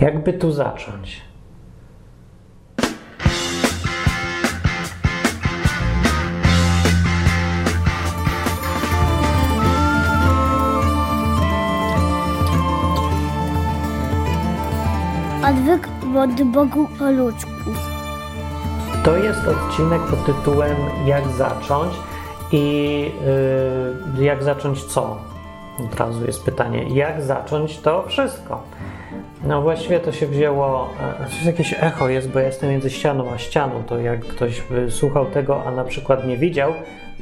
Jakby 0.00 0.32
tu 0.32 0.52
zacząć? 0.52 1.20
Odwyk 15.48 15.88
od 16.16 16.42
Bogu 16.42 16.88
po 16.98 17.10
ludzku. 17.10 17.50
To 19.04 19.16
jest 19.16 19.40
odcinek 19.48 20.02
pod 20.02 20.26
tytułem 20.26 20.76
Jak 21.06 21.28
zacząć 21.28 21.94
i 22.52 22.62
yy, 24.16 24.24
jak 24.24 24.42
zacząć 24.42 24.84
co? 24.84 25.18
Od 25.86 25.94
razu 26.00 26.26
jest 26.26 26.44
pytanie, 26.44 26.82
jak 26.82 27.22
zacząć 27.22 27.78
to 27.78 28.04
wszystko? 28.08 28.62
No 29.48 29.62
właściwie 29.62 30.00
to 30.00 30.12
się 30.12 30.26
wzięło, 30.26 30.90
e, 31.20 31.26
coś 31.30 31.44
jakieś 31.44 31.74
echo 31.80 32.08
jest, 32.08 32.30
bo 32.30 32.38
jestem 32.38 32.70
między 32.70 32.90
ścianą 32.90 33.32
a 33.32 33.38
ścianą, 33.38 33.82
to 33.82 33.98
jak 33.98 34.20
ktoś 34.20 34.62
by 34.62 34.90
słuchał 34.90 35.26
tego, 35.26 35.64
a 35.64 35.70
na 35.70 35.84
przykład 35.84 36.26
nie 36.26 36.36
widział, 36.36 36.72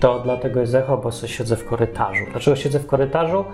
to 0.01 0.21
dlatego 0.21 0.61
jest 0.61 0.75
echo, 0.75 0.97
bo 0.97 1.12
siedzę 1.12 1.57
w 1.57 1.65
korytarzu. 1.65 2.25
Dlaczego 2.30 2.57
siedzę 2.57 2.79
w 2.79 2.87
korytarzu? 2.87 3.45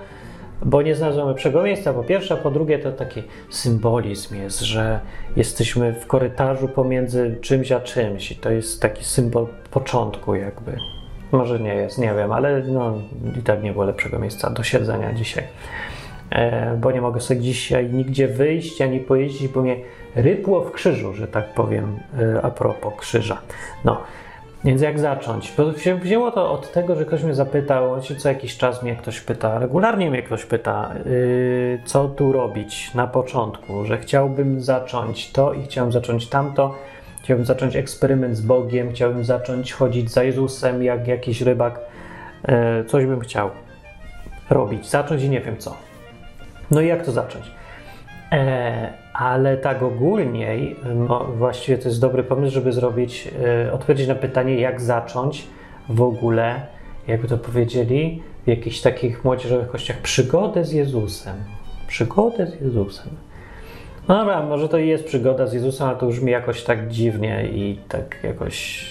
Bo 0.62 0.83
nie 0.83 0.95
znalazłem 0.95 1.29
lepszego 1.29 1.62
miejsca, 1.62 1.93
po 1.93 2.05
pierwsze, 2.05 2.35
a 2.35 2.37
po 2.37 2.51
drugie 2.51 2.79
to 2.79 2.93
taki 2.93 3.23
symbolizm 3.51 4.37
jest, 4.37 4.61
że 4.61 5.01
jesteśmy 5.37 5.93
w 5.93 6.07
korytarzu 6.07 6.69
pomiędzy 6.69 7.37
czymś 7.41 7.73
a 7.73 7.81
czymś 7.81 8.33
i 8.33 8.37
to 8.37 8.51
jest 8.51 8.83
taki 8.83 9.05
symbol 9.05 9.47
początku 9.70 10.34
jakby. 10.34 10.77
Może 11.33 11.61
nie 11.61 11.75
jest, 11.75 11.98
nie 11.98 12.15
wiem, 12.15 12.33
ale 12.33 12.62
no, 12.62 12.98
i 13.39 13.43
tak 13.43 13.62
nie 13.62 13.73
było 13.73 13.84
lepszego 13.84 14.19
miejsca 14.19 14.51
do 14.51 14.62
siedzenia 14.62 15.12
dzisiaj. 15.12 15.45
E, 16.33 16.77
bo 16.77 16.93
nie 16.93 17.01
mogę 17.01 17.21
sobie 17.21 17.41
dzisiaj 17.41 17.93
nigdzie 17.93 18.29
wyjść 18.29 18.83
ani 18.83 19.01
pojeździć, 19.01 19.49
bo 19.49 19.63
mnie 19.63 19.77
rypło 20.15 20.61
w 20.61 20.73
krzyżu, 20.73 21.15
że 21.15 21.29
tak 21.29 21.55
powiem, 21.55 21.99
e, 22.19 22.43
a 22.43 22.51
propos 22.51 22.93
krzyża. 22.97 23.39
No, 23.84 24.03
więc 24.65 24.83
jak 24.83 24.98
zacząć? 24.98 25.53
Bo 25.56 25.73
się 25.73 25.95
wzięło 25.95 26.31
to 26.31 26.53
od 26.53 26.73
tego, 26.73 26.97
że 26.97 27.05
ktoś 27.05 27.23
mnie 27.23 27.34
zapytał, 27.34 28.01
co 28.19 28.29
jakiś 28.29 28.56
czas 28.56 28.83
mnie 28.83 28.97
ktoś 28.97 29.21
pyta, 29.21 29.59
regularnie 29.59 30.11
mnie 30.11 30.23
ktoś 30.23 30.45
pyta, 30.45 30.95
yy, 31.05 31.79
co 31.84 32.09
tu 32.09 32.33
robić 32.33 32.95
na 32.95 33.06
początku, 33.06 33.84
że 33.84 33.99
chciałbym 33.99 34.61
zacząć 34.61 35.33
to 35.33 35.53
i 35.53 35.62
chciałbym 35.62 35.93
zacząć 35.93 36.28
tamto, 36.28 36.75
chciałbym 37.23 37.47
zacząć 37.47 37.77
eksperyment 37.77 38.37
z 38.37 38.41
Bogiem, 38.41 38.91
chciałbym 38.93 39.25
zacząć 39.25 39.73
chodzić 39.73 40.11
za 40.11 40.23
Jezusem 40.23 40.83
jak 40.83 41.09
jakiś 41.09 41.41
rybak, 41.41 41.81
coś 42.87 43.06
bym 43.06 43.21
chciał 43.21 43.51
robić, 44.51 44.91
zacząć 44.91 45.23
i 45.23 45.31
nie 45.31 45.41
wiem 45.41 45.56
co. 45.59 45.92
No 46.73 46.81
i 46.81 46.87
jak 46.87 47.05
to 47.05 47.12
zacząć? 47.12 47.51
E, 48.33 48.92
ale 49.15 49.56
tak 49.56 49.83
ogólniej, 49.83 50.77
no 50.95 51.25
właściwie 51.25 51.78
to 51.78 51.89
jest 51.89 52.01
dobry 52.01 52.23
pomysł, 52.23 52.55
żeby 52.55 52.73
zrobić, 52.73 53.28
e, 53.67 53.73
odpowiedzieć 53.73 54.09
na 54.09 54.15
pytanie, 54.15 54.61
jak 54.61 54.81
zacząć 54.81 55.47
w 55.89 56.03
ogóle, 56.03 56.67
jakby 57.09 57.28
to 57.28 57.39
powiedzieli, 57.39 58.23
w 58.45 58.48
jakichś 58.48 58.81
takich 58.81 59.25
młodzieżowych 59.25 59.69
kościach, 59.69 59.97
przygodę 59.97 60.65
z 60.65 60.73
Jezusem. 60.73 61.37
Przygodę 61.87 62.47
z 62.47 62.61
Jezusem. 62.61 63.09
No 64.09 64.19
dobra, 64.19 64.43
może 64.43 64.69
to 64.69 64.78
jest 64.78 65.05
przygoda 65.05 65.47
z 65.47 65.53
Jezusem, 65.53 65.89
ale 65.89 65.97
to 65.97 66.06
już 66.06 66.20
mi 66.20 66.33
jakoś 66.33 66.65
tak 66.65 66.89
dziwnie 66.89 67.48
i 67.48 67.78
tak 67.89 68.19
jakoś, 68.23 68.87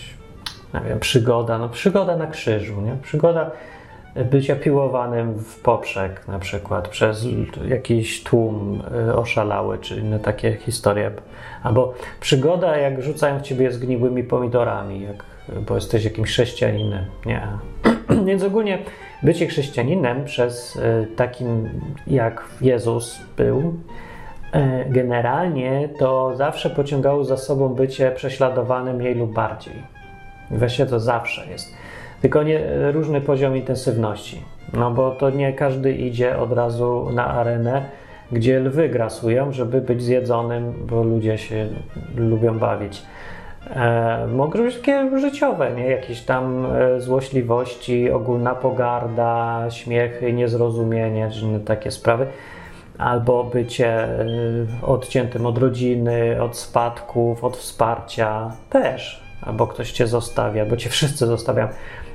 nie 0.74 0.90
wiem, 0.90 1.00
przygoda, 1.00 1.58
no 1.58 1.70
przygoda 1.70 2.18
na 2.18 2.28
krzyżu, 2.28 2.82
nie? 2.82 2.96
Przygoda 3.04 3.52
bycia 4.16 4.56
piłowanym 4.56 5.34
w 5.34 5.60
poprzek 5.62 6.28
na 6.28 6.40
przykład 6.40 6.88
przez 6.88 7.28
jakiś 7.68 8.24
tłum 8.24 8.82
y, 9.10 9.16
oszalały, 9.16 9.78
czy 9.78 10.00
inne 10.00 10.20
takie 10.20 10.58
historie. 10.58 11.12
Albo 11.64 11.94
przygoda, 12.20 12.78
jak 12.78 13.02
rzucają 13.02 13.40
w 13.40 13.42
ciebie 13.42 13.72
zgniłymi 13.72 14.24
pomidorami, 14.24 15.02
jak, 15.02 15.24
bo 15.68 15.76
jesteś 15.76 16.04
jakimś 16.04 16.30
chrześcijaninem. 16.30 17.06
Nie. 17.26 17.48
Więc 18.26 18.44
ogólnie 18.44 18.80
bycie 19.24 19.48
chrześcijaninem 19.48 20.26
przez 20.26 20.76
y, 20.76 21.08
takim 21.16 21.70
jak 22.08 22.46
Jezus 22.62 23.20
był, 23.38 23.60
y, 23.60 24.90
generalnie 24.90 25.90
to 26.00 26.36
zawsze 26.36 26.70
pociągało 26.70 27.24
za 27.24 27.38
sobą 27.38 27.70
bycie 27.70 28.12
prześladowanym 28.12 28.96
mniej 28.96 29.16
lub 29.16 29.34
bardziej. 29.34 29.74
Właśnie 30.52 30.86
to 30.86 31.00
zawsze 31.00 31.48
jest 31.52 31.74
tylko 32.22 32.44
nie 32.44 32.62
różny 32.92 33.22
poziom 33.22 33.58
intensywności. 33.58 34.42
No 34.74 34.92
bo 34.92 35.12
to 35.12 35.30
nie 35.30 35.54
każdy 35.54 35.94
idzie 35.94 36.38
od 36.38 36.52
razu 36.52 37.10
na 37.14 37.28
arenę, 37.28 37.86
gdzie 38.32 38.60
lwy 38.60 38.90
grasują, 38.90 39.52
żeby 39.52 39.82
być 39.82 40.04
zjedzonym, 40.04 40.74
bo 40.88 41.04
ludzie 41.04 41.38
się 41.38 41.68
lubią 42.16 42.60
bawić. 42.60 43.04
E, 43.70 44.28
mogą 44.28 44.60
być 44.60 44.78
takie 44.78 45.20
życiowe, 45.20 45.72
nie? 45.72 45.88
jakieś 45.88 46.22
tam 46.22 46.66
e, 46.66 47.02
złośliwości, 47.02 48.12
ogólna 48.12 48.56
pogarda, 48.56 49.66
śmiechy, 49.70 50.34
niezrozumienie, 50.34 51.30
czy 51.32 51.40
inne 51.46 51.60
takie 51.60 51.92
sprawy. 51.92 52.28
Albo 52.98 53.44
bycie 53.44 53.88
e, 53.88 54.26
odciętym 54.82 55.46
od 55.46 55.58
rodziny, 55.58 56.42
od 56.42 56.58
spadków, 56.58 57.44
od 57.44 57.58
wsparcia 57.58 58.52
też. 58.70 59.24
Albo 59.42 59.68
ktoś 59.68 59.92
cię 59.92 60.08
zostawia, 60.08 60.66
bo 60.66 60.78
cię 60.78 60.90
wszyscy 60.96 61.26
zostawiają. 61.26 61.68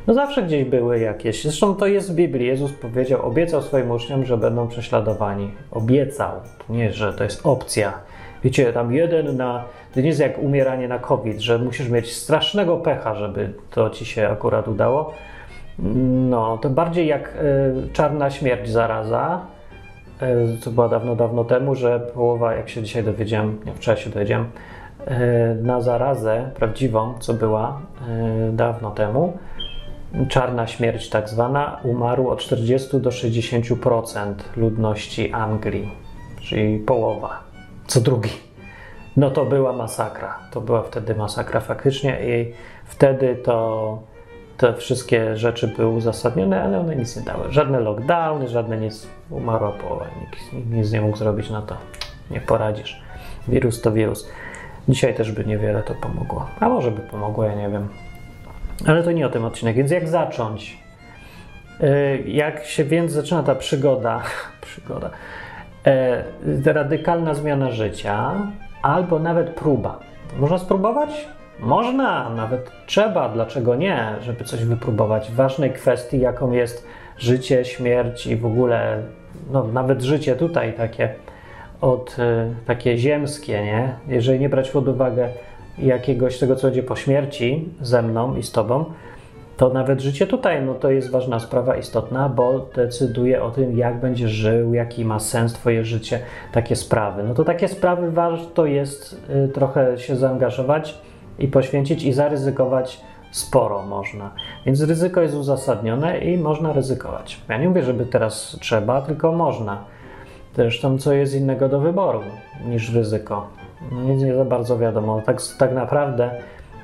No 0.07 0.15
zawsze 0.15 0.43
gdzieś 0.43 0.65
były 0.65 0.99
jakieś. 0.99 1.43
Zresztą 1.43 1.75
to 1.75 1.87
jest 1.87 2.13
w 2.13 2.15
Biblii. 2.15 2.47
Jezus 2.47 2.73
powiedział, 2.73 3.27
obiecał 3.27 3.63
swoim 3.63 3.91
uczniom, 3.91 4.25
że 4.25 4.37
będą 4.37 4.69
prześladowani. 4.69 5.51
Obiecał. 5.71 6.33
Nie, 6.69 6.93
że 6.93 7.13
to 7.13 7.25
jest 7.25 7.47
opcja. 7.47 7.93
Wiecie, 8.45 8.73
tam 8.73 8.93
jeden 8.93 9.37
na. 9.37 9.65
To 9.95 10.01
nie 10.01 10.09
jest 10.09 10.21
jak 10.21 10.39
umieranie 10.39 10.89
na 10.89 10.99
COVID, 10.99 11.41
że 11.41 11.59
musisz 11.59 11.89
mieć 11.89 12.13
strasznego 12.13 12.77
pecha, 12.77 13.15
żeby 13.15 13.53
to 13.71 13.91
ci 13.91 14.05
się 14.05 14.29
akurat 14.29 14.69
udało. 14.69 15.13
No, 16.31 16.59
to 16.59 16.71
bardziej 16.71 17.07
jak 17.07 17.35
y, 17.87 17.93
czarna 17.93 18.31
śmierć 18.31 18.71
zaraza. 18.71 19.41
Y, 20.23 20.61
to 20.65 20.71
była 20.71 20.89
dawno, 20.89 21.17
dawno 21.17 21.45
temu, 21.45 21.75
że 21.75 22.01
połowa, 22.01 22.55
jak 22.55 22.69
się 22.69 22.83
dzisiaj 22.83 23.05
dowiedziałem, 23.05 23.59
nie, 23.67 23.73
wczoraj 23.73 24.03
się 24.03 24.11
dowiedziałem, 24.11 24.47
y, 25.01 25.63
na 25.63 25.81
zarazę 25.81 26.51
prawdziwą, 26.55 27.15
co 27.19 27.35
była 27.35 27.81
dawno 28.53 28.91
temu, 28.91 29.33
czarna 30.29 30.67
śmierć 30.67 31.09
tak 31.09 31.29
zwana, 31.29 31.81
umarło 31.85 32.33
od 32.33 32.41
40 32.41 33.01
do 33.01 33.11
60% 33.11 34.35
ludności 34.57 35.33
Anglii, 35.33 35.91
czyli 36.41 36.79
połowa, 36.79 37.41
co 37.87 38.01
drugi. 38.01 38.31
No 39.17 39.31
to 39.31 39.45
była 39.45 39.73
masakra. 39.73 40.39
To 40.51 40.61
była 40.61 40.83
wtedy 40.83 41.15
masakra 41.15 41.61
faktycznie 41.61 42.19
i 42.27 42.53
wtedy 42.85 43.37
to 43.37 43.99
te 44.57 44.75
wszystkie 44.75 45.37
rzeczy 45.37 45.69
były 45.69 45.89
uzasadnione, 45.89 46.63
ale 46.63 46.81
one 46.81 46.97
nic 46.97 47.17
nie 47.17 47.23
dały. 47.23 47.53
Żadne 47.53 47.81
lockdowny, 47.81 48.49
żadne 48.49 48.77
nic. 48.77 49.07
Umarła 49.31 49.73
połowa. 49.73 50.07
Nikt 50.21 50.71
nic 50.71 50.93
nie 50.93 51.01
mógł 51.01 51.17
zrobić 51.17 51.51
na 51.51 51.63
to. 51.63 51.77
Nie 52.31 52.41
poradzisz. 52.41 53.03
Wirus 53.49 53.81
to 53.81 53.93
wirus. 53.93 54.29
Dzisiaj 54.89 55.15
też 55.15 55.33
by 55.33 55.45
niewiele 55.45 55.83
to 55.83 55.95
pomogło. 55.95 56.47
A 56.61 56.69
może 56.69 56.91
by 56.91 57.01
pomogło, 57.01 57.45
ja 57.45 57.55
nie 57.55 57.69
wiem. 57.69 57.89
Ale 58.87 59.03
to 59.03 59.13
nie 59.13 59.27
o 59.27 59.31
tym 59.31 59.45
odcinek, 59.45 59.77
więc 59.77 59.91
jak 59.91 60.09
zacząć? 60.09 60.79
E, 61.81 62.19
jak 62.19 62.65
się 62.65 62.85
więc 62.85 63.13
zaczyna 63.13 63.43
ta 63.43 63.55
przygoda, 63.55 64.23
przygoda, 64.67 65.11
e, 65.87 66.73
radykalna 66.73 67.35
zmiana 67.35 67.71
życia, 67.71 68.35
albo 68.83 69.19
nawet 69.19 69.51
próba. 69.51 69.99
Można 70.39 70.59
spróbować? 70.59 71.29
Można, 71.61 72.31
nawet 72.31 72.71
trzeba, 72.87 73.29
dlaczego 73.29 73.75
nie, 73.75 74.15
żeby 74.21 74.45
coś 74.45 74.65
wypróbować 74.65 75.31
w 75.31 75.35
ważnej 75.35 75.73
kwestii, 75.73 76.21
jaką 76.21 76.53
jest 76.53 76.87
życie, 77.19 77.65
śmierć 77.65 78.27
i 78.27 78.37
w 78.37 78.47
ogóle, 78.47 79.03
no, 79.51 79.65
nawet 79.65 80.03
życie 80.03 80.37
tutaj 80.37 80.73
takie 80.73 81.15
od, 81.81 82.17
e, 82.19 82.55
takie 82.67 82.99
ziemskie, 82.99 83.65
nie? 83.65 83.95
Jeżeli 84.09 84.41
nie 84.41 84.49
brać 84.49 84.71
pod 84.71 84.89
uwagę 84.89 85.29
jakiegoś 85.79 86.39
tego, 86.39 86.57
co 86.57 86.67
będzie 86.67 86.83
po 86.83 86.97
śmierci 86.97 87.69
ze 87.81 88.03
mną 88.03 88.37
i 88.37 88.43
z 88.43 88.53
tobą, 88.53 88.85
to 89.57 89.69
nawet 89.69 90.01
życie 90.01 90.27
tutaj 90.27 90.63
no 90.63 90.75
to 90.75 90.91
jest 90.91 91.11
ważna 91.11 91.41
sprawa, 91.41 91.77
istotna, 91.77 92.29
bo 92.29 92.67
decyduje 92.75 93.43
o 93.43 93.51
tym, 93.51 93.79
jak 93.79 94.01
będziesz 94.01 94.31
żył, 94.31 94.75
jaki 94.75 95.05
ma 95.05 95.19
sens 95.19 95.53
Twoje 95.53 95.85
życie, 95.85 96.21
takie 96.53 96.77
sprawy. 96.77 97.23
No 97.23 97.35
to 97.35 97.45
takie 97.45 97.69
sprawy 97.69 98.11
warto 98.11 98.67
jest 98.67 99.21
y, 99.47 99.49
trochę 99.49 99.99
się 99.99 100.17
zaangażować 100.17 100.99
i 101.39 101.49
poświęcić 101.49 102.05
i 102.05 102.13
zaryzykować 102.13 103.01
sporo 103.31 103.83
można. 103.83 104.31
Więc 104.67 104.83
ryzyko 104.83 105.21
jest 105.21 105.35
uzasadnione 105.35 106.19
i 106.19 106.39
można 106.39 106.73
ryzykować. 106.73 107.41
Ja 107.49 107.59
nie 107.59 107.69
mówię, 107.69 107.83
żeby 107.83 108.07
teraz 108.07 108.59
trzeba, 108.61 109.03
tylko 109.03 109.33
można. 109.33 109.85
Zresztą, 110.57 110.99
co 110.99 111.13
jest 111.13 111.35
innego 111.35 111.69
do 111.69 111.81
wyboru 111.81 112.21
niż 112.69 112.95
ryzyko 112.95 113.49
nic 113.93 114.23
nie 114.23 114.35
za 114.35 114.45
bardzo 114.45 114.79
wiadomo. 114.79 115.23
Tak, 115.27 115.43
tak 115.59 115.73
naprawdę 115.73 116.31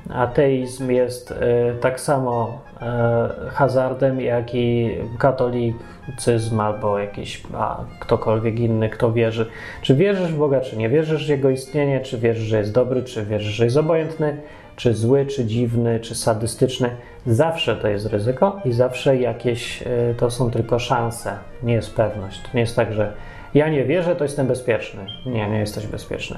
Ateizm 0.09 0.91
jest 0.91 1.31
e, 1.31 1.35
tak 1.81 1.99
samo 1.99 2.61
e, 2.81 3.29
hazardem, 3.49 4.21
jak 4.21 4.55
i 4.55 4.97
katolicyzm 5.17 6.59
albo 6.59 6.99
jakiś 6.99 7.43
a, 7.53 7.83
ktokolwiek 7.99 8.59
inny, 8.59 8.89
kto 8.89 9.11
wierzy. 9.11 9.45
Czy 9.81 9.95
wierzysz 9.95 10.31
w 10.31 10.37
Boga, 10.37 10.61
czy 10.61 10.77
nie 10.77 10.89
wierzysz 10.89 11.25
w 11.25 11.29
Jego 11.29 11.49
istnienie, 11.49 11.99
czy 11.99 12.17
wierzysz, 12.17 12.43
że 12.43 12.57
jest 12.57 12.73
dobry, 12.73 13.03
czy 13.03 13.25
wierzysz, 13.25 13.53
że 13.53 13.63
jest 13.63 13.77
obojętny, 13.77 14.37
czy 14.75 14.93
zły, 14.93 15.25
czy 15.25 15.45
dziwny, 15.45 15.99
czy 15.99 16.15
sadystyczny. 16.15 16.89
Zawsze 17.25 17.75
to 17.75 17.87
jest 17.87 18.05
ryzyko 18.05 18.59
i 18.65 18.71
zawsze 18.71 19.17
jakieś 19.17 19.81
e, 19.81 20.13
to 20.17 20.31
są 20.31 20.51
tylko 20.51 20.79
szanse, 20.79 21.37
nie 21.63 21.73
jest 21.73 21.95
pewność. 21.95 22.41
To 22.41 22.49
nie 22.53 22.61
jest 22.61 22.75
tak, 22.75 22.93
że 22.93 23.13
ja 23.53 23.69
nie 23.69 23.85
wierzę, 23.85 24.15
to 24.15 24.23
jestem 24.23 24.47
bezpieczny. 24.47 25.05
Nie, 25.25 25.49
nie 25.49 25.59
jesteś 25.59 25.87
bezpieczny 25.87 26.37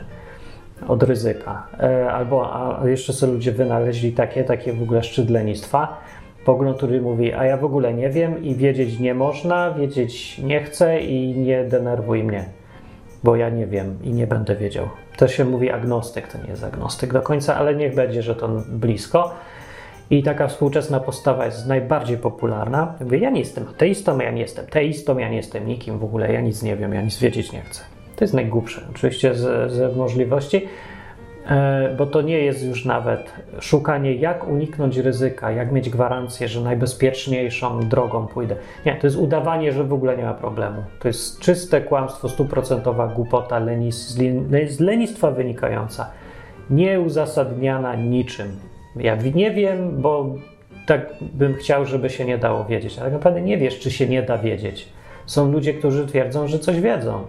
od 0.88 1.04
ryzyka. 1.04 1.68
E, 1.80 2.12
albo 2.12 2.54
a 2.54 2.88
jeszcze 2.88 3.14
sobie 3.14 3.34
ludzie 3.34 3.52
wynaleźli 3.52 4.12
takie, 4.12 4.44
takie 4.44 4.74
w 4.74 4.82
ogóle 4.82 5.04
szczyt 5.04 5.30
lenistwa, 5.30 6.02
pogląd, 6.46 6.78
który 6.78 7.02
mówi, 7.02 7.34
a 7.34 7.46
ja 7.46 7.58
w 7.58 7.66
ogóle 7.66 7.94
nie 7.94 8.10
wiem 8.10 8.44
i 8.44 8.56
wiedzieć 8.56 9.00
nie 9.00 9.14
można, 9.14 9.72
wiedzieć 9.72 10.38
nie 10.38 10.64
chcę 10.64 11.00
i 11.00 11.38
nie 11.38 11.64
denerwuj 11.64 12.24
mnie, 12.24 12.46
bo 13.24 13.36
ja 13.36 13.50
nie 13.50 13.68
wiem 13.68 13.98
i 14.04 14.12
nie 14.12 14.28
będę 14.28 14.56
wiedział. 14.56 14.90
To 15.18 15.28
się 15.28 15.46
mówi 15.46 15.72
agnostyk, 15.72 16.28
to 16.28 16.38
nie 16.38 16.50
jest 16.50 16.64
agnostyk 16.64 17.14
do 17.14 17.22
końca, 17.22 17.56
ale 17.56 17.76
niech 17.76 17.96
będzie, 17.96 18.24
że 18.24 18.36
to 18.36 18.50
blisko. 18.68 19.34
I 20.10 20.24
taka 20.24 20.48
współczesna 20.48 21.00
postawa 21.00 21.46
jest 21.46 21.68
najbardziej 21.68 22.18
popularna. 22.18 22.96
Mówię, 23.02 23.18
ja 23.18 23.30
nie 23.30 23.40
jestem 23.40 23.68
ateistą, 23.68 24.20
ja 24.20 24.32
nie 24.32 24.42
jestem 24.42 24.66
teistą, 24.66 25.18
ja 25.18 25.30
nie 25.30 25.38
jestem 25.38 25.68
nikim 25.68 26.00
w 26.00 26.04
ogóle, 26.04 26.34
ja 26.34 26.42
nic 26.42 26.64
nie 26.64 26.76
wiem, 26.76 26.94
ja 26.94 27.02
nic 27.02 27.20
wiedzieć 27.20 27.52
nie 27.52 27.62
chcę. 27.62 27.95
To 28.16 28.24
jest 28.24 28.34
najgłupsze, 28.34 28.82
oczywiście 28.92 29.36
ze, 29.36 29.90
możliwości, 29.96 30.68
e, 31.48 31.96
bo 31.98 32.06
to 32.06 32.22
nie 32.22 32.38
jest 32.38 32.64
już 32.64 32.86
nawet 32.86 33.34
szukanie, 33.60 34.16
jak 34.16 34.48
uniknąć 34.48 34.98
ryzyka, 34.98 35.52
jak 35.52 35.72
mieć 35.72 35.90
gwarancję, 35.90 36.48
że 36.48 36.62
najbezpieczniejszą 36.62 37.80
drogą 37.80 38.28
pójdę. 38.28 38.56
Nie, 38.86 38.96
to 38.96 39.08
jest 39.08 39.18
udawanie, 39.18 39.72
że 39.72 39.84
w 39.84 39.94
ogóle 39.94 40.18
nie 40.18 40.24
ma 40.24 40.34
problemu. 40.34 40.84
To 41.00 41.08
jest 41.08 41.40
czyste 41.40 41.82
kłamstwo, 41.82 42.30
stuprocentowa 42.30 43.08
głupota 43.08 43.60
lenis, 43.60 44.18
z 44.68 44.80
lenistwa 44.80 45.32
wynikająca, 45.32 46.12
nieuzasadniana 46.70 47.96
niczym. 47.96 48.60
Ja 48.96 49.16
nie 49.16 49.52
wiem, 49.52 50.02
bo 50.02 50.36
tak 50.86 51.14
bym 51.22 51.56
chciał, 51.56 51.86
żeby 51.86 52.10
się 52.10 52.26
nie 52.26 52.38
dało 52.38 52.66
wiedzieć, 52.66 52.94
ale 52.98 53.06
tak 53.06 53.14
naprawdę 53.14 53.42
nie 53.42 53.58
wiesz, 53.58 53.80
czy 53.80 53.92
się 53.92 54.08
nie 54.08 54.24
da 54.24 54.38
wiedzieć. 54.38 54.90
Są 55.26 55.52
ludzie, 55.52 55.74
którzy 55.74 56.08
twierdzą, 56.08 56.48
że 56.48 56.60
coś 56.60 56.82
wiedzą. 56.82 57.26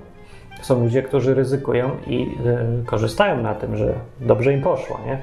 Są 0.63 0.85
ludzie, 0.85 1.03
którzy 1.03 1.35
ryzykują 1.35 1.91
i 2.07 2.37
y, 2.83 2.85
korzystają 2.87 3.43
na 3.43 3.55
tym, 3.55 3.77
że 3.77 3.95
dobrze 4.21 4.53
im 4.53 4.63
poszło, 4.63 5.01
nie? 5.07 5.23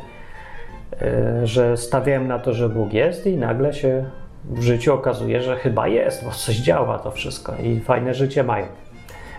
Y, 1.08 1.48
że 1.48 1.78
stawiają 1.78 2.24
na 2.24 2.40
to, 2.40 2.54
że 2.54 2.70
Bóg 2.70 2.94
jest 2.94 3.28
i 3.28 3.38
nagle 3.38 3.74
się 3.74 4.06
w 4.46 4.62
życiu 4.62 4.94
okazuje, 4.94 5.42
że 5.42 5.56
chyba 5.56 5.88
jest, 5.88 6.26
bo 6.26 6.32
coś 6.32 6.56
działa 6.56 7.00
to 7.00 7.12
wszystko 7.12 7.54
i 7.64 7.80
fajne 7.80 8.14
życie 8.14 8.44
mają. 8.44 8.66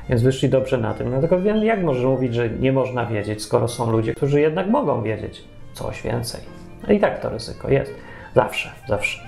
Więc 0.08 0.23
wyszli 0.23 0.49
dobrze 0.49 0.79
na 0.79 0.94
tym. 0.94 1.20
Wiem, 1.43 1.64
jak 1.64 1.82
można 1.82 2.08
mówić, 2.08 2.35
że 2.35 2.50
nie 2.50 2.73
można 2.73 3.06
wiedzieć, 3.06 3.43
skoro 3.43 3.69
są 3.69 3.91
ludzie, 3.91 4.14
którzy 4.14 4.41
jednak 4.41 4.67
mogą 4.67 5.02
wiedzieć 5.02 5.44
coś 5.73 6.02
więcej. 6.02 6.41
No 6.88 6.94
i 6.94 7.00
tak 7.00 7.20
to 7.20 7.29
ryzyko 7.29 7.70
jest. 7.70 7.94
Zawsze, 8.35 8.70
zawsze. 8.88 9.20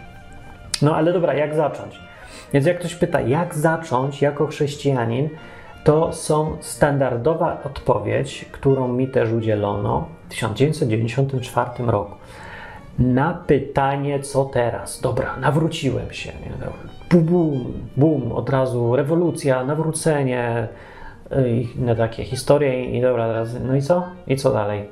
No 0.82 0.96
ale 0.96 1.12
dobra, 1.12 1.34
jak 1.34 1.54
zacząć? 1.54 2.00
Więc 2.52 2.66
jak 2.66 2.78
ktoś 2.78 2.94
pyta, 2.94 3.20
jak 3.20 3.54
zacząć 3.54 4.22
jako 4.22 4.46
chrześcijanin, 4.46 5.28
to 5.86 6.12
są 6.12 6.56
standardowa 6.60 7.62
odpowiedź, 7.64 8.44
którą 8.52 8.88
mi 8.88 9.08
też 9.08 9.32
udzielono 9.32 10.08
w 10.26 10.30
1994 10.30 11.70
roku. 11.86 12.14
Na 12.98 13.34
pytanie, 13.46 14.20
co 14.20 14.44
teraz? 14.44 15.00
Dobra, 15.00 15.36
nawróciłem 15.36 16.12
się. 16.12 16.32
Bum, 17.10 17.72
bum, 17.96 18.32
od 18.32 18.50
razu 18.50 18.96
rewolucja, 18.96 19.64
nawrócenie, 19.64 20.68
y, 21.32 21.66
inne 21.78 21.96
takie 21.96 22.24
historie 22.24 22.84
i 22.84 23.00
dobra, 23.00 23.26
teraz, 23.26 23.56
no 23.64 23.76
i 23.76 23.82
co? 23.82 24.04
I 24.26 24.36
co 24.36 24.52
dalej? 24.52 24.88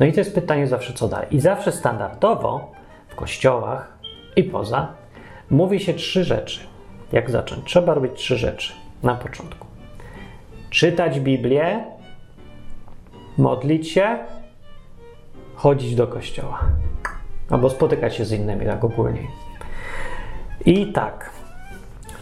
No 0.00 0.06
i 0.06 0.12
to 0.12 0.20
jest 0.20 0.34
pytanie 0.34 0.66
zawsze, 0.66 0.92
co 0.92 1.08
dalej. 1.08 1.26
I 1.30 1.40
zawsze 1.40 1.72
standardowo 1.72 2.72
w 3.08 3.14
kościołach 3.14 3.98
i 4.36 4.44
poza 4.44 4.88
mówi 5.50 5.80
się 5.80 5.94
trzy 5.94 6.24
rzeczy. 6.24 6.60
Jak 7.12 7.30
zacząć? 7.30 7.64
Trzeba 7.64 7.94
robić 7.94 8.12
trzy 8.14 8.36
rzeczy 8.36 8.72
na 9.02 9.14
początku 9.14 9.73
czytać 10.74 11.20
Biblię, 11.20 11.84
modlić 13.38 13.90
się, 13.90 14.18
chodzić 15.54 15.94
do 15.94 16.06
kościoła 16.06 16.60
albo 17.50 17.70
spotykać 17.70 18.14
się 18.14 18.24
z 18.24 18.32
innymi, 18.32 18.66
tak 18.66 18.84
ogólnie. 18.84 19.20
I 20.66 20.92
tak, 20.92 21.30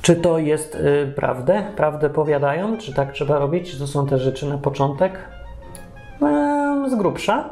czy 0.02 0.16
to 0.16 0.38
jest 0.38 0.74
y, 0.74 1.12
prawdę? 1.16 1.62
Prawdę 1.76 2.10
powiadają? 2.10 2.78
Czy 2.78 2.94
tak 2.94 3.12
trzeba 3.12 3.38
robić? 3.38 3.70
Czy 3.70 3.78
to 3.78 3.86
są 3.86 4.06
te 4.06 4.18
rzeczy 4.18 4.46
na 4.46 4.58
początek? 4.58 5.18
Ehm, 6.22 6.90
z 6.90 6.94
grubsza. 6.94 7.50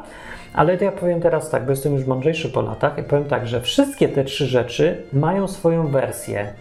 Ale 0.53 0.77
to 0.77 0.83
ja 0.83 0.91
powiem 0.91 1.21
teraz 1.21 1.49
tak, 1.49 1.65
bo 1.65 1.71
jestem 1.71 1.93
już 1.93 2.05
mądrzejszy 2.05 2.49
po 2.49 2.61
latach 2.61 2.97
i 2.97 3.03
powiem 3.03 3.25
tak, 3.25 3.47
że 3.47 3.61
wszystkie 3.61 4.09
te 4.09 4.23
trzy 4.23 4.45
rzeczy 4.45 5.03
mają 5.13 5.47
swoją 5.47 5.87
wersję 5.87 6.53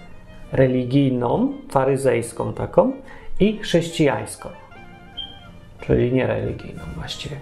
religijną, 0.52 1.52
faryzejską 1.70 2.52
taką 2.52 2.92
i 3.40 3.58
chrześcijańską, 3.58 4.48
czyli 5.80 6.12
niereligijną 6.12 6.82
właściwie. 6.96 7.36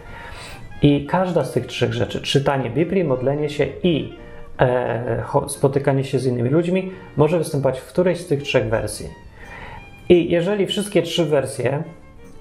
I 0.83 1.06
każda 1.06 1.45
z 1.45 1.53
tych 1.53 1.67
trzech 1.67 1.93
rzeczy, 1.95 2.23
czytanie 2.23 2.71
Biblii, 2.71 3.05
modlenie 3.05 3.50
się 3.50 3.67
i 3.83 4.15
e, 4.61 5.25
spotykanie 5.49 6.05
się 6.05 6.19
z 6.19 6.27
innymi 6.27 6.50
ludźmi, 6.50 6.93
może 7.17 7.39
występować 7.39 7.81
w 7.81 7.87
którejś 7.87 8.19
z 8.19 8.27
tych 8.27 8.43
trzech 8.43 8.69
wersji. 8.69 9.09
I 10.09 10.31
jeżeli 10.31 10.67
wszystkie 10.67 11.03
trzy 11.03 11.25
wersje 11.25 11.83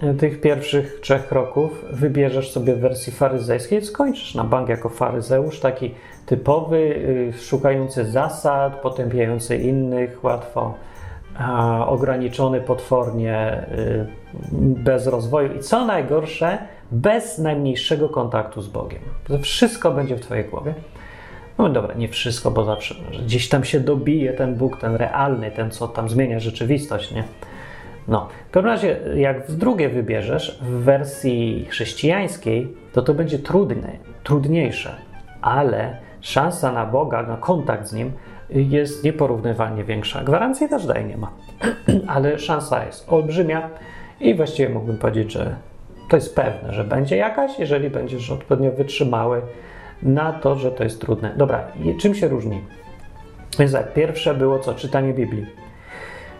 e, 0.01 0.13
tych 0.13 0.41
pierwszych 0.41 0.99
trzech 1.01 1.27
kroków 1.27 1.85
wybierzesz 1.91 2.51
sobie 2.51 2.75
w 2.75 2.79
wersji 2.79 3.13
faryzejskiej, 3.13 3.81
skończysz 3.81 4.35
na 4.35 4.43
bank 4.43 4.69
jako 4.69 4.89
faryzeusz, 4.89 5.59
taki 5.59 5.91
typowy, 6.25 6.77
y, 6.77 7.33
szukający 7.41 8.05
zasad, 8.05 8.81
potępiający 8.81 9.57
innych, 9.57 10.23
łatwo 10.23 10.73
ograniczony 11.87 12.61
potwornie, 12.61 13.65
y, 13.77 14.07
bez 14.61 15.07
rozwoju 15.07 15.53
i 15.53 15.59
co 15.59 15.85
najgorsze, 15.85 16.57
bez 16.91 17.37
najmniejszego 17.37 18.09
kontaktu 18.09 18.61
z 18.61 18.67
Bogiem. 18.67 19.01
Wszystko 19.41 19.91
będzie 19.91 20.15
w 20.15 20.21
Twojej 20.21 20.45
głowie. 20.45 20.73
No 21.57 21.69
dobra, 21.69 21.93
nie 21.93 22.09
wszystko, 22.09 22.51
bo 22.51 22.63
zawsze 22.63 22.95
gdzieś 23.25 23.49
tam 23.49 23.63
się 23.63 23.79
dobije 23.79 24.33
ten 24.33 24.55
Bóg, 24.55 24.77
ten 24.77 24.95
realny, 24.95 25.51
ten, 25.51 25.71
co 25.71 25.87
tam 25.87 26.09
zmienia 26.09 26.39
rzeczywistość, 26.39 27.11
nie? 27.11 27.23
No, 28.07 28.27
w 28.49 28.51
każdym 28.51 28.71
razie, 28.71 28.99
jak 29.15 29.47
w 29.47 29.55
drugie 29.55 29.89
wybierzesz, 29.89 30.59
w 30.61 30.69
wersji 30.69 31.65
chrześcijańskiej, 31.69 32.73
to 32.93 33.01
to 33.01 33.13
będzie 33.13 33.39
trudne, 33.39 33.91
trudniejsze, 34.23 34.95
ale 35.41 35.97
szansa 36.21 36.71
na 36.71 36.85
Boga, 36.85 37.23
na 37.23 37.37
kontakt 37.37 37.87
z 37.87 37.93
Nim 37.93 38.11
jest 38.49 39.03
nieporównywalnie 39.03 39.83
większa. 39.83 40.23
Gwarancji 40.23 40.69
też 40.69 40.85
daje 40.85 41.03
nie 41.03 41.17
ma, 41.17 41.31
ale 42.15 42.39
szansa 42.39 42.85
jest 42.85 43.09
olbrzymia 43.09 43.69
i 44.19 44.35
właściwie 44.35 44.69
mógłbym 44.69 44.97
powiedzieć, 44.97 45.31
że 45.31 45.55
to 46.09 46.15
jest 46.15 46.35
pewne, 46.35 46.73
że 46.73 46.83
będzie 46.83 47.17
jakaś, 47.17 47.59
jeżeli 47.59 47.89
będziesz 47.89 48.31
odpowiednio 48.31 48.71
wytrzymały 48.71 49.41
na 50.03 50.33
to, 50.33 50.55
że 50.55 50.71
to 50.71 50.83
jest 50.83 51.01
trudne. 51.01 51.33
Dobra, 51.37 51.67
czym 51.99 52.15
się 52.15 52.27
różni? 52.27 52.61
Więc 53.59 53.71
tak, 53.71 53.93
pierwsze 53.93 54.33
było 54.33 54.59
co? 54.59 54.73
Czytanie 54.73 55.13
Biblii. 55.13 55.45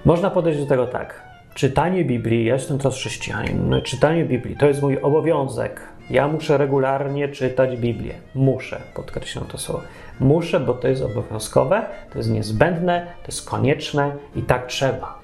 Można 0.06 0.30
podejść 0.30 0.60
do 0.60 0.66
tego 0.66 0.88
tak. 0.88 1.28
Czytanie 1.54 2.06
Biblii, 2.06 2.46
ja 2.46 2.54
jestem 2.54 2.78
teraz 2.78 2.96
chrześcijanin, 2.96 3.70
no, 3.70 3.82
czytanie 3.82 4.26
Biblii 4.26 4.58
to 4.58 4.68
jest 4.68 4.82
mój 4.82 5.02
obowiązek. 5.02 5.82
Ja 6.10 6.28
muszę 6.28 6.58
regularnie 6.58 7.30
czytać 7.30 7.78
Biblię. 7.78 8.14
Muszę, 8.36 8.82
podkreślam 8.96 9.46
to 9.46 9.58
słowo. 9.58 9.82
Muszę, 10.20 10.60
bo 10.60 10.74
to 10.74 10.88
jest 10.88 11.04
obowiązkowe, 11.04 11.86
to 12.12 12.18
jest 12.18 12.30
niezbędne, 12.30 13.08
to 13.24 13.28
jest 13.28 13.50
konieczne 13.50 14.12
i 14.36 14.42
tak 14.42 14.68
trzeba. 14.68 15.20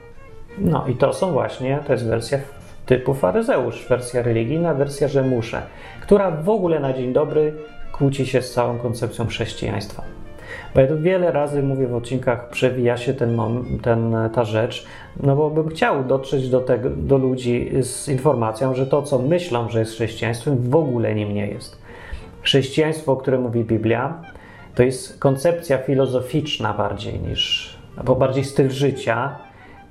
No 0.57 0.87
i 0.87 0.95
to 0.95 1.13
są 1.13 1.31
właśnie, 1.31 1.79
to 1.87 1.93
jest 1.93 2.05
wersja 2.07 2.39
typu 2.85 3.13
faryzeusz, 3.13 3.85
wersja 3.89 4.21
religijna, 4.21 4.73
wersja, 4.73 5.07
że 5.07 5.23
muszę, 5.23 5.61
która 6.01 6.31
w 6.31 6.49
ogóle 6.49 6.79
na 6.79 6.93
dzień 6.93 7.13
dobry 7.13 7.53
kłóci 7.91 8.25
się 8.25 8.41
z 8.41 8.53
całą 8.53 8.79
koncepcją 8.79 9.27
chrześcijaństwa. 9.27 10.03
Bo 10.75 10.81
ja 10.81 10.87
tu 10.87 10.99
wiele 10.99 11.31
razy 11.31 11.63
mówię 11.63 11.87
w 11.87 11.95
odcinkach, 11.95 12.49
przewija 12.49 12.97
się 12.97 13.13
ten, 13.13 13.39
ten, 13.81 14.15
ta 14.33 14.43
rzecz, 14.43 14.85
no 15.23 15.35
bo 15.35 15.49
bym 15.49 15.69
chciał 15.69 16.03
dotrzeć 16.03 16.49
do, 16.49 16.59
tego, 16.59 16.89
do 16.89 17.17
ludzi 17.17 17.71
z 17.81 18.09
informacją, 18.09 18.75
że 18.75 18.87
to, 18.87 19.01
co 19.01 19.19
myślą, 19.19 19.69
że 19.69 19.79
jest 19.79 19.91
chrześcijaństwem, 19.91 20.57
w 20.69 20.75
ogóle 20.75 21.15
nim 21.15 21.33
nie 21.33 21.47
jest. 21.47 21.77
Chrześcijaństwo, 22.41 23.11
o 23.11 23.17
którym 23.17 23.41
mówi 23.41 23.63
Biblia, 23.63 24.21
to 24.75 24.83
jest 24.83 25.19
koncepcja 25.19 25.77
filozoficzna 25.77 26.73
bardziej 26.73 27.19
niż, 27.19 27.73
albo 27.97 28.15
bardziej 28.15 28.43
styl 28.43 28.69
życia, 28.69 29.35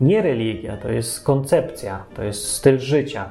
nie 0.01 0.23
religia, 0.23 0.77
to 0.77 0.93
jest 0.93 1.25
koncepcja, 1.25 2.05
to 2.15 2.23
jest 2.23 2.49
styl 2.49 2.79
życia, 2.79 3.25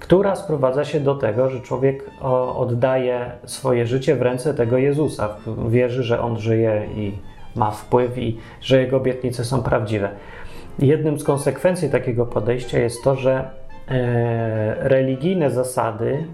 która 0.00 0.36
sprowadza 0.36 0.84
się 0.84 1.00
do 1.00 1.14
tego, 1.14 1.50
że 1.50 1.60
człowiek 1.60 2.10
oddaje 2.54 3.30
swoje 3.44 3.86
życie 3.86 4.16
w 4.16 4.22
ręce 4.22 4.54
tego 4.54 4.78
Jezusa. 4.78 5.36
Wierzy, 5.68 6.02
że 6.02 6.20
on 6.20 6.38
żyje 6.38 6.88
i 6.96 7.12
ma 7.56 7.70
wpływ 7.70 8.18
i 8.18 8.38
że 8.60 8.80
jego 8.80 8.96
obietnice 8.96 9.44
są 9.44 9.62
prawdziwe. 9.62 10.08
Jednym 10.78 11.18
z 11.18 11.24
konsekwencji 11.24 11.90
takiego 11.90 12.26
podejścia 12.26 12.78
jest 12.78 13.04
to, 13.04 13.16
że 13.16 13.50
e, 13.88 14.88
religijne 14.88 15.50
zasady, 15.50 16.24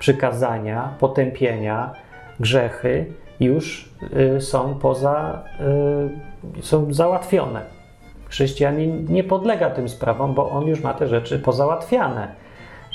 przykazania, 0.00 0.94
potępienia, 1.00 1.92
grzechy 2.40 3.06
już 3.40 3.88
y, 4.36 4.40
są 4.40 4.74
poza, 4.74 5.44
y, 6.58 6.62
są 6.62 6.94
załatwione. 6.94 7.62
Chrześcijanin 8.28 9.06
nie 9.08 9.24
podlega 9.24 9.70
tym 9.70 9.88
sprawom, 9.88 10.34
bo 10.34 10.50
on 10.50 10.66
już 10.66 10.80
ma 10.80 10.94
te 10.94 11.08
rzeczy 11.08 11.38
pozałatwiane. 11.38 12.28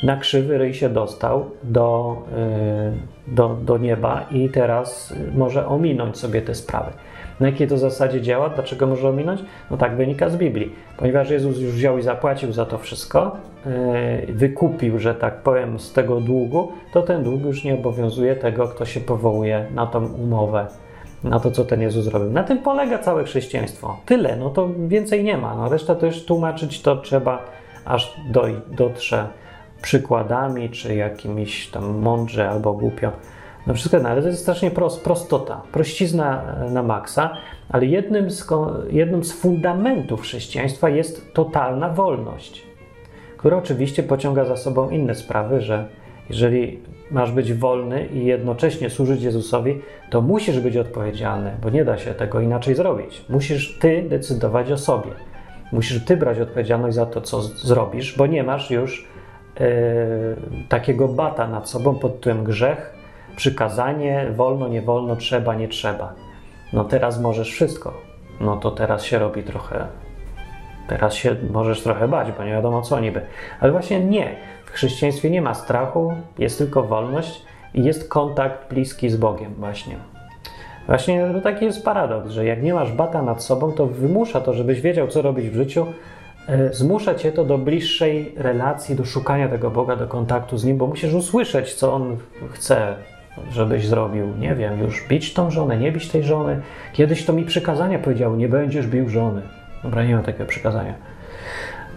Na 0.03 0.17
krzywy 0.17 0.57
ryj 0.57 0.73
się 0.73 0.89
dostał 0.89 1.45
do, 1.63 2.17
y, 3.27 3.33
do, 3.35 3.57
do 3.61 3.77
nieba 3.77 4.25
i 4.31 4.49
teraz 4.49 5.13
może 5.35 5.67
ominąć 5.67 6.17
sobie 6.17 6.41
te 6.41 6.55
sprawy. 6.55 6.91
Na 7.39 7.47
jakiej 7.47 7.67
to 7.67 7.77
zasadzie 7.77 8.21
działa? 8.21 8.49
Dlaczego 8.49 8.87
może 8.87 9.09
ominąć? 9.09 9.41
No 9.71 9.77
tak 9.77 9.95
wynika 9.95 10.29
z 10.29 10.37
Biblii. 10.37 10.75
Ponieważ 10.97 11.29
Jezus 11.29 11.59
już 11.59 11.71
wziął 11.71 11.97
i 11.97 12.01
zapłacił 12.01 12.51
za 12.51 12.65
to 12.65 12.77
wszystko, 12.77 13.37
wykupił, 14.29 14.99
że 14.99 15.15
tak 15.15 15.41
powiem, 15.41 15.79
z 15.79 15.93
tego 15.93 16.21
długu, 16.21 16.71
to 16.93 17.01
ten 17.01 17.23
dług 17.23 17.41
już 17.41 17.63
nie 17.63 17.73
obowiązuje 17.73 18.35
tego, 18.35 18.67
kto 18.67 18.85
się 18.85 18.99
powołuje 18.99 19.65
na 19.75 19.87
tą 19.87 20.05
umowę, 20.05 20.67
na 21.23 21.39
to, 21.39 21.51
co 21.51 21.65
ten 21.65 21.81
Jezus 21.81 22.05
zrobił. 22.05 22.31
Na 22.31 22.43
tym 22.43 22.57
polega 22.57 22.99
całe 22.99 23.23
chrześcijaństwo. 23.23 23.97
Tyle, 24.05 24.35
no 24.35 24.49
to 24.49 24.69
więcej 24.87 25.23
nie 25.23 25.37
ma. 25.37 25.55
No 25.55 25.69
reszta 25.69 25.95
to 25.95 26.05
już 26.05 26.25
tłumaczyć 26.25 26.81
to 26.81 26.95
trzeba, 26.95 27.45
aż 27.85 28.17
do, 28.31 28.45
dotrze 28.67 29.27
przykładami, 29.81 30.69
czy 30.69 30.95
jakimiś 30.95 31.67
tam 31.67 31.97
mądrze 31.97 32.49
albo 32.49 32.73
głupio. 32.73 33.11
No 33.67 33.73
wszystko, 33.73 33.97
ale 34.09 34.21
to 34.21 34.27
jest 34.27 34.41
strasznie 34.41 34.71
prost, 34.71 35.03
prostota, 35.03 35.61
prościzna 35.71 36.43
e, 36.43 36.69
na 36.69 36.83
maksa, 36.83 37.37
ale 37.69 37.85
jednym 37.85 38.31
z, 38.31 38.47
jednym 38.89 39.23
z 39.23 39.33
fundamentów 39.33 40.21
chrześcijaństwa 40.21 40.89
jest 40.89 41.33
totalna 41.33 41.89
wolność, 41.89 42.63
która 43.43 43.57
oczywiście 43.57 44.03
pociąga 44.03 44.45
za 44.45 44.57
sobą 44.57 44.89
inne 44.89 45.15
sprawy, 45.15 45.61
że 45.61 45.85
jeżeli 46.29 46.79
masz 47.11 47.31
być 47.31 47.53
wolny 47.53 48.05
i 48.05 48.25
jednocześnie 48.25 48.89
służyć 48.89 49.23
Jezusowi, 49.23 49.81
to 50.09 50.21
musisz 50.21 50.59
być 50.59 50.77
odpowiedzialny, 50.77 51.51
bo 51.61 51.69
nie 51.69 51.85
da 51.85 51.97
się 51.97 52.13
tego 52.13 52.39
inaczej 52.39 52.75
zrobić. 52.75 53.25
Musisz 53.29 53.77
ty 53.79 54.05
decydować 54.09 54.71
o 54.71 54.77
sobie. 54.77 55.11
Musisz 55.71 56.05
ty 56.05 56.17
brać 56.17 56.39
odpowiedzialność 56.39 56.95
za 56.95 57.05
to, 57.05 57.21
co 57.21 57.41
zrobisz, 57.41 58.17
bo 58.17 58.27
nie 58.27 58.43
masz 58.43 58.71
już 58.71 59.07
yy, 59.59 59.65
takiego 60.69 61.07
bata 61.07 61.47
nad 61.47 61.69
sobą 61.69 61.95
pod 61.95 62.15
tytułem 62.15 62.43
grzech, 62.43 62.93
przykazanie, 63.35 64.27
wolno, 64.35 64.67
nie 64.67 64.81
wolno, 64.81 65.15
trzeba, 65.15 65.55
nie 65.55 65.67
trzeba. 65.67 66.13
No 66.73 66.83
teraz 66.83 67.21
możesz 67.21 67.51
wszystko. 67.51 67.93
No 68.41 68.57
to 68.57 68.71
teraz 68.71 69.03
się 69.03 69.19
robi 69.19 69.43
trochę. 69.43 70.02
Teraz 70.87 71.13
się 71.13 71.35
możesz 71.51 71.81
trochę 71.81 72.07
bać, 72.07 72.31
bo 72.37 72.43
nie 72.43 72.51
wiadomo 72.51 72.81
co 72.81 72.99
niby. 72.99 73.21
Ale 73.59 73.71
właśnie 73.71 73.99
nie. 73.99 74.35
W 74.65 74.71
chrześcijaństwie 74.71 75.29
nie 75.29 75.41
ma 75.41 75.53
strachu, 75.53 76.13
jest 76.39 76.57
tylko 76.57 76.83
wolność 76.83 77.45
i 77.73 77.83
jest 77.83 78.09
kontakt 78.09 78.69
bliski 78.69 79.09
z 79.09 79.17
Bogiem, 79.17 79.53
właśnie. 79.53 79.95
Właśnie 80.87 81.29
taki 81.43 81.65
jest 81.65 81.85
paradoks, 81.85 82.31
że 82.31 82.45
jak 82.45 82.63
nie 82.63 82.73
masz 82.73 82.91
bata 82.91 83.21
nad 83.21 83.43
sobą, 83.43 83.71
to 83.71 83.87
wymusza 83.87 84.41
to, 84.41 84.53
żebyś 84.53 84.81
wiedział, 84.81 85.07
co 85.07 85.21
robić 85.21 85.49
w 85.49 85.55
życiu, 85.55 85.85
e, 86.47 86.73
zmusza 86.73 87.15
cię 87.15 87.31
to 87.31 87.45
do 87.45 87.57
bliższej 87.57 88.33
relacji, 88.37 88.95
do 88.95 89.05
szukania 89.05 89.49
tego 89.49 89.71
Boga, 89.71 89.95
do 89.95 90.07
kontaktu 90.07 90.57
z 90.57 90.65
Nim, 90.65 90.77
bo 90.77 90.87
musisz 90.87 91.13
usłyszeć, 91.13 91.73
co 91.73 91.93
On 91.93 92.17
chce 92.51 92.95
żebyś 93.51 93.87
zrobił, 93.87 94.27
nie 94.39 94.55
wiem, 94.55 94.79
już 94.79 95.07
bić 95.07 95.33
tą 95.33 95.51
żonę, 95.51 95.77
nie 95.77 95.91
bić 95.91 96.09
tej 96.09 96.23
żony. 96.23 96.61
Kiedyś 96.93 97.25
to 97.25 97.33
mi 97.33 97.45
przykazania 97.45 97.99
powiedział, 97.99 98.35
nie 98.35 98.49
będziesz 98.49 98.87
bił 98.87 99.09
żony. 99.09 99.41
Dobra, 99.83 100.03
nie 100.03 100.15
ma 100.15 100.23
takiego 100.23 100.45
przykazania. 100.45 100.93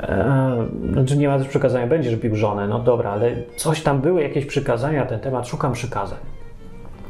Eee, 0.01 0.93
znaczy 0.93 1.17
nie 1.17 1.29
ma 1.29 1.39
też 1.39 1.49
przykazania, 1.49 1.87
będziesz 1.87 2.17
bił 2.17 2.37
żonę, 2.37 2.69
no 2.69 2.79
dobra, 2.79 3.11
ale 3.11 3.33
coś 3.57 3.83
tam 3.83 4.01
były, 4.01 4.23
jakieś 4.23 4.47
przykazania 4.47 5.01
na 5.01 5.07
ten 5.07 5.21
temat, 5.21 5.49
szukam 5.49 5.73
przykazań. 5.73 6.19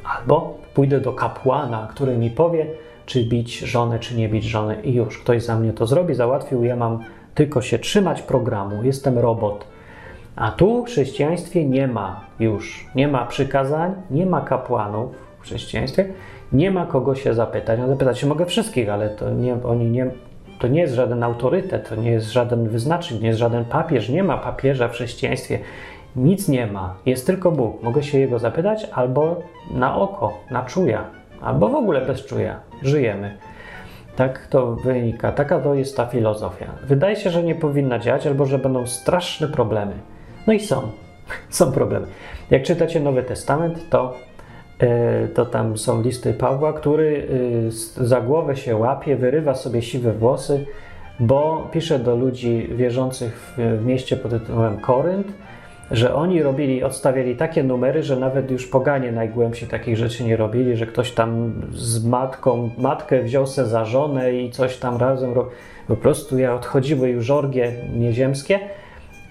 Albo 0.04 0.58
pójdę 0.74 1.00
do 1.00 1.12
kapłana, 1.12 1.88
który 1.90 2.18
mi 2.18 2.30
powie, 2.30 2.66
czy 3.06 3.24
bić 3.24 3.58
żonę, 3.58 3.98
czy 3.98 4.16
nie 4.16 4.28
bić 4.28 4.44
żony. 4.44 4.76
I 4.82 4.94
już, 4.94 5.18
ktoś 5.18 5.42
za 5.44 5.58
mnie 5.58 5.72
to 5.72 5.86
zrobi, 5.86 6.14
załatwił, 6.14 6.64
ja 6.64 6.76
mam 6.76 6.98
tylko 7.34 7.62
się 7.62 7.78
trzymać 7.78 8.22
programu, 8.22 8.84
jestem 8.84 9.18
robot. 9.18 9.66
A 10.36 10.50
tu 10.50 10.84
w 10.84 10.86
chrześcijaństwie 10.86 11.64
nie 11.64 11.88
ma 11.88 12.20
już, 12.40 12.86
nie 12.94 13.08
ma 13.08 13.26
przykazań, 13.26 13.94
nie 14.10 14.26
ma 14.26 14.40
kapłanów 14.40 15.12
w 15.38 15.42
chrześcijaństwie, 15.42 16.08
nie 16.52 16.70
ma 16.70 16.86
kogo 16.86 17.14
się 17.14 17.34
zapytać. 17.34 17.80
No 17.80 17.88
zapytać 17.88 18.18
się 18.18 18.26
mogę 18.26 18.46
wszystkich, 18.46 18.88
ale 18.88 19.08
to 19.08 19.30
nie, 19.30 19.64
oni 19.64 19.90
nie, 19.90 20.10
to 20.58 20.68
nie 20.68 20.80
jest 20.80 20.94
żaden 20.94 21.22
autorytet, 21.22 21.88
to 21.88 21.96
nie 21.96 22.10
jest 22.10 22.32
żaden 22.32 22.68
wyznacznik, 22.68 23.20
nie 23.20 23.28
jest 23.28 23.40
żaden 23.40 23.64
papież, 23.64 24.08
nie 24.08 24.24
ma 24.24 24.38
papieża 24.38 24.88
w 24.88 24.92
chrześcijaństwie. 24.92 25.58
Nic 26.16 26.48
nie 26.48 26.66
ma, 26.66 26.94
jest 27.06 27.26
tylko 27.26 27.52
Bóg. 27.52 27.82
Mogę 27.82 28.02
się 28.02 28.18
Jego 28.18 28.38
zapytać 28.38 28.88
albo 28.92 29.42
na 29.70 29.96
oko, 29.96 30.38
na 30.50 30.62
czuja, 30.62 31.04
albo 31.40 31.68
w 31.68 31.74
ogóle 31.74 32.00
bez 32.00 32.26
czuja. 32.26 32.60
Żyjemy. 32.82 33.36
Tak 34.16 34.46
to 34.46 34.76
wynika, 34.76 35.32
taka 35.32 35.60
to 35.60 35.74
jest 35.74 35.96
ta 35.96 36.06
filozofia. 36.06 36.66
Wydaje 36.82 37.16
się, 37.16 37.30
że 37.30 37.42
nie 37.42 37.54
powinna 37.54 37.98
działać, 37.98 38.26
albo 38.26 38.46
że 38.46 38.58
będą 38.58 38.86
straszne 38.86 39.48
problemy. 39.48 39.92
No 40.46 40.52
i 40.52 40.60
są, 40.60 40.82
są 41.48 41.72
problemy. 41.72 42.06
Jak 42.50 42.62
czytacie 42.62 43.00
Nowy 43.00 43.22
Testament, 43.22 43.88
to, 43.90 44.14
to 45.34 45.46
tam 45.46 45.78
są 45.78 46.02
listy 46.02 46.34
Pawła, 46.34 46.72
który 46.72 47.28
e, 47.98 48.06
za 48.06 48.20
głowę 48.20 48.56
się 48.56 48.76
łapie, 48.76 49.16
wyrywa 49.16 49.54
sobie 49.54 49.82
siwe 49.82 50.12
włosy, 50.12 50.66
bo 51.20 51.68
pisze 51.72 51.98
do 51.98 52.16
ludzi 52.16 52.68
wierzących 52.74 53.54
w, 53.56 53.84
mieście 53.86 54.16
pod 54.16 54.30
tytułem 54.30 54.80
Korynt, 54.80 55.26
że 55.90 56.14
oni 56.14 56.42
robili, 56.42 56.84
odstawiali 56.84 57.36
takie 57.36 57.62
numery, 57.62 58.02
że 58.02 58.16
nawet 58.16 58.50
już 58.50 58.66
poganie 58.66 59.12
najgłębsi 59.12 59.66
takich 59.66 59.96
rzeczy 59.96 60.24
nie 60.24 60.36
robili, 60.36 60.76
że 60.76 60.86
ktoś 60.86 61.10
tam 61.10 61.52
z 61.72 62.04
matką, 62.04 62.70
matkę 62.78 63.22
wziął 63.22 63.46
se 63.46 63.66
za 63.66 63.84
żonę 63.84 64.32
i 64.32 64.50
coś 64.50 64.76
tam 64.76 64.96
razem, 64.96 65.34
po 65.88 65.96
prostu 65.96 66.38
ja 66.38 66.54
odchodziły 66.54 67.08
już 67.08 67.30
orgie 67.30 67.72
nieziemskie, 67.94 68.60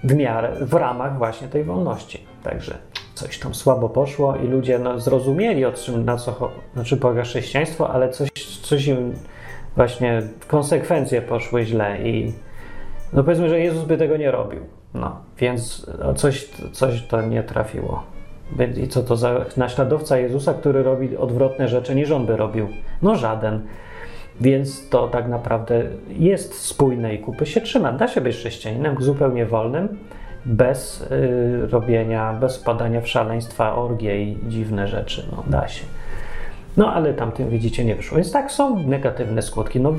w 0.04 0.14
miarę, 0.14 0.52
w 0.60 0.74
ramach 0.74 1.18
właśnie 1.18 1.48
tej 1.48 1.64
wolności. 1.64 2.20
Także 2.42 2.74
coś 3.16 3.38
tam 3.38 3.54
słabo 3.54 3.88
poszło 3.88 4.36
i 4.36 4.48
ludzie 4.48 4.78
no, 4.78 5.00
zrozumieli, 5.00 5.64
o 5.64 5.72
czym, 5.72 6.04
na 6.04 6.16
co 6.16 6.50
znaczy 6.74 6.96
polega 6.96 7.22
chrześcijaństwo, 7.22 7.90
ale 7.90 8.08
coś, 8.08 8.28
coś 8.62 8.86
im 8.86 9.12
właśnie 9.76 10.22
konsekwencje 10.48 11.22
poszły 11.22 11.64
źle 11.64 12.02
i 12.02 12.32
no 13.12 13.24
powiedzmy, 13.24 13.48
że 13.48 13.60
Jezus 13.60 13.84
by 13.84 13.96
tego 13.96 14.16
nie 14.16 14.30
robił. 14.30 14.60
No, 14.94 15.20
więc 15.38 15.90
coś, 16.16 16.48
coś 16.72 17.02
to 17.02 17.22
nie 17.22 17.42
trafiło. 17.42 18.02
I 18.76 18.88
co 18.88 19.02
to 19.02 19.16
za 19.16 19.44
naśladowca 19.56 20.18
Jezusa, 20.18 20.54
który 20.54 20.82
robi 20.82 21.16
odwrotne 21.16 21.68
rzeczy 21.68 21.94
niż 21.94 22.10
on 22.10 22.26
by 22.26 22.36
robił? 22.36 22.68
No 23.02 23.16
żaden. 23.16 23.66
Więc 24.40 24.88
to 24.88 25.08
tak 25.08 25.28
naprawdę 25.28 25.82
jest 26.08 26.54
spójne 26.54 27.14
i 27.14 27.18
kupy 27.18 27.46
się 27.46 27.60
trzyma. 27.60 27.92
Da 27.92 28.08
się 28.08 28.20
być 28.20 28.36
chrześcijaninem 28.36 28.96
zupełnie 28.98 29.46
wolnym, 29.46 29.98
bez 30.46 31.02
y, 31.02 31.66
robienia, 31.70 32.32
bez 32.32 32.56
wpadania 32.56 33.00
w 33.00 33.08
szaleństwa, 33.08 33.74
orgie 33.74 34.22
i 34.22 34.38
dziwne 34.48 34.88
rzeczy. 34.88 35.26
No, 35.32 35.44
da 35.46 35.68
się. 35.68 35.84
No 36.76 36.94
ale 36.94 37.14
tamtym 37.14 37.48
widzicie 37.48 37.84
nie 37.84 37.94
wyszło. 37.94 38.16
Więc 38.16 38.32
tak 38.32 38.52
są 38.52 38.78
negatywne 38.78 39.42
skutki, 39.42 39.80
no 39.80 39.94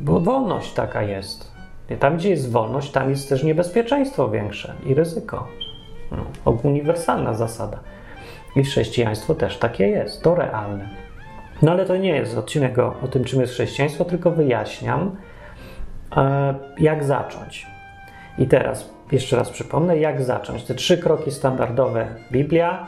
wolność 0.00 0.72
taka 0.72 1.02
jest. 1.02 1.52
I 1.90 1.96
tam, 1.96 2.16
gdzie 2.16 2.30
jest 2.30 2.52
wolność, 2.52 2.90
tam 2.90 3.10
jest 3.10 3.28
też 3.28 3.44
niebezpieczeństwo 3.44 4.28
większe 4.28 4.74
i 4.86 4.94
ryzyko. 4.94 5.46
No, 6.10 6.50
uniwersalna 6.62 7.34
zasada. 7.34 7.78
I 8.56 8.64
chrześcijaństwo 8.64 9.34
też 9.34 9.58
takie 9.58 9.88
jest, 9.88 10.22
to 10.22 10.34
realne. 10.34 10.88
No 11.62 11.72
ale 11.72 11.86
to 11.86 11.96
nie 11.96 12.16
jest 12.16 12.38
odcinek 12.38 12.78
o, 12.78 12.94
o 13.02 13.08
tym, 13.08 13.24
czym 13.24 13.40
jest 13.40 13.52
chrześcijaństwo, 13.52 14.04
tylko 14.04 14.30
wyjaśniam, 14.30 15.16
e, 16.16 16.54
jak 16.78 17.04
zacząć. 17.04 17.66
I 18.38 18.46
teraz 18.46 18.95
jeszcze 19.12 19.36
raz 19.36 19.50
przypomnę, 19.50 19.98
jak 19.98 20.22
zacząć. 20.22 20.64
Te 20.64 20.74
trzy 20.74 20.98
kroki 20.98 21.30
standardowe: 21.30 22.06
Biblia, 22.32 22.86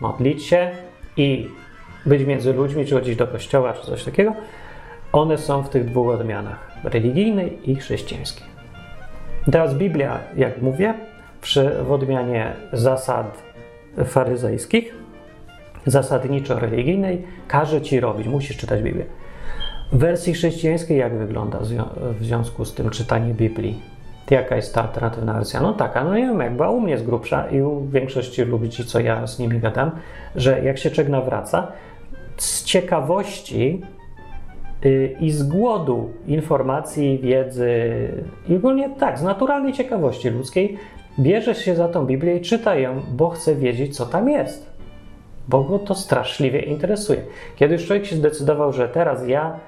modlić 0.00 0.44
się 0.44 0.70
i 1.16 1.48
być 2.06 2.24
między 2.24 2.52
ludźmi, 2.52 2.86
czy 2.86 2.94
chodzić 2.94 3.16
do 3.16 3.26
kościoła, 3.26 3.72
czy 3.72 3.86
coś 3.86 4.04
takiego. 4.04 4.34
One 5.12 5.38
są 5.38 5.62
w 5.62 5.68
tych 5.68 5.84
dwóch 5.84 6.08
odmianach: 6.08 6.70
religijnej 6.84 7.70
i 7.70 7.76
chrześcijańskiej. 7.76 8.46
Teraz 9.52 9.74
Biblia, 9.74 10.18
jak 10.36 10.62
mówię, 10.62 10.94
przy, 11.40 11.70
w 11.84 11.92
odmianie 11.92 12.52
zasad 12.72 13.42
faryzejskich 14.04 14.94
zasadniczo-religijnej 15.86 17.22
każe 17.48 17.82
ci 17.82 18.00
robić, 18.00 18.28
musisz 18.28 18.56
czytać 18.56 18.82
Biblię. 18.82 19.04
W 19.92 19.98
wersji 19.98 20.34
chrześcijańskiej 20.34 20.98
jak 20.98 21.18
wygląda 21.18 21.58
w 22.20 22.24
związku 22.24 22.64
z 22.64 22.74
tym 22.74 22.90
czytanie 22.90 23.34
Biblii? 23.34 23.91
Jaka 24.32 24.56
jest 24.56 24.74
ta 24.74 24.82
alternatywna 24.82 25.32
wersja? 25.32 25.60
No 25.60 25.72
taka, 25.72 26.04
no 26.04 26.14
nie 26.14 26.26
wiem, 26.26 26.40
jakby 26.40 26.68
u 26.68 26.80
mnie 26.80 26.92
jest 26.92 27.04
grubsza 27.04 27.48
i 27.48 27.62
u 27.62 27.86
większości 27.86 28.42
ludzi, 28.42 28.84
co 28.84 29.00
ja 29.00 29.26
z 29.26 29.38
nimi 29.38 29.58
gadam, 29.58 29.90
że 30.36 30.64
jak 30.64 30.78
się 30.78 30.90
człowiek 30.90 31.12
nawraca, 31.12 31.72
z 32.36 32.64
ciekawości 32.64 33.82
yy, 34.84 35.16
i 35.20 35.30
z 35.30 35.42
głodu 35.42 36.10
informacji, 36.26 37.18
wiedzy 37.18 37.82
i 38.48 38.56
ogólnie 38.56 38.90
tak, 38.90 39.18
z 39.18 39.22
naturalnej 39.22 39.72
ciekawości 39.72 40.30
ludzkiej 40.30 40.78
bierzesz 41.18 41.58
się 41.58 41.74
za 41.74 41.88
tą 41.88 42.06
Biblię 42.06 42.36
i 42.36 42.40
czytaj 42.40 42.82
ją, 42.82 43.02
bo 43.10 43.30
chce 43.30 43.54
wiedzieć, 43.54 43.96
co 43.96 44.06
tam 44.06 44.28
jest. 44.28 44.72
Bo 45.48 45.64
go 45.64 45.78
to 45.78 45.94
straszliwie 45.94 46.60
interesuje. 46.60 47.20
Kiedy 47.56 47.74
już 47.74 47.86
człowiek 47.86 48.06
się 48.06 48.16
zdecydował, 48.16 48.72
że 48.72 48.88
teraz 48.88 49.28
ja 49.28 49.58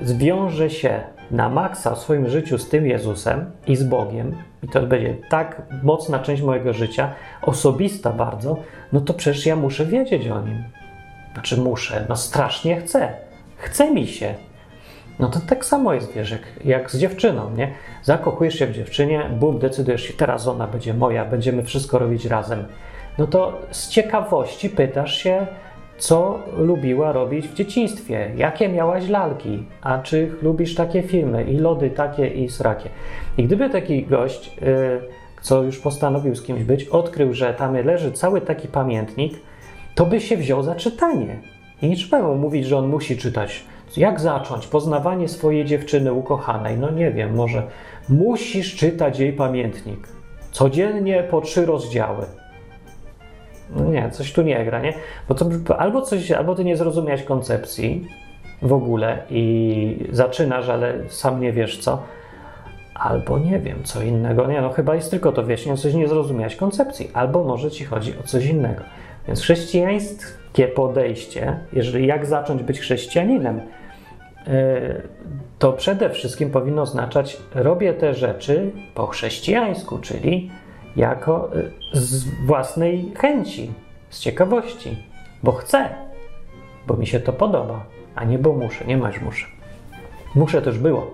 zwiążę 0.00 0.70
się 0.70 1.00
na 1.30 1.48
maksa 1.48 1.94
w 1.94 1.98
swoim 1.98 2.28
życiu 2.28 2.58
z 2.58 2.68
tym 2.68 2.86
Jezusem 2.86 3.50
i 3.66 3.76
z 3.76 3.84
Bogiem, 3.84 4.36
i 4.62 4.68
to 4.68 4.82
będzie 4.82 5.16
tak 5.30 5.62
mocna 5.82 6.18
część 6.18 6.42
mojego 6.42 6.72
życia, 6.72 7.12
osobista 7.42 8.10
bardzo, 8.10 8.56
no 8.92 9.00
to 9.00 9.14
przecież 9.14 9.46
ja 9.46 9.56
muszę 9.56 9.86
wiedzieć 9.86 10.28
o 10.28 10.42
nim. 10.42 10.64
Znaczy 11.32 11.60
muszę, 11.60 12.06
no 12.08 12.16
strasznie 12.16 12.76
chcę. 12.76 13.12
Chce 13.56 13.90
mi 13.90 14.06
się. 14.06 14.34
No 15.18 15.28
to 15.28 15.40
tak 15.40 15.64
samo 15.64 15.94
jest, 15.94 16.12
wiesz, 16.12 16.30
jak, 16.30 16.42
jak 16.64 16.90
z 16.90 16.98
dziewczyną, 16.98 17.50
nie? 17.50 17.72
Zakochujesz 18.02 18.54
się 18.58 18.66
w 18.66 18.72
dziewczynie, 18.72 19.30
bum, 19.40 19.58
decydujesz 19.58 20.02
się, 20.02 20.12
teraz 20.12 20.46
ona 20.46 20.66
będzie 20.66 20.94
moja, 20.94 21.24
będziemy 21.24 21.62
wszystko 21.62 21.98
robić 21.98 22.24
razem. 22.24 22.64
No 23.18 23.26
to 23.26 23.58
z 23.70 23.88
ciekawości 23.88 24.70
pytasz 24.70 25.18
się, 25.18 25.46
co 25.98 26.38
lubiła 26.56 27.12
robić 27.12 27.48
w 27.48 27.54
dzieciństwie, 27.54 28.30
jakie 28.36 28.68
miałaś 28.68 29.08
lalki, 29.08 29.64
a 29.82 29.98
czy 29.98 30.30
lubisz 30.42 30.74
takie 30.74 31.02
filmy 31.02 31.44
i 31.44 31.56
lody 31.56 31.90
takie 31.90 32.26
i 32.26 32.48
srakie. 32.48 32.88
I 33.38 33.44
gdyby 33.44 33.70
taki 33.70 34.06
gość, 34.06 34.56
yy, 34.60 35.00
co 35.42 35.62
już 35.62 35.78
postanowił 35.78 36.34
z 36.34 36.42
kimś 36.42 36.62
być, 36.62 36.84
odkrył, 36.84 37.34
że 37.34 37.54
tam 37.54 37.74
leży 37.74 38.12
cały 38.12 38.40
taki 38.40 38.68
pamiętnik, 38.68 39.32
to 39.94 40.06
by 40.06 40.20
się 40.20 40.36
wziął 40.36 40.62
za 40.62 40.74
czytanie. 40.74 41.38
I 41.82 41.88
nie 41.88 41.96
trzeba 41.96 42.22
mu 42.22 42.34
mówić, 42.34 42.66
że 42.66 42.76
on 42.76 42.88
musi 42.88 43.16
czytać. 43.16 43.64
Jak 43.96 44.20
zacząć? 44.20 44.66
Poznawanie 44.66 45.28
swojej 45.28 45.64
dziewczyny 45.64 46.12
ukochanej. 46.12 46.78
No 46.78 46.90
nie 46.90 47.10
wiem, 47.10 47.34
może 47.34 47.62
musisz 48.08 48.76
czytać 48.76 49.18
jej 49.18 49.32
pamiętnik. 49.32 50.08
Codziennie 50.50 51.22
po 51.30 51.40
trzy 51.40 51.66
rozdziały. 51.66 52.24
No 53.76 53.84
nie, 53.84 54.10
coś 54.10 54.32
tu 54.32 54.42
nie 54.42 54.64
gra, 54.64 54.80
nie? 54.80 54.92
Bo 55.28 55.34
to 55.34 55.46
albo 55.78 56.02
coś, 56.02 56.30
albo 56.30 56.54
ty 56.54 56.64
nie 56.64 56.76
zrozumiałeś 56.76 57.22
koncepcji 57.22 58.08
w 58.62 58.72
ogóle 58.72 59.22
i 59.30 60.08
zaczynasz, 60.12 60.68
ale 60.68 60.94
sam 61.08 61.40
nie 61.40 61.52
wiesz 61.52 61.78
co, 61.78 62.02
albo 62.94 63.38
nie 63.38 63.58
wiem, 63.58 63.78
co 63.84 64.02
innego. 64.02 64.46
Nie, 64.46 64.60
no 64.60 64.70
chyba 64.70 64.94
jest 64.94 65.10
tylko 65.10 65.32
to 65.32 65.42
wyjaśnienie, 65.42 65.78
coś 65.78 65.94
nie 65.94 66.08
zrozumiałeś 66.08 66.56
koncepcji, 66.56 67.10
albo 67.14 67.44
może 67.44 67.70
ci 67.70 67.84
chodzi 67.84 68.14
o 68.18 68.22
coś 68.22 68.46
innego. 68.46 68.82
Więc 69.26 69.40
chrześcijańskie 69.40 70.68
podejście, 70.68 71.58
jeżeli 71.72 72.06
jak 72.06 72.26
zacząć 72.26 72.62
być 72.62 72.80
chrześcijaninem, 72.80 73.60
to 75.58 75.72
przede 75.72 76.10
wszystkim 76.10 76.50
powinno 76.50 76.82
oznaczać, 76.82 77.36
robię 77.54 77.94
te 77.94 78.14
rzeczy 78.14 78.70
po 78.94 79.06
chrześcijańsku, 79.06 79.98
czyli 79.98 80.50
jako 80.96 81.50
z 81.92 82.24
własnej 82.24 83.12
chęci, 83.18 83.72
z 84.10 84.20
ciekawości, 84.20 84.96
bo 85.42 85.52
chcę, 85.52 85.88
bo 86.86 86.96
mi 86.96 87.06
się 87.06 87.20
to 87.20 87.32
podoba, 87.32 87.84
a 88.14 88.24
nie 88.24 88.38
bo 88.38 88.52
muszę, 88.52 88.84
nie 88.84 88.96
masz 88.96 89.20
muszę. 89.20 89.46
Muszę 90.34 90.62
też 90.62 90.78
było. 90.78 91.10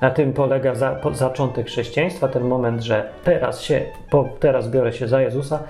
Na 0.00 0.10
tym 0.10 0.32
polega 0.32 0.74
za, 0.74 0.90
po, 0.90 1.14
zaczątek 1.14 1.66
chrześcijaństwa, 1.66 2.28
ten 2.28 2.44
moment, 2.44 2.82
że 2.82 3.08
teraz 3.24 3.60
się, 3.60 3.82
po, 4.10 4.28
teraz 4.40 4.70
biorę 4.70 4.92
się 4.92 5.08
za 5.08 5.22
Jezusa, 5.22 5.62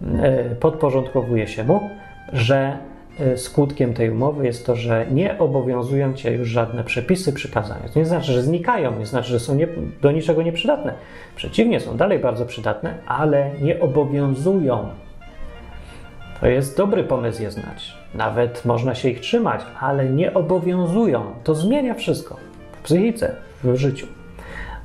yy, 0.00 0.56
podporządkowuję 0.60 1.48
się 1.48 1.64
Mu, 1.64 1.90
że 2.32 2.78
skutkiem 3.36 3.94
tej 3.94 4.10
umowy 4.10 4.46
jest 4.46 4.66
to, 4.66 4.76
że 4.76 5.06
nie 5.10 5.38
obowiązują 5.38 6.14
cię 6.14 6.32
już 6.32 6.48
żadne 6.48 6.84
przepisy, 6.84 7.32
przykazania. 7.32 7.88
To 7.94 7.98
nie 7.98 8.06
znaczy, 8.06 8.32
że 8.32 8.42
znikają, 8.42 8.98
nie 8.98 9.06
znaczy, 9.06 9.28
że 9.28 9.40
są 9.40 9.54
nie, 9.54 9.68
do 10.02 10.12
niczego 10.12 10.42
nieprzydatne. 10.42 10.94
Przeciwnie, 11.36 11.80
są 11.80 11.96
dalej 11.96 12.18
bardzo 12.18 12.46
przydatne, 12.46 12.98
ale 13.06 13.50
nie 13.60 13.80
obowiązują. 13.80 14.88
To 16.40 16.46
jest 16.46 16.76
dobry 16.76 17.04
pomysł 17.04 17.42
je 17.42 17.50
znać. 17.50 17.94
Nawet 18.14 18.64
można 18.64 18.94
się 18.94 19.08
ich 19.08 19.20
trzymać, 19.20 19.60
ale 19.80 20.08
nie 20.08 20.34
obowiązują. 20.34 21.24
To 21.44 21.54
zmienia 21.54 21.94
wszystko 21.94 22.36
w 22.72 22.82
psychice, 22.82 23.36
w 23.64 23.76
życiu. 23.76 24.06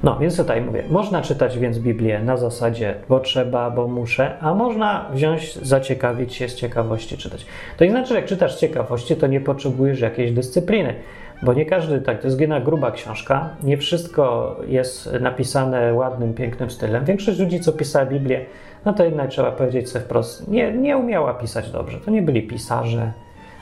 No, 0.03 0.17
więc 0.19 0.37
tutaj 0.37 0.61
mówię, 0.61 0.83
można 0.89 1.21
czytać 1.21 1.57
więc 1.57 1.79
Biblię 1.79 2.19
na 2.19 2.37
zasadzie, 2.37 2.95
bo 3.09 3.19
trzeba, 3.19 3.71
bo 3.71 3.87
muszę, 3.87 4.37
a 4.39 4.53
można 4.53 5.09
wziąć, 5.13 5.55
zaciekawić 5.55 6.33
się 6.33 6.49
z 6.49 6.55
ciekawości 6.55 7.17
czytać. 7.17 7.45
To 7.77 7.85
nie 7.85 7.91
znaczy, 7.91 8.07
że 8.09 8.15
jak 8.15 8.25
czytasz 8.25 8.55
z 8.55 8.59
ciekawości, 8.59 9.15
to 9.15 9.27
nie 9.27 9.41
potrzebujesz 9.41 9.99
jakiejś 9.99 10.31
dyscypliny, 10.31 10.95
bo 11.41 11.53
nie 11.53 11.65
każdy, 11.65 12.01
tak, 12.01 12.21
to 12.21 12.27
jest 12.27 12.39
gruba 12.63 12.91
książka, 12.91 13.49
nie 13.63 13.77
wszystko 13.77 14.55
jest 14.67 15.13
napisane 15.21 15.93
ładnym, 15.93 16.33
pięknym 16.33 16.69
stylem. 16.69 17.05
Większość 17.05 17.39
ludzi, 17.39 17.59
co 17.59 17.73
pisała 17.73 18.05
Biblię, 18.05 18.45
no 18.85 18.93
to 18.93 19.03
jednak 19.03 19.29
trzeba 19.29 19.51
powiedzieć 19.51 19.89
sobie 19.89 20.05
wprost, 20.05 20.47
nie, 20.47 20.71
nie 20.71 20.97
umiała 20.97 21.33
pisać 21.33 21.71
dobrze. 21.71 21.99
To 21.99 22.11
nie 22.11 22.21
byli 22.21 22.41
pisarze, 22.41 23.11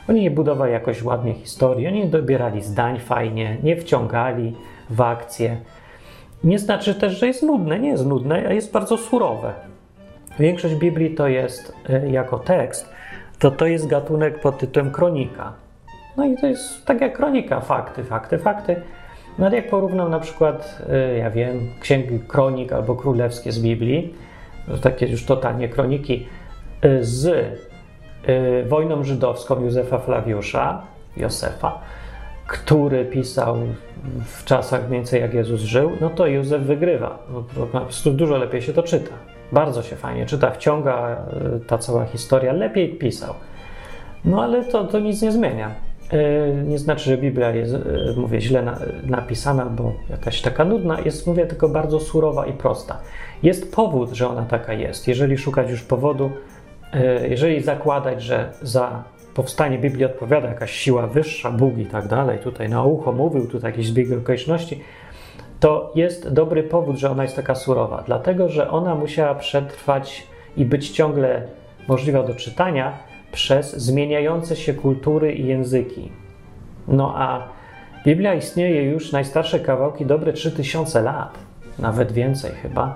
oni 0.10 0.22
nie 0.22 0.32
budowali 0.32 0.74
jakoś 0.74 1.04
ładnie 1.04 1.34
historii, 1.34 1.88
oni 1.88 2.00
nie 2.00 2.10
dobierali 2.10 2.62
zdań 2.62 3.00
fajnie, 3.00 3.58
nie 3.64 3.76
wciągali 3.76 4.56
w 4.90 5.02
akcję. 5.02 5.58
Nie 6.44 6.60
znaczy 6.60 6.96
też, 6.96 7.20
że 7.20 7.28
jest 7.28 7.44
nudne. 7.44 7.80
Nie 7.80 7.90
jest 7.90 8.06
nudne, 8.06 8.48
a 8.48 8.54
jest 8.54 8.72
bardzo 8.72 8.98
surowe. 8.98 9.54
Większość 10.40 10.76
Biblii 10.76 11.16
to 11.16 11.28
jest 11.28 11.74
y, 11.90 12.10
jako 12.12 12.40
tekst, 12.40 12.90
to 13.40 13.52
to 13.52 13.66
jest 13.66 13.88
gatunek 13.88 14.42
pod 14.42 14.58
tytułem 14.58 14.92
kronika. 14.92 15.54
No 16.18 16.26
i 16.26 16.38
to 16.38 16.48
jest 16.48 16.86
tak 16.86 17.02
jak 17.02 17.18
kronika, 17.18 17.60
fakty, 17.60 18.04
fakty, 18.04 18.38
fakty. 18.38 18.82
No 19.40 19.50
jak 19.50 19.70
porównam 19.70 20.12
na 20.12 20.20
przykład, 20.20 20.82
y, 21.14 21.18
ja 21.18 21.32
wiem, 21.32 21.60
księgi 21.82 22.20
kronik 22.28 22.74
albo 22.74 22.96
królewskie 22.96 23.52
z 23.52 23.60
Biblii, 23.60 24.14
takie 24.82 25.08
już 25.08 25.26
totalnie 25.26 25.70
kroniki, 25.70 26.28
y, 26.86 27.04
z 27.06 27.48
wojną 28.68 29.04
żydowską 29.04 29.62
Józefa 29.62 30.00
Flawiusza, 30.00 30.82
Józefa, 31.18 31.82
który 32.48 33.06
pisał 33.06 33.58
w 34.26 34.46
czasach 34.46 34.82
mniej 34.82 35.00
więcej 35.00 35.22
jak 35.22 35.34
Jezus 35.34 35.62
żył, 35.62 35.92
no 36.02 36.10
to 36.10 36.28
Józef 36.28 36.62
wygrywa. 36.62 37.20
Po 37.56 37.68
prostu 37.68 38.12
dużo 38.12 38.38
lepiej 38.38 38.62
się 38.62 38.74
to 38.74 38.84
czyta. 38.84 39.12
Bardzo 39.52 39.84
się 39.84 39.96
fajnie 39.96 40.26
czyta, 40.26 40.52
wciąga 40.52 41.18
e, 41.56 41.60
ta 41.60 41.78
cała 41.78 42.06
historia, 42.06 42.54
lepiej 42.54 42.90
pisał. 42.90 43.34
No 44.26 44.44
ale 44.44 44.66
to, 44.66 44.84
to 44.84 45.00
nic 45.00 45.22
nie 45.22 45.32
zmienia. 45.32 45.72
E, 46.12 46.54
nie 46.54 46.80
znaczy, 46.80 47.10
że 47.10 47.18
Biblia 47.18 47.50
jest, 47.50 47.74
e, 47.74 47.80
mówię, 48.18 48.42
źle 48.42 48.64
napisana, 49.04 49.66
bo 49.66 49.94
jakaś 50.10 50.42
taka 50.42 50.66
nudna. 50.66 51.00
Jest, 51.00 51.28
mówię, 51.28 51.46
tylko 51.46 51.70
bardzo 51.70 52.00
surowa 52.00 52.46
i 52.46 52.54
prosta. 52.54 53.00
Jest 53.44 53.76
powód, 53.76 54.14
że 54.14 54.30
ona 54.30 54.46
taka 54.46 54.74
jest. 54.74 55.08
Jeżeli 55.08 55.38
szukać 55.38 55.70
już 55.70 55.82
powodu, 55.82 56.32
jeżeli 57.30 57.64
zakładać, 57.64 58.24
że 58.24 58.52
za 58.62 59.04
powstanie 59.38 59.80
Biblii 59.80 60.06
odpowiada 60.06 60.48
jakaś 60.48 60.72
siła 60.72 61.08
wyższa, 61.08 61.52
Bóg 61.52 61.78
i 61.78 61.86
tak 61.86 62.08
dalej, 62.08 62.40
tutaj 62.40 62.70
na 62.70 62.84
ucho 62.84 63.12
mówił, 63.12 63.48
tutaj 63.48 63.72
jakieś 63.72 63.88
zbieg 63.88 64.08
okoliczności, 64.12 64.84
to 65.60 65.92
jest 65.96 66.34
dobry 66.34 66.64
powód, 66.64 66.98
że 66.98 67.12
ona 67.12 67.24
jest 67.24 67.36
taka 67.36 67.56
surowa, 67.56 68.04
dlatego 68.06 68.50
że 68.50 68.70
ona 68.70 68.96
musiała 68.96 69.36
przetrwać 69.36 70.28
i 70.58 70.66
być 70.66 70.90
ciągle 70.90 71.42
możliwa 71.88 72.24
do 72.24 72.36
czytania 72.36 72.94
przez 73.32 73.76
zmieniające 73.76 74.56
się 74.56 74.74
kultury 74.74 75.34
i 75.34 75.46
języki. 75.46 76.12
No 76.88 77.14
a 77.18 77.48
Biblia 78.06 78.34
istnieje 78.34 78.84
już 78.84 79.12
najstarsze 79.12 79.60
kawałki 79.60 80.06
dobre 80.06 80.34
3000 80.34 81.02
lat, 81.02 81.38
nawet 81.80 82.12
więcej 82.12 82.52
chyba. 82.52 82.96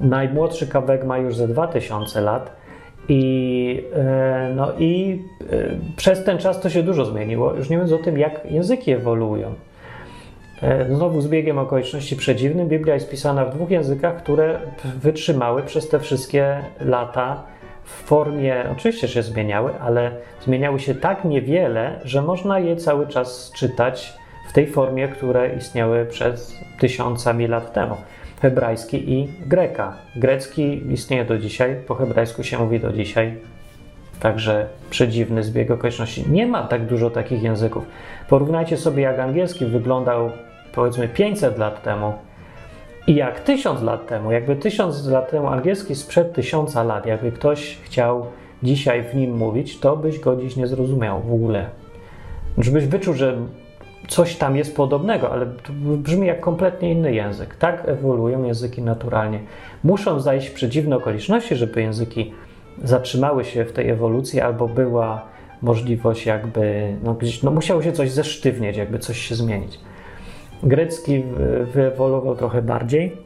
Najmłodszy 0.00 0.66
kawałek 0.66 1.04
ma 1.04 1.18
już 1.18 1.36
ze 1.36 1.48
2000 1.48 2.20
lat 2.20 2.58
i, 3.08 3.84
e, 3.94 4.52
no 4.56 4.72
i 4.78 5.22
e, 5.40 5.46
przez 5.96 6.24
ten 6.24 6.38
czas 6.38 6.60
to 6.60 6.70
się 6.70 6.82
dużo 6.82 7.04
zmieniło, 7.04 7.54
już 7.54 7.70
nie 7.70 7.76
mówiąc 7.78 8.00
o 8.00 8.04
tym, 8.04 8.18
jak 8.18 8.50
języki 8.50 8.92
ewoluują. 8.92 9.54
E, 10.62 10.94
znowu 10.94 11.20
z 11.20 11.28
biegiem 11.28 11.58
okoliczności 11.58 12.16
przedziwnym, 12.16 12.68
Biblia 12.68 12.94
jest 12.94 13.10
pisana 13.10 13.44
w 13.44 13.54
dwóch 13.54 13.70
językach, 13.70 14.16
które 14.16 14.60
wytrzymały 14.84 15.62
przez 15.62 15.88
te 15.88 16.00
wszystkie 16.00 16.58
lata 16.80 17.42
w 17.84 17.90
formie, 17.90 18.64
oczywiście 18.72 19.08
się 19.08 19.22
zmieniały, 19.22 19.72
ale 19.80 20.10
zmieniały 20.44 20.80
się 20.80 20.94
tak 20.94 21.24
niewiele, 21.24 22.00
że 22.04 22.22
można 22.22 22.58
je 22.58 22.76
cały 22.76 23.06
czas 23.06 23.52
czytać 23.56 24.14
w 24.48 24.52
tej 24.52 24.66
formie, 24.66 25.08
które 25.08 25.54
istniały 25.56 26.06
przed 26.06 26.52
tysiącami 26.80 27.46
lat 27.46 27.72
temu 27.72 27.96
hebrajski 28.40 29.12
i 29.12 29.28
greka. 29.46 29.96
Grecki 30.16 30.92
istnieje 30.92 31.24
do 31.24 31.38
dzisiaj, 31.38 31.76
po 31.86 31.94
hebrajsku 31.94 32.42
się 32.42 32.58
mówi 32.58 32.80
do 32.80 32.92
dzisiaj. 32.92 33.34
Także 34.20 34.66
przedziwny 34.90 35.42
zbieg 35.42 35.70
okoliczności. 35.70 36.24
Nie 36.30 36.46
ma 36.46 36.62
tak 36.62 36.86
dużo 36.86 37.10
takich 37.10 37.42
języków. 37.42 37.84
Porównajcie 38.28 38.76
sobie, 38.76 39.02
jak 39.02 39.18
angielski 39.18 39.66
wyglądał 39.66 40.30
powiedzmy 40.72 41.08
500 41.08 41.58
lat 41.58 41.82
temu, 41.82 42.12
I 43.06 43.14
jak 43.14 43.40
tysiąc 43.40 43.82
lat 43.82 44.06
temu, 44.06 44.32
jakby 44.32 44.56
tysiąc 44.56 45.06
lat 45.06 45.30
temu 45.30 45.48
angielski 45.48 45.94
sprzed 45.94 46.32
tysiąca 46.32 46.82
lat, 46.82 47.06
jakby 47.06 47.32
ktoś 47.32 47.78
chciał 47.82 48.26
dzisiaj 48.62 49.02
w 49.02 49.14
nim 49.14 49.36
mówić, 49.36 49.78
to 49.80 49.96
byś 49.96 50.20
go 50.20 50.36
dziś 50.36 50.56
nie 50.56 50.66
zrozumiał 50.66 51.22
w 51.22 51.32
ogóle. 51.32 51.66
Żebyś 52.58 52.86
wyczuł, 52.86 53.14
że 53.14 53.36
coś 54.08 54.36
tam 54.36 54.56
jest 54.56 54.76
podobnego, 54.76 55.32
ale 55.32 55.46
brzmi 55.78 56.26
jak 56.26 56.40
kompletnie 56.40 56.92
inny 56.92 57.14
język. 57.14 57.56
Tak 57.56 57.82
ewoluują 57.88 58.44
języki 58.44 58.82
naturalnie. 58.82 59.40
Muszą 59.84 60.20
zajść 60.20 60.50
przeciwne 60.50 60.96
okoliczności, 60.96 61.56
żeby 61.56 61.82
języki 61.82 62.32
zatrzymały 62.84 63.44
się 63.44 63.64
w 63.64 63.72
tej 63.72 63.90
ewolucji, 63.90 64.40
albo 64.40 64.68
była 64.68 65.22
możliwość 65.62 66.26
jakby, 66.26 66.96
no 67.04 67.14
gdzieś, 67.14 67.42
no 67.42 67.50
musiało 67.50 67.82
się 67.82 67.92
coś 67.92 68.10
zesztywnieć, 68.10 68.76
jakby 68.76 68.98
coś 68.98 69.18
się 69.18 69.34
zmienić. 69.34 69.80
Grecki 70.62 71.24
wyewoluował 71.74 72.36
trochę 72.36 72.62
bardziej, 72.62 73.16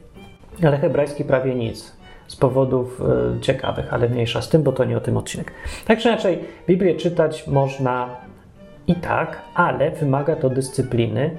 ale 0.62 0.78
hebrajski 0.78 1.24
prawie 1.24 1.54
nic. 1.54 1.92
Z 2.26 2.37
powodów 2.37 3.02
y, 3.37 3.40
ciekawych, 3.40 3.92
ale 3.92 4.08
mniejsza 4.08 4.42
z 4.42 4.48
tym, 4.48 4.62
bo 4.62 4.72
to 4.72 4.85
nie 4.85 4.96
o 4.96 5.00
tym 5.00 5.16
odcinek. 5.16 5.52
Tak 5.87 5.98
czy 5.98 6.08
inaczej, 6.08 6.38
Biblię 6.66 6.94
czytać 6.94 7.46
można 7.46 8.16
i 8.87 8.95
tak, 8.95 9.42
ale 9.55 9.90
wymaga 9.90 10.37
to 10.37 10.51
dyscypliny, 10.51 11.31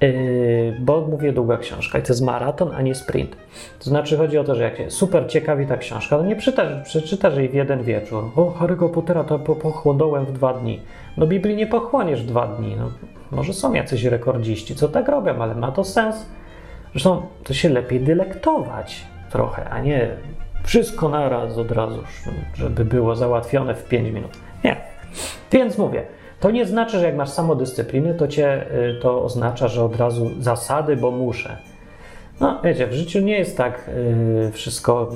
yy, 0.00 0.76
bo 0.80 1.00
mówię 1.00 1.32
długa 1.32 1.56
książka 1.56 1.98
i 1.98 2.02
to 2.02 2.12
jest 2.12 2.24
maraton, 2.24 2.70
a 2.74 2.82
nie 2.82 2.94
sprint. 2.94 3.36
To 3.78 3.84
znaczy 3.84 4.16
chodzi 4.16 4.38
o 4.38 4.44
to, 4.44 4.54
że 4.54 4.62
jak 4.62 4.76
się 4.76 4.90
super 4.90 5.26
ciekawi 5.28 5.66
ta 5.66 5.76
książka, 5.76 6.18
to 6.18 6.24
nie 6.24 6.36
przeczytasz, 6.36 6.84
przeczytasz 6.84 7.36
jej 7.36 7.48
w 7.48 7.54
jeden 7.54 7.82
wieczór. 7.82 8.24
O, 8.36 8.54
Harry'ego 8.60 8.90
Pottera 8.90 9.24
to 9.24 9.38
pochłonąłem 9.38 10.26
w 10.26 10.32
dwa 10.32 10.54
dni. 10.54 10.80
No 11.16 11.26
Biblii 11.26 11.56
nie 11.56 11.66
pochłoniesz 11.66 12.22
dwa 12.22 12.46
dni. 12.46 12.76
No, 12.76 12.90
może 13.30 13.52
są 13.52 13.74
jacyś 13.74 14.04
rekordziści, 14.04 14.74
co 14.74 14.88
tak 14.88 15.08
robią, 15.08 15.42
ale 15.42 15.54
ma 15.54 15.72
to 15.72 15.84
sens. 15.84 16.26
Zresztą 16.92 17.22
to 17.44 17.54
się 17.54 17.68
lepiej 17.68 18.00
dylektować 18.00 19.04
trochę, 19.30 19.68
a 19.70 19.80
nie 19.80 20.08
wszystko 20.64 21.08
naraz 21.08 21.58
od 21.58 21.72
razu, 21.72 22.02
żeby 22.54 22.84
było 22.84 23.16
załatwione 23.16 23.74
w 23.74 23.84
5 23.84 24.10
minut. 24.10 24.30
Nie. 24.64 24.76
Więc 25.52 25.78
mówię, 25.78 26.02
to 26.40 26.50
nie 26.50 26.66
znaczy, 26.66 26.98
że 26.98 27.06
jak 27.06 27.16
masz 27.16 27.28
samodyscyplinę, 27.28 28.14
to 28.14 28.28
cię 28.28 28.66
y, 28.74 29.00
to 29.02 29.22
oznacza, 29.22 29.68
że 29.68 29.84
od 29.84 29.96
razu 29.96 30.30
zasady, 30.40 30.96
bo 30.96 31.10
muszę. 31.10 31.56
No, 32.40 32.60
wiecie, 32.64 32.86
w 32.86 32.92
życiu 32.92 33.20
nie 33.20 33.38
jest 33.38 33.56
tak 33.56 33.90
yy, 34.44 34.52
wszystko 34.52 35.10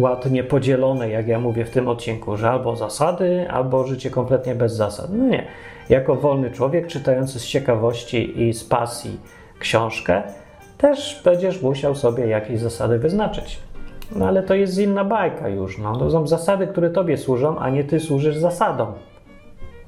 ładnie 0.00 0.44
podzielone, 0.44 1.10
jak 1.10 1.28
ja 1.28 1.40
mówię 1.40 1.64
w 1.64 1.70
tym 1.70 1.88
odcinku, 1.88 2.36
że 2.36 2.50
albo 2.50 2.76
zasady, 2.76 3.46
albo 3.50 3.86
życie 3.86 4.10
kompletnie 4.10 4.54
bez 4.54 4.72
zasad. 4.72 5.06
No 5.12 5.24
nie. 5.24 5.46
Jako 5.88 6.14
wolny 6.14 6.50
człowiek, 6.50 6.86
czytający 6.86 7.40
z 7.40 7.46
ciekawości 7.46 8.42
i 8.42 8.52
z 8.52 8.64
pasji 8.64 9.20
książkę, 9.58 10.22
też 10.78 11.22
będziesz 11.24 11.62
musiał 11.62 11.94
sobie 11.94 12.26
jakieś 12.26 12.60
zasady 12.60 12.98
wyznaczyć. 12.98 13.60
No 14.16 14.28
ale 14.28 14.42
to 14.42 14.54
jest 14.54 14.78
inna 14.78 15.04
bajka 15.04 15.48
już. 15.48 15.78
No. 15.78 15.96
To 15.96 16.10
są 16.10 16.26
zasady, 16.26 16.66
które 16.66 16.90
tobie 16.90 17.16
służą, 17.16 17.58
a 17.58 17.70
nie 17.70 17.84
ty 17.84 18.00
służysz 18.00 18.36
zasadom. 18.36 18.92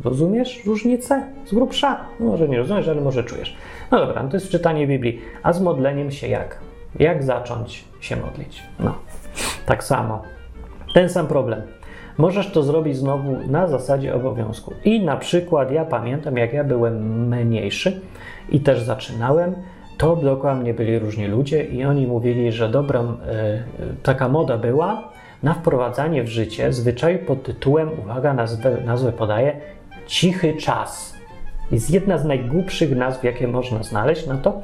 Rozumiesz 0.05 0.63
różnicę 0.67 1.23
z 1.47 1.55
grubsza? 1.55 2.01
No 2.21 2.27
może 2.27 2.49
nie 2.49 2.59
rozumiesz, 2.59 2.89
ale 2.89 3.01
może 3.01 3.25
czujesz. 3.25 3.57
No 3.91 3.99
dobra, 3.99 4.23
no 4.23 4.29
to 4.29 4.37
jest 4.37 4.49
czytanie 4.49 4.87
Biblii. 4.87 5.21
A 5.43 5.53
z 5.53 5.61
modleniem 5.61 6.11
się 6.11 6.29
jak? 6.29 6.59
Jak 6.99 7.23
zacząć 7.23 7.85
się 8.01 8.17
modlić? 8.17 8.63
No, 8.81 8.95
tak 9.67 9.85
samo. 9.85 10.23
Ten 10.95 11.09
sam 11.09 11.27
problem. 11.27 11.63
Możesz 12.19 12.53
to 12.53 12.63
zrobić 12.63 12.97
znowu 12.97 13.37
na 13.51 13.67
zasadzie 13.67 14.15
obowiązku. 14.15 14.75
I 14.85 15.05
na 15.05 15.17
przykład 15.17 15.71
ja 15.71 15.85
pamiętam, 15.85 16.37
jak 16.37 16.53
ja 16.53 16.65
byłem 16.65 17.29
mniejszy 17.29 18.01
i 18.49 18.61
też 18.61 18.83
zaczynałem, 18.83 19.55
to 19.99 20.17
dookoła 20.17 20.55
mnie 20.55 20.75
byli 20.75 20.99
różni 20.99 21.27
ludzie 21.27 21.65
i 21.65 21.85
oni 21.85 22.07
mówili, 22.07 22.53
że 22.53 22.69
dobrą, 22.69 23.13
y, 23.13 23.17
taka 24.03 24.29
moda 24.29 24.59
była 24.59 25.09
na 25.43 25.55
wprowadzanie 25.55 26.23
w 26.23 26.29
życie 26.29 26.73
zwyczaju 26.73 27.19
pod 27.19 27.43
tytułem, 27.43 27.91
uwaga, 28.03 28.35
nazwę, 28.35 28.77
nazwę 28.85 29.13
podaję, 29.13 29.61
cichy 30.09 30.55
czas. 30.55 31.19
Jest 31.71 31.91
jedna 31.91 32.19
z 32.19 32.25
najgłupszych 32.25 32.97
nazw, 32.97 33.25
jakie 33.25 33.49
można 33.49 33.83
znaleźć 33.83 34.27
na 34.27 34.37
to. 34.37 34.61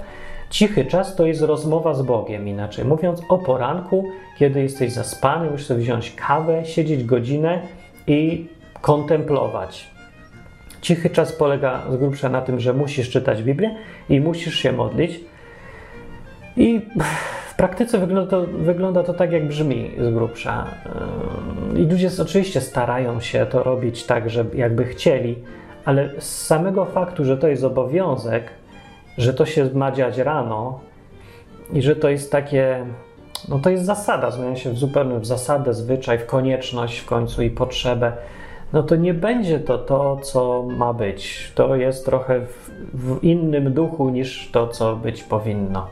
Cichy 0.51 0.85
czas 0.85 1.17
to 1.17 1.27
jest 1.27 1.43
rozmowa 1.43 1.95
z 1.95 2.03
Bogiem, 2.03 2.49
inaczej 2.49 2.85
mówiąc, 2.85 3.23
o 3.29 3.39
poranku, 3.39 4.11
kiedy 4.39 4.63
jesteś 4.63 4.93
zaspany, 4.93 5.51
musisz 5.51 5.67
sobie 5.67 5.81
wziąć 5.81 6.11
kawę, 6.11 6.67
siedzieć 6.67 7.05
godzinę 7.05 7.63
i 8.07 8.49
kontemplować. 8.81 9.91
Cichy 10.81 11.11
czas 11.11 11.33
polega 11.33 11.83
z 11.91 11.97
grubsza 11.97 12.29
na 12.29 12.41
tym, 12.41 12.61
że 12.61 12.73
musisz 12.73 13.11
czytać 13.11 13.43
Biblię 13.43 13.77
i 14.09 14.21
musisz 14.21 14.59
się 14.59 14.73
modlić. 14.73 15.21
I 16.57 16.81
w 17.55 17.57
praktyce 17.57 17.99
wygląda 17.99 18.31
to, 18.31 18.47
wygląda 18.47 19.03
to 19.03 19.15
tak, 19.15 19.33
jak 19.33 19.49
brzmi 19.49 19.91
z 19.99 20.15
grubsza. 20.15 20.67
I 21.77 21.83
ludzie 21.83 22.11
oczywiście 22.23 22.61
starają 22.61 23.21
się 23.21 23.47
to 23.47 23.63
robić 23.63 24.05
tak, 24.05 24.31
że 24.31 24.45
jakby 24.55 24.85
chcieli, 24.85 25.37
ale 25.85 26.11
z 26.19 26.47
samego 26.47 26.85
faktu, 26.85 27.25
że 27.25 27.37
to 27.37 27.49
jest 27.49 27.65
obowiązek, 27.65 28.51
że 29.19 29.35
to 29.35 29.47
się 29.47 29.71
ma 29.75 29.93
dziać 29.93 30.19
rano 30.19 30.81
i 31.73 31.83
że 31.83 31.97
to 31.97 32.09
jest 32.09 32.33
takie, 32.33 32.87
no 33.49 33.59
to 33.59 33.71
jest 33.71 33.85
zasada, 33.85 34.31
zmienia 34.31 34.57
się 34.57 34.71
w 34.71 34.79
zupełnie 34.79 35.19
w 35.19 35.27
zasadę, 35.27 35.75
zwyczaj, 35.75 36.19
w 36.19 36.27
konieczność 36.27 36.99
w 36.99 37.07
końcu 37.07 37.43
i 37.43 37.51
potrzebę, 37.51 38.13
no 38.73 38.83
to 38.83 38.97
nie 38.97 39.15
będzie 39.15 39.61
to 39.61 39.79
to, 39.79 40.17
co 40.23 40.65
ma 40.77 40.93
być. 40.93 41.53
To 41.55 41.77
jest 41.77 42.05
trochę 42.05 42.41
w, 42.41 42.71
w 42.95 43.25
innym 43.25 43.73
duchu 43.73 44.11
niż 44.11 44.51
to, 44.53 44.69
co 44.69 44.97
być 44.97 45.23
powinno. 45.23 45.87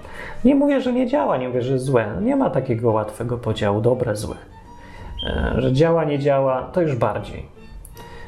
Nie 0.45 0.55
mówię, 0.55 0.81
że 0.81 0.93
nie 0.93 1.07
działa, 1.07 1.37
nie 1.37 1.49
mówię, 1.49 1.63
że 1.63 1.79
złe. 1.79 2.07
Nie 2.23 2.37
ma 2.37 2.51
takiego 2.51 2.93
łatwego 2.93 3.39
podziału, 3.39 3.81
dobre, 3.81 4.17
złe. 4.17 4.37
E, 5.27 5.55
że 5.61 5.73
działa, 5.73 6.05
nie 6.05 6.19
działa, 6.19 6.63
to 6.63 6.83
już 6.83 6.97
bardziej. 6.97 7.47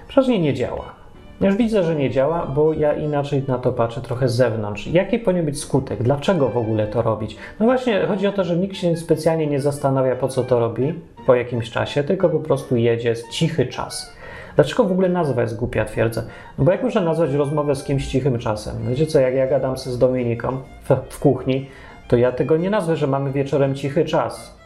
Przecież 0.08 0.28
nie 0.28 0.54
działa. 0.54 1.04
Już 1.40 1.56
widzę, 1.56 1.82
że 1.82 1.96
nie 1.96 2.10
działa, 2.10 2.46
bo 2.46 2.72
ja 2.72 2.92
inaczej 2.92 3.42
na 3.48 3.58
to 3.58 3.72
patrzę 3.72 4.00
trochę 4.00 4.28
z 4.28 4.34
zewnątrz. 4.34 4.86
Jaki 4.86 5.18
powinien 5.18 5.44
być 5.44 5.60
skutek? 5.60 6.02
Dlaczego 6.02 6.48
w 6.48 6.56
ogóle 6.56 6.86
to 6.86 7.02
robić? 7.02 7.36
No 7.60 7.66
właśnie, 7.66 8.06
chodzi 8.06 8.26
o 8.26 8.32
to, 8.32 8.44
że 8.44 8.56
nikt 8.56 8.76
się 8.76 8.96
specjalnie 8.96 9.46
nie 9.46 9.60
zastanawia, 9.60 10.16
po 10.16 10.28
co 10.28 10.44
to 10.44 10.60
robi 10.60 10.94
po 11.26 11.34
jakimś 11.34 11.70
czasie, 11.70 12.04
tylko 12.04 12.28
po 12.28 12.38
prostu 12.38 12.76
jedzie 12.76 13.14
cichy 13.30 13.66
czas. 13.66 14.13
Dlaczego 14.56 14.84
w 14.84 14.92
ogóle 14.92 15.08
nazwa 15.08 15.42
jest 15.42 15.56
głupia, 15.56 15.84
twierdzę? 15.84 16.22
No 16.58 16.64
bo 16.64 16.72
jak 16.72 16.82
można 16.82 17.00
nazwać 17.00 17.32
rozmowę 17.32 17.74
z 17.74 17.84
kimś 17.84 18.06
cichym 18.06 18.38
czasem? 18.38 18.76
Wiecie 18.88 19.06
co, 19.06 19.20
jak 19.20 19.34
ja 19.34 19.46
gadam 19.46 19.76
z 19.76 19.98
Dominiką 19.98 20.58
w, 20.82 21.14
w 21.14 21.18
kuchni, 21.18 21.66
to 22.08 22.16
ja 22.16 22.32
tego 22.32 22.56
nie 22.56 22.70
nazwę, 22.70 22.96
że 22.96 23.06
mamy 23.06 23.32
wieczorem 23.32 23.74
cichy 23.74 24.04
czas. 24.04 24.58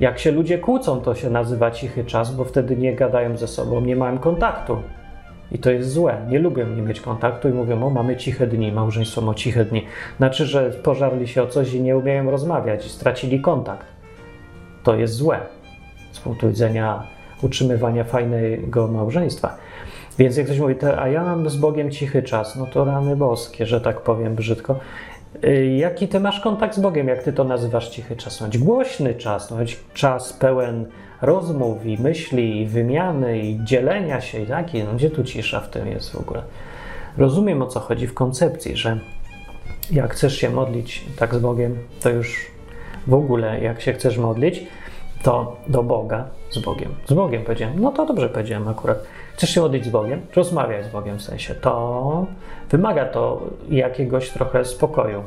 Jak 0.00 0.18
się 0.18 0.32
ludzie 0.32 0.58
kłócą, 0.58 1.00
to 1.00 1.14
się 1.14 1.30
nazywa 1.30 1.70
cichy 1.70 2.04
czas, 2.04 2.34
bo 2.34 2.44
wtedy 2.44 2.76
nie 2.76 2.96
gadają 2.96 3.36
ze 3.36 3.48
sobą, 3.48 3.80
nie 3.80 3.96
mają 3.96 4.18
kontaktu. 4.18 4.76
I 5.52 5.58
to 5.58 5.70
jest 5.70 5.92
złe. 5.92 6.16
Nie 6.28 6.38
lubią 6.38 6.66
nie 6.66 6.82
mieć 6.82 7.00
kontaktu 7.00 7.48
i 7.48 7.52
mówią, 7.52 7.82
o 7.86 7.90
mamy 7.90 8.16
ciche 8.16 8.46
dni, 8.46 8.72
małżeństwo 8.72 9.20
ma 9.20 9.34
ciche 9.34 9.64
dni. 9.64 9.86
Znaczy, 10.16 10.46
że 10.46 10.70
pożarli 10.70 11.28
się 11.28 11.42
o 11.42 11.46
coś 11.46 11.74
i 11.74 11.82
nie 11.82 11.96
umieją 11.96 12.30
rozmawiać 12.30 12.86
i 12.86 12.88
stracili 12.88 13.40
kontakt. 13.40 13.86
To 14.82 14.96
jest 14.96 15.14
złe 15.14 15.40
z 16.12 16.20
punktu 16.20 16.48
widzenia 16.48 17.15
utrzymywania 17.42 18.04
fajnego 18.04 18.88
małżeństwa. 18.88 19.56
Więc 20.18 20.36
jak 20.36 20.46
ktoś 20.46 20.58
mówi, 20.58 20.74
a 20.98 21.08
ja 21.08 21.24
mam 21.24 21.50
z 21.50 21.56
Bogiem 21.56 21.90
cichy 21.90 22.22
czas, 22.22 22.56
no 22.56 22.66
to 22.66 22.84
rany 22.84 23.16
boskie, 23.16 23.66
że 23.66 23.80
tak 23.80 24.00
powiem 24.00 24.34
brzydko. 24.34 24.78
Y, 25.44 25.76
jaki 25.76 26.08
ty 26.08 26.20
masz 26.20 26.40
kontakt 26.40 26.74
z 26.74 26.80
Bogiem, 26.80 27.08
jak 27.08 27.22
ty 27.22 27.32
to 27.32 27.44
nazywasz 27.44 27.88
cichy 27.88 28.16
czas? 28.16 28.40
No, 28.40 28.46
głośny 28.58 29.14
czas, 29.14 29.50
no, 29.50 29.56
czas 29.94 30.32
pełen 30.32 30.86
rozmów 31.22 31.86
i 31.86 31.98
myśli, 31.98 32.60
i 32.60 32.66
wymiany, 32.66 33.38
i 33.38 33.64
dzielenia 33.64 34.20
się, 34.20 34.40
i 34.40 34.46
taki. 34.46 34.84
No, 34.84 34.92
gdzie 34.92 35.10
tu 35.10 35.24
cisza 35.24 35.60
w 35.60 35.70
tym 35.70 35.88
jest 35.88 36.10
w 36.10 36.16
ogóle? 36.16 36.42
Rozumiem 37.18 37.62
o 37.62 37.66
co 37.66 37.80
chodzi 37.80 38.06
w 38.06 38.14
koncepcji, 38.14 38.76
że 38.76 38.98
jak 39.90 40.14
chcesz 40.14 40.38
się 40.38 40.50
modlić 40.50 41.04
tak 41.18 41.34
z 41.34 41.38
Bogiem, 41.38 41.78
to 42.00 42.10
już 42.10 42.46
w 43.06 43.14
ogóle 43.14 43.60
jak 43.60 43.80
się 43.80 43.92
chcesz 43.92 44.18
modlić, 44.18 44.66
to 45.22 45.56
do 45.68 45.82
Boga, 45.82 46.24
z 46.50 46.58
Bogiem. 46.58 46.94
Z 47.06 47.12
Bogiem 47.12 47.44
powiedziałem, 47.44 47.80
no 47.80 47.92
to 47.92 48.06
dobrze 48.06 48.28
powiedziałem 48.28 48.68
akurat. 48.68 48.98
Chcesz 49.34 49.50
się 49.50 49.60
modlić 49.60 49.84
z 49.84 49.88
Bogiem, 49.88 50.20
rozmawiać 50.36 50.84
z 50.84 50.88
Bogiem 50.88 51.18
w 51.18 51.22
sensie, 51.22 51.54
to 51.54 52.26
wymaga 52.70 53.04
to 53.04 53.42
jakiegoś 53.68 54.30
trochę 54.30 54.64
spokoju. 54.64 55.22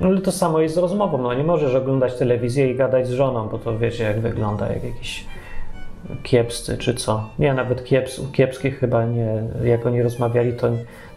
No, 0.00 0.06
ale 0.06 0.20
to 0.20 0.32
samo 0.32 0.60
jest 0.60 0.74
z 0.74 0.78
rozmową. 0.78 1.18
No 1.18 1.34
nie 1.34 1.44
możesz 1.44 1.74
oglądać 1.74 2.14
telewizję 2.14 2.70
i 2.70 2.74
gadać 2.74 3.06
z 3.06 3.10
żoną, 3.10 3.48
bo 3.48 3.58
to 3.58 3.78
wiecie, 3.78 4.04
jak 4.04 4.20
wygląda, 4.20 4.68
jak 4.68 4.84
jakiś 4.84 5.26
kiepscy 6.22 6.78
czy 6.78 6.94
co. 6.94 7.28
Nie, 7.38 7.54
nawet 7.54 7.84
kieps, 7.84 8.20
kiepskich 8.32 8.78
chyba 8.78 9.04
nie, 9.04 9.42
jak 9.64 9.86
oni 9.86 10.02
rozmawiali, 10.02 10.52
to 10.52 10.68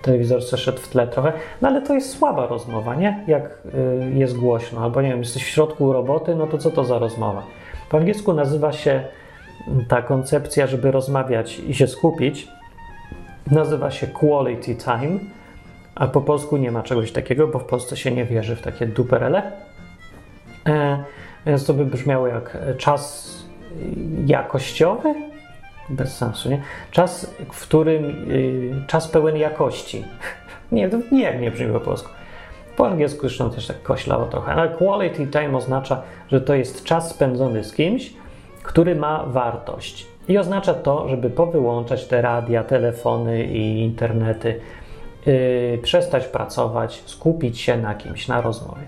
telewizor 0.01 0.41
szedł 0.41 0.77
w 0.77 0.87
tle 0.87 1.07
trochę. 1.07 1.33
No 1.61 1.67
ale 1.67 1.81
to 1.81 1.93
jest 1.93 2.17
słaba 2.17 2.47
rozmowa, 2.47 2.95
nie? 2.95 3.23
Jak 3.27 3.61
y, 3.65 4.19
jest 4.19 4.37
głośno, 4.37 4.81
albo 4.81 5.01
nie 5.01 5.09
wiem, 5.09 5.19
jesteś 5.19 5.43
w 5.43 5.47
środku 5.47 5.93
roboty, 5.93 6.35
no 6.35 6.47
to 6.47 6.57
co 6.57 6.71
to 6.71 6.83
za 6.83 6.99
rozmowa? 6.99 7.43
Po 7.89 7.97
angielsku 7.97 8.33
nazywa 8.33 8.71
się 8.71 9.03
ta 9.87 10.01
koncepcja, 10.01 10.67
żeby 10.67 10.91
rozmawiać 10.91 11.59
i 11.59 11.73
się 11.73 11.87
skupić, 11.87 12.47
nazywa 13.51 13.91
się 13.91 14.07
quality 14.07 14.75
time, 14.75 15.19
a 15.95 16.07
po 16.07 16.21
polsku 16.21 16.57
nie 16.57 16.71
ma 16.71 16.83
czegoś 16.83 17.11
takiego, 17.11 17.47
bo 17.47 17.59
w 17.59 17.65
Polsce 17.65 17.97
się 17.97 18.11
nie 18.11 18.25
wierzy 18.25 18.55
w 18.55 18.61
takie 18.61 18.85
duperele. 18.85 19.51
E, 20.67 21.03
więc 21.45 21.65
to 21.65 21.73
by 21.73 21.85
brzmiało 21.85 22.27
jak 22.27 22.57
czas 22.77 23.33
jakościowy? 24.25 25.15
Bez 25.89 26.17
sensu, 26.17 26.49
nie? 26.49 26.61
Czas, 26.91 27.35
w 27.51 27.61
którym 27.61 28.31
y, 28.31 28.83
czas 28.87 29.07
pełen 29.07 29.37
jakości. 29.37 30.05
nie, 30.71 30.89
nie, 31.11 31.37
nie 31.39 31.51
brzmi 31.51 31.73
po 31.73 31.79
polsku. 31.79 32.09
Po 32.77 32.87
angielsku 32.87 33.21
zresztą 33.21 33.51
też 33.51 33.67
tak 33.67 33.83
koślało 33.83 34.25
trochę, 34.25 34.51
ale 34.51 34.69
quality 34.69 35.27
time 35.27 35.57
oznacza, 35.57 36.01
że 36.31 36.41
to 36.41 36.53
jest 36.53 36.83
czas 36.83 37.09
spędzony 37.09 37.63
z 37.63 37.73
kimś, 37.73 38.13
który 38.63 38.95
ma 38.95 39.25
wartość. 39.25 40.07
I 40.27 40.37
oznacza 40.37 40.73
to, 40.73 41.09
żeby 41.09 41.29
powyłączać 41.29 42.07
te 42.07 42.21
radia, 42.21 42.63
telefony 42.63 43.43
i 43.43 43.79
internety, 43.79 44.59
yy, 45.25 45.79
przestać 45.83 46.25
pracować, 46.25 47.03
skupić 47.05 47.59
się 47.59 47.77
na 47.77 47.95
kimś, 47.95 48.27
na 48.27 48.41
rozmowie. 48.41 48.83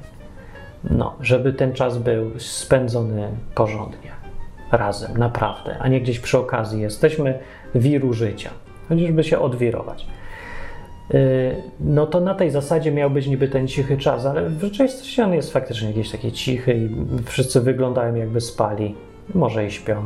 No, 0.89 1.15
żeby 1.21 1.53
ten 1.53 1.73
czas 1.73 1.97
był 1.97 2.31
spędzony 2.39 3.27
porządnie, 3.55 4.11
razem, 4.71 5.17
naprawdę, 5.17 5.77
a 5.79 5.87
nie 5.87 6.01
gdzieś 6.01 6.19
przy 6.19 6.37
okazji 6.37 6.81
jesteśmy 6.81 7.39
wiru 7.75 8.13
życia, 8.13 8.49
chociażby 8.89 9.23
się 9.23 9.39
odwirować. 9.39 10.07
Yy, 11.09 11.19
no 11.79 12.07
to 12.07 12.19
na 12.19 12.35
tej 12.35 12.51
zasadzie 12.51 12.91
miał 12.91 13.09
być 13.09 13.27
niby 13.27 13.47
ten 13.47 13.67
cichy 13.67 13.97
czas, 13.97 14.25
ale 14.25 14.49
w 14.49 14.61
rzeczywistości 14.61 15.21
on 15.21 15.33
jest 15.33 15.53
faktycznie 15.53 15.87
jakiś 15.87 16.11
taki 16.11 16.31
cichy 16.31 16.73
i 16.73 16.89
wszyscy 17.25 17.61
wyglądają 17.61 18.15
jakby 18.15 18.41
spali, 18.41 18.95
może 19.33 19.65
i 19.65 19.71
śpią. 19.71 20.05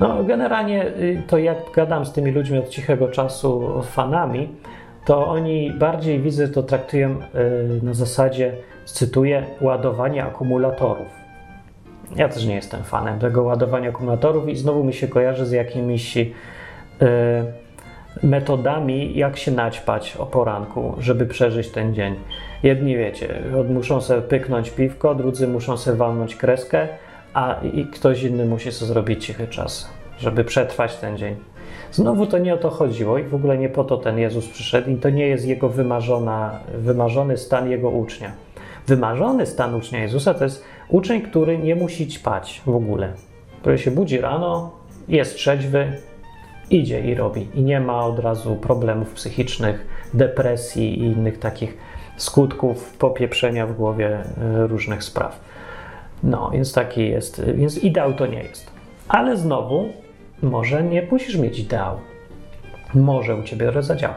No 0.00 0.24
generalnie 0.24 0.86
y, 0.86 1.22
to 1.26 1.38
jak 1.38 1.56
gadam 1.74 2.06
z 2.06 2.12
tymi 2.12 2.30
ludźmi 2.30 2.58
od 2.58 2.68
cichego 2.68 3.08
czasu, 3.08 3.82
fanami, 3.82 4.48
to 5.04 5.26
oni 5.26 5.70
bardziej 5.70 6.20
widzę 6.20 6.48
to 6.48 6.62
traktują 6.62 7.10
y, 7.10 7.84
na 7.84 7.94
zasadzie, 7.94 8.52
cytuję, 8.84 9.46
ładowania 9.60 10.26
akumulatorów. 10.26 11.18
Ja 12.16 12.28
też 12.28 12.46
nie 12.46 12.54
jestem 12.54 12.82
fanem 12.82 13.18
tego 13.18 13.42
ładowania 13.42 13.88
akumulatorów 13.88 14.48
i 14.48 14.56
znowu 14.56 14.84
mi 14.84 14.92
się 14.92 15.08
kojarzy 15.08 15.46
z 15.46 15.52
jakimiś 15.52 16.16
yy, 16.16 16.26
metodami, 18.22 19.18
jak 19.18 19.36
się 19.36 19.50
naćpać 19.50 20.16
o 20.16 20.26
poranku, 20.26 20.94
żeby 20.98 21.26
przeżyć 21.26 21.68
ten 21.68 21.94
dzień. 21.94 22.14
Jedni 22.62 22.96
wiecie, 22.96 23.42
muszą 23.68 24.00
sobie 24.00 24.22
pyknąć 24.22 24.70
piwko, 24.70 25.14
drudzy 25.14 25.48
muszą 25.48 25.76
sobie 25.76 25.96
walnąć 25.96 26.36
kreskę, 26.36 26.88
a 27.34 27.60
i 27.72 27.86
ktoś 27.86 28.22
inny 28.22 28.44
musi 28.44 28.72
sobie 28.72 28.88
zrobić 28.88 29.26
cichy 29.26 29.48
czas, 29.48 29.88
żeby 30.18 30.44
przetrwać 30.44 30.96
ten 30.96 31.18
dzień. 31.18 31.36
Znowu 31.92 32.26
to 32.26 32.38
nie 32.38 32.54
o 32.54 32.56
to 32.56 32.70
chodziło 32.70 33.18
i 33.18 33.22
w 33.24 33.34
ogóle 33.34 33.58
nie 33.58 33.68
po 33.68 33.84
to 33.84 33.96
ten 33.96 34.18
Jezus 34.18 34.48
przyszedł 34.48 34.90
i 34.90 34.96
to 34.96 35.10
nie 35.10 35.26
jest 35.26 35.46
jego 35.46 35.68
wymarzona, 35.68 36.60
wymarzony 36.74 37.36
stan 37.36 37.70
jego 37.70 37.90
ucznia. 37.90 38.32
Wymarzony 38.86 39.46
stan 39.46 39.74
ucznia 39.74 39.98
Jezusa 39.98 40.34
to 40.34 40.44
jest 40.44 40.64
uczeń, 40.88 41.22
który 41.22 41.58
nie 41.58 41.74
musi 41.74 42.08
ćpać 42.08 42.62
w 42.66 42.74
ogóle. 42.74 43.12
Który 43.60 43.78
się 43.78 43.90
budzi 43.90 44.20
rano, 44.20 44.70
jest 45.08 45.34
trzeźwy, 45.34 45.92
idzie 46.70 47.00
i 47.00 47.14
robi. 47.14 47.48
I 47.54 47.62
nie 47.62 47.80
ma 47.80 48.04
od 48.04 48.18
razu 48.18 48.56
problemów 48.56 49.14
psychicznych, 49.14 49.86
depresji 50.14 50.98
i 50.98 51.04
innych 51.04 51.38
takich 51.38 51.78
skutków 52.16 52.96
popieprzenia 52.98 53.66
w 53.66 53.76
głowie 53.76 54.08
e, 54.08 54.66
różnych 54.66 55.04
spraw. 55.04 55.40
No, 56.22 56.50
więc 56.50 56.72
taki 56.72 57.08
jest, 57.08 57.44
więc 57.54 57.84
ideał 57.84 58.14
to 58.14 58.26
nie 58.26 58.42
jest. 58.42 58.70
Ale 59.08 59.36
znowu, 59.36 59.88
może 60.42 60.82
nie 60.82 61.02
musisz 61.10 61.36
mieć 61.36 61.58
ideału. 61.58 61.98
Może 62.94 63.36
u 63.36 63.42
ciebie 63.42 63.72
zadziała. 63.80 64.14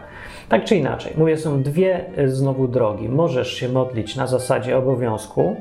Tak 0.49 0.63
czy 0.63 0.75
inaczej, 0.75 1.13
mówię, 1.17 1.37
są 1.37 1.63
dwie 1.63 2.05
e, 2.17 2.27
znowu 2.27 2.67
drogi. 2.67 3.09
Możesz 3.09 3.53
się 3.53 3.69
modlić 3.69 4.15
na 4.15 4.27
zasadzie 4.27 4.77
obowiązku 4.77 5.55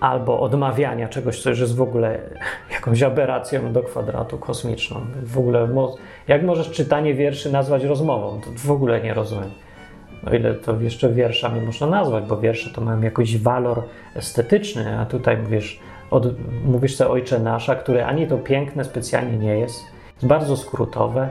albo 0.00 0.40
odmawiania 0.40 1.08
czegoś, 1.08 1.42
co 1.42 1.50
już 1.50 1.60
jest 1.60 1.76
w 1.76 1.82
ogóle 1.82 2.18
jakąś 2.74 3.02
aberracją 3.02 3.72
do 3.72 3.82
kwadratu 3.82 4.38
kosmiczną. 4.38 5.00
W 5.22 5.38
ogóle, 5.38 5.68
jak 6.28 6.42
możesz 6.42 6.70
czytanie 6.70 7.14
wierszy 7.14 7.52
nazwać 7.52 7.84
rozmową? 7.84 8.40
To 8.40 8.50
w 8.56 8.70
ogóle 8.70 9.00
nie 9.00 9.14
rozumiem. 9.14 9.50
O 10.26 10.34
ile 10.34 10.54
to 10.54 10.80
jeszcze 10.80 11.12
wierszami 11.12 11.60
można 11.60 11.86
nazwać, 11.86 12.24
bo 12.24 12.36
wiersze 12.36 12.70
to 12.70 12.80
mają 12.80 13.00
jakiś 13.00 13.38
walor 13.38 13.82
estetyczny, 14.14 14.98
a 14.98 15.06
tutaj 15.06 15.36
mówisz, 15.36 15.80
od, 16.10 16.26
mówisz 16.64 16.96
sobie 16.96 17.10
Ojcze 17.10 17.38
Nasza, 17.38 17.74
które 17.74 18.06
ani 18.06 18.26
to 18.26 18.38
piękne 18.38 18.84
specjalnie 18.84 19.38
nie 19.38 19.58
jest, 19.58 19.84
jest 20.14 20.26
bardzo 20.26 20.56
skrótowe, 20.56 21.28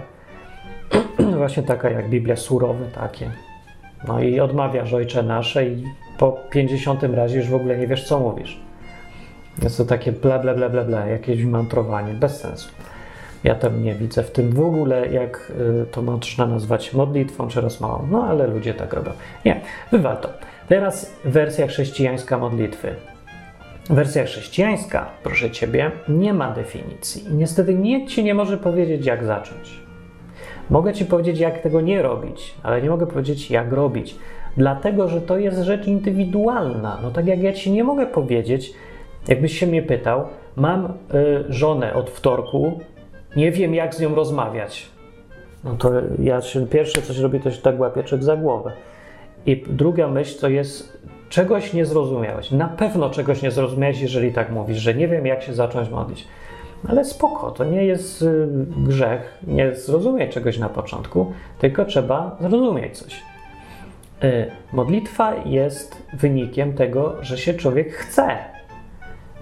właśnie 1.38 1.63
taka 1.63 1.89
jak 1.89 2.10
Biblia, 2.10 2.36
surowe 2.36 2.86
takie. 2.86 3.32
No 4.08 4.19
i 4.19 4.39
odmawiasz 4.39 4.93
Ojcze 4.93 5.23
Nasze 5.23 5.65
i 5.65 5.84
po 6.17 6.32
50 6.50 7.04
razie 7.04 7.38
już 7.38 7.50
w 7.50 7.56
ogóle 7.56 7.78
nie 7.78 7.88
wiesz, 7.88 8.08
co 8.08 8.19
mówisz. 8.19 8.60
Jest 9.63 9.78
to 9.78 9.86
takie 9.86 10.12
bla, 10.12 10.39
bla, 10.39 10.54
bla, 10.54 10.69
bla, 10.69 10.84
bla 10.84 11.06
jakieś 11.06 11.43
mantrowanie, 11.43 12.13
bez 12.13 12.39
sensu. 12.39 12.69
Ja 13.43 13.56
tam 13.56 13.84
nie 13.84 13.95
widzę 13.95 14.23
w 14.23 14.32
tym 14.32 14.52
w 14.52 14.60
ogóle, 14.60 15.08
jak 15.08 15.52
y, 15.82 15.86
to 15.91 16.02
można 16.02 16.45
nazwać 16.45 16.93
modlitwą 16.93 17.47
czy 17.47 17.62
rozmową. 17.62 18.08
No 18.12 18.23
ale 18.23 18.47
ludzie 18.47 18.73
tak 18.73 18.93
robią. 18.93 19.12
Nie, 19.45 19.62
wywal 19.91 20.17
to. 20.17 20.30
Teraz 20.67 21.13
wersja 21.26 21.67
chrześcijańska 21.67 22.38
modlitwy. 22.38 22.95
Wersja 23.89 24.23
chrześcijańska, 24.23 25.10
proszę 25.23 25.52
ciebie, 25.52 25.91
nie 26.10 26.34
ma 26.34 26.52
definicji. 26.52 27.26
Niestety 27.32 27.76
nikt 27.76 28.12
ci 28.12 28.23
nie 28.23 28.34
może 28.34 28.58
powiedzieć, 28.58 29.06
jak 29.06 29.26
zacząć. 29.26 29.80
Mogę 30.69 30.93
ci 30.93 31.06
powiedzieć, 31.06 31.39
jak 31.39 31.62
tego 31.62 31.82
nie 31.82 32.02
robić, 32.02 32.54
ale 32.63 32.82
nie 32.82 32.89
mogę 32.89 33.08
powiedzieć, 33.08 33.52
jak 33.52 33.73
robić, 33.73 34.15
dlatego 34.58 35.08
że 35.08 35.21
to 35.21 35.38
jest 35.38 35.62
rzecz 35.62 35.88
indywidualna. 35.88 37.00
No 37.04 37.12
tak 37.12 37.28
jak 37.28 37.39
ja 37.39 37.54
ci 37.54 37.71
nie 37.71 37.84
mogę 37.84 38.06
powiedzieć, 38.06 38.73
jakbyś 39.28 39.60
się 39.60 39.67
mnie 39.67 39.82
pytał, 39.82 40.28
mam 40.56 40.86
y, 40.86 40.89
żonę 41.50 41.93
od 41.93 42.10
wtorku, 42.10 42.80
nie 43.35 43.51
wiem, 43.51 43.75
jak 43.75 43.95
z 43.95 43.99
nią 43.99 44.15
rozmawiać. 44.15 44.87
No 45.63 45.75
to 45.75 45.91
ja 46.19 46.41
się, 46.41 46.67
pierwsze, 46.67 47.01
co 47.01 47.13
się 47.13 47.21
robi, 47.21 47.39
to 47.39 47.51
się 47.51 47.61
tak 47.61 47.79
łapię 47.79 48.03
za 48.19 48.37
głowę. 48.37 48.71
I 49.45 49.63
druga 49.67 50.07
myśl 50.07 50.39
to 50.39 50.49
jest, 50.49 50.97
czegoś 51.29 51.73
nie 51.73 51.85
zrozumiałeś. 51.85 52.51
Na 52.51 52.67
pewno 52.67 53.09
czegoś 53.09 53.41
nie 53.41 53.51
zrozumiałeś, 53.51 54.01
jeżeli 54.01 54.33
tak 54.33 54.51
mówisz, 54.51 54.77
że 54.77 54.93
nie 54.93 55.07
wiem, 55.07 55.25
jak 55.25 55.43
się 55.43 55.53
zacząć 55.53 55.89
modlić. 55.89 56.27
Ale 56.87 57.05
spoko, 57.05 57.51
to 57.51 57.65
nie 57.65 57.85
jest 57.85 58.21
y, 58.21 58.47
grzech 58.77 59.39
nie 59.47 59.75
zrozumieć 59.75 60.33
czegoś 60.33 60.59
na 60.59 60.69
początku, 60.69 61.33
tylko 61.59 61.85
trzeba 61.85 62.37
zrozumieć 62.41 62.97
coś. 62.97 63.23
Y, 64.23 64.51
modlitwa 64.73 65.35
jest 65.45 66.03
wynikiem 66.13 66.73
tego, 66.73 67.15
że 67.21 67.37
się 67.37 67.53
człowiek 67.53 67.93
chce. 67.93 68.56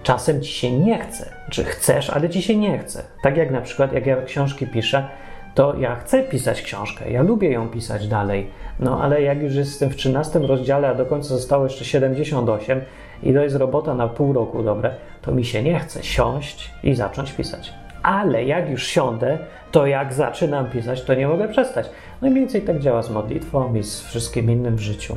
Czasem 0.06 0.42
ci 0.42 0.52
się 0.52 0.72
nie 0.72 0.98
chce, 0.98 1.30
czy 1.50 1.64
chcesz, 1.64 2.10
ale 2.10 2.30
ci 2.30 2.42
się 2.42 2.56
nie 2.56 2.78
chce. 2.78 3.02
Tak 3.22 3.36
jak 3.36 3.50
na 3.50 3.60
przykład, 3.60 3.92
jak 3.92 4.06
ja 4.06 4.22
książki 4.22 4.66
piszę, 4.66 5.08
to 5.54 5.74
ja 5.78 5.96
chcę 5.96 6.22
pisać 6.22 6.62
książkę, 6.62 7.10
ja 7.10 7.22
lubię 7.22 7.50
ją 7.50 7.68
pisać 7.68 8.08
dalej, 8.08 8.50
no 8.80 9.02
ale 9.02 9.22
jak 9.22 9.42
już 9.42 9.54
jestem 9.54 9.90
w 9.90 9.96
13 9.96 10.38
rozdziale, 10.38 10.88
a 10.88 10.94
do 10.94 11.06
końca 11.06 11.28
zostało 11.28 11.64
jeszcze 11.64 11.84
78 11.84 12.80
i 13.22 13.34
to 13.34 13.40
jest 13.40 13.56
robota 13.56 13.94
na 13.94 14.08
pół 14.08 14.32
roku 14.32 14.62
dobre, 14.62 14.94
to 15.22 15.32
mi 15.32 15.44
się 15.44 15.62
nie 15.62 15.78
chce 15.78 16.02
siąść 16.02 16.70
i 16.82 16.94
zacząć 16.94 17.32
pisać. 17.32 17.74
Ale 18.02 18.44
jak 18.44 18.70
już 18.70 18.86
siądę, 18.86 19.38
to 19.72 19.86
jak 19.86 20.12
zaczynam 20.12 20.70
pisać, 20.70 21.02
to 21.02 21.14
nie 21.14 21.28
mogę 21.28 21.48
przestać. 21.48 21.90
No 22.22 22.28
i 22.28 22.30
mniej 22.30 22.42
więcej 22.42 22.62
tak 22.62 22.80
działa 22.80 23.02
z 23.02 23.10
modlitwą 23.10 23.74
i 23.74 23.82
z 23.82 24.02
wszystkim 24.02 24.50
innym 24.50 24.76
w 24.76 24.80
życiu. 24.80 25.16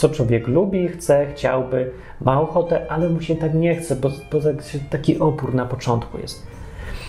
Co 0.00 0.08
człowiek 0.08 0.48
lubi, 0.48 0.88
chce, 0.88 1.26
chciałby, 1.26 1.90
ma 2.20 2.40
ochotę, 2.40 2.90
ale 2.90 3.08
mu 3.08 3.20
się 3.20 3.36
tak 3.36 3.54
nie 3.54 3.76
chce, 3.76 3.96
bo, 3.96 4.10
bo 4.32 4.38
taki 4.90 5.18
opór 5.18 5.54
na 5.54 5.66
początku 5.66 6.18
jest. 6.18 6.46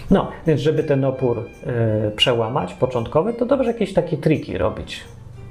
No, 0.10 0.32
więc 0.47 0.62
żeby 0.62 0.84
ten 0.84 1.06
opór 1.06 1.38
yy, 1.38 2.12
przełamać, 2.12 2.73
początkowy, 2.73 3.34
to 3.34 3.45
dobrze 3.45 3.71
jakieś 3.71 3.93
takie 3.93 4.17
triki 4.17 4.58
robić. 4.58 5.04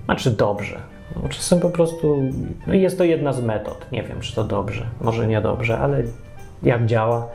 Znaczy 0.04 0.30
dobrze. 0.30 0.80
No, 1.16 1.28
czasem 1.28 1.60
po 1.60 1.70
prostu 1.70 2.22
no 2.66 2.74
jest 2.74 2.98
to 2.98 3.04
jedna 3.04 3.32
z 3.32 3.42
metod. 3.42 3.86
Nie 3.92 4.02
wiem, 4.02 4.20
czy 4.20 4.34
to 4.34 4.44
dobrze, 4.44 4.86
może 5.00 5.26
niedobrze, 5.26 5.78
ale 5.78 6.02
jak 6.62 6.86
działa. 6.86 7.28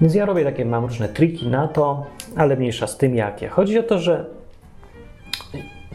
Więc 0.00 0.14
ja 0.14 0.26
robię 0.26 0.44
takie, 0.44 0.64
mam 0.64 0.84
różne 0.84 1.08
triki 1.08 1.48
na 1.48 1.68
to, 1.68 2.06
ale 2.36 2.56
mniejsza 2.56 2.86
z 2.86 2.96
tym 2.96 3.14
jakie. 3.14 3.48
Chodzi 3.48 3.78
o 3.78 3.82
to, 3.82 3.98
że 3.98 4.24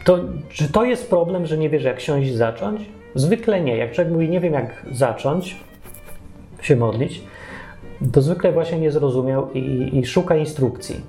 to, 0.04 0.18
czy 0.48 0.72
to 0.72 0.84
jest 0.84 1.10
problem, 1.10 1.46
że 1.46 1.58
nie 1.58 1.70
wiesz 1.70 1.84
jak 1.84 2.00
siąść 2.00 2.28
i 2.28 2.34
zacząć? 2.34 2.99
Zwykle 3.14 3.60
nie. 3.60 3.76
Jak 3.76 3.92
człowiek 3.92 4.12
mówi, 4.12 4.28
nie 4.28 4.40
wiem 4.40 4.52
jak 4.52 4.86
zacząć 4.90 5.56
się 6.62 6.76
modlić, 6.76 7.22
to 8.12 8.22
zwykle 8.22 8.52
właśnie 8.52 8.78
nie 8.78 8.90
zrozumiał 8.90 9.52
i, 9.52 9.90
i 9.98 10.06
szuka 10.06 10.36
instrukcji 10.36 11.00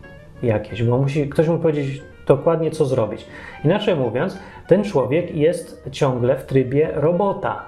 jakiejś, 0.44 0.84
bo 0.84 0.98
musi, 0.98 1.30
ktoś 1.30 1.48
mu 1.48 1.58
powiedzieć 1.58 2.02
dokładnie, 2.28 2.72
co 2.72 2.86
zrobić. 2.86 3.26
Inaczej 3.66 3.96
mówiąc, 3.96 4.38
ten 4.68 4.84
człowiek 4.84 5.36
jest 5.36 5.90
ciągle 5.92 6.36
w 6.36 6.46
trybie 6.46 6.90
robota. 6.94 7.66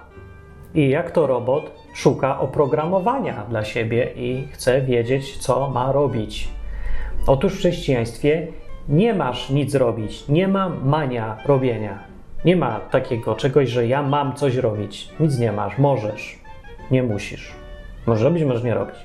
I 0.75 0.89
jak 0.89 1.11
to 1.11 1.27
robot 1.27 1.71
szuka 1.93 2.39
oprogramowania 2.39 3.45
dla 3.49 3.63
siebie 3.63 4.11
i 4.15 4.47
chce 4.51 4.81
wiedzieć, 4.81 5.37
co 5.37 5.69
ma 5.69 5.91
robić. 5.91 6.49
Otóż 7.27 7.53
w 7.53 7.57
chrześcijaństwie 7.57 8.47
nie 8.89 9.13
masz 9.13 9.49
nic 9.49 9.75
robić, 9.75 10.27
nie 10.27 10.47
ma 10.47 10.69
mania 10.69 11.37
robienia. 11.45 12.12
Nie 12.45 12.55
ma 12.55 12.79
takiego 12.79 13.35
czegoś, 13.35 13.69
że 13.69 13.87
ja 13.87 14.03
mam 14.03 14.35
coś 14.35 14.55
robić. 14.55 15.09
Nic 15.19 15.39
nie 15.39 15.51
masz, 15.51 15.77
możesz, 15.77 16.39
nie 16.91 17.03
musisz. 17.03 17.51
Możesz 18.05 18.23
robić, 18.23 18.43
możesz 18.43 18.63
nie 18.63 18.73
robić. 18.73 18.95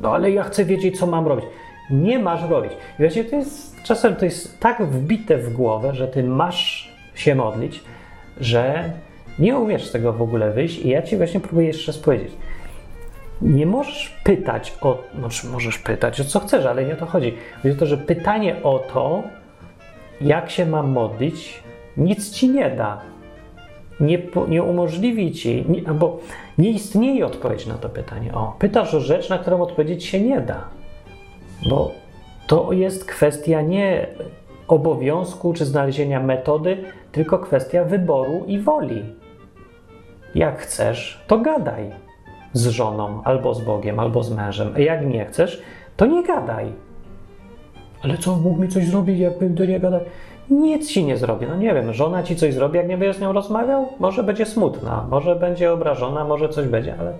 No 0.00 0.14
ale 0.14 0.30
ja 0.30 0.42
chcę 0.42 0.64
wiedzieć, 0.64 0.98
co 0.98 1.06
mam 1.06 1.26
robić. 1.26 1.44
Nie 1.90 2.18
masz 2.18 2.50
robić. 2.50 2.72
I 2.98 3.02
wiecie, 3.02 3.24
to 3.24 3.36
jest 3.36 3.82
czasem 3.82 4.16
to 4.16 4.24
jest 4.24 4.60
tak 4.60 4.86
wbite 4.86 5.38
w 5.38 5.52
głowę, 5.52 5.94
że 5.94 6.08
ty 6.08 6.22
masz 6.22 6.92
się 7.14 7.34
modlić, 7.34 7.80
że 8.40 8.90
nie 9.38 9.58
umiesz 9.58 9.84
z 9.84 9.92
tego 9.92 10.12
w 10.12 10.22
ogóle 10.22 10.50
wyjść. 10.50 10.78
I 10.78 10.88
ja 10.88 11.02
ci 11.02 11.16
właśnie 11.16 11.40
próbuję 11.40 11.66
jeszcze 11.66 11.92
raz 11.92 11.98
powiedzieć. 11.98 12.32
Nie 13.42 13.66
możesz 13.66 14.16
pytać 14.24 14.74
o, 14.80 15.02
znaczy 15.18 15.46
możesz 15.46 15.78
pytać 15.78 16.20
o 16.20 16.24
co 16.24 16.40
chcesz, 16.40 16.66
ale 16.66 16.84
nie 16.84 16.92
o 16.92 16.96
to 16.96 17.06
chodzi. 17.06 17.34
Chodzi 17.62 17.74
o 17.74 17.78
to, 17.78 17.86
że 17.86 17.96
pytanie 17.96 18.56
o 18.62 18.78
to, 18.78 19.22
jak 20.20 20.50
się 20.50 20.66
mam 20.66 20.90
modlić, 20.90 21.62
nic 21.96 22.30
ci 22.30 22.50
nie 22.50 22.70
da. 22.70 23.00
Nie, 24.00 24.18
nie 24.48 24.62
umożliwi 24.62 25.32
ci, 25.32 25.64
nie, 25.68 25.88
albo 25.88 26.20
nie 26.58 26.70
istnieje 26.70 27.26
odpowiedź 27.26 27.66
na 27.66 27.74
to 27.74 27.88
pytanie. 27.88 28.34
O, 28.34 28.56
pytasz 28.58 28.94
o 28.94 29.00
rzecz, 29.00 29.30
na 29.30 29.38
którą 29.38 29.62
odpowiedzieć 29.62 30.04
się 30.04 30.20
nie 30.20 30.40
da. 30.40 30.64
Bo 31.70 31.92
to 32.46 32.72
jest 32.72 33.04
kwestia 33.04 33.62
nie 33.62 34.06
obowiązku 34.68 35.52
czy 35.52 35.64
znalezienia 35.64 36.20
metody, 36.20 36.84
tylko 37.12 37.38
kwestia 37.38 37.84
wyboru 37.84 38.44
i 38.46 38.58
woli. 38.58 39.02
Jak 40.34 40.58
chcesz, 40.58 41.24
to 41.26 41.38
gadaj 41.38 41.90
z 42.52 42.66
żoną, 42.66 43.22
albo 43.24 43.54
z 43.54 43.64
Bogiem, 43.64 43.98
albo 43.98 44.22
z 44.22 44.30
mężem. 44.30 44.72
A 44.76 44.78
jak 44.78 45.06
nie 45.06 45.24
chcesz, 45.24 45.62
to 45.96 46.06
nie 46.06 46.22
gadaj. 46.22 46.72
Ale 48.02 48.18
co, 48.18 48.36
mógł 48.36 48.62
mi 48.62 48.68
coś 48.68 48.86
zrobić, 48.86 49.18
jakbym 49.18 49.54
do 49.54 49.64
nie 49.64 49.80
gadał? 49.80 50.00
Nic 50.50 50.90
ci 50.90 51.04
nie 51.04 51.16
zrobi. 51.16 51.46
No 51.46 51.56
nie 51.56 51.74
wiem, 51.74 51.92
żona 51.94 52.22
ci 52.22 52.36
coś 52.36 52.54
zrobi, 52.54 52.76
jak 52.76 52.88
nie 52.88 52.98
będziesz 52.98 53.16
z 53.16 53.20
nią 53.20 53.32
rozmawiał? 53.32 53.88
Może 53.98 54.22
będzie 54.22 54.46
smutna, 54.46 55.06
może 55.10 55.36
będzie 55.36 55.72
obrażona, 55.72 56.24
może 56.24 56.48
coś 56.48 56.66
będzie, 56.66 56.94
ale 57.00 57.12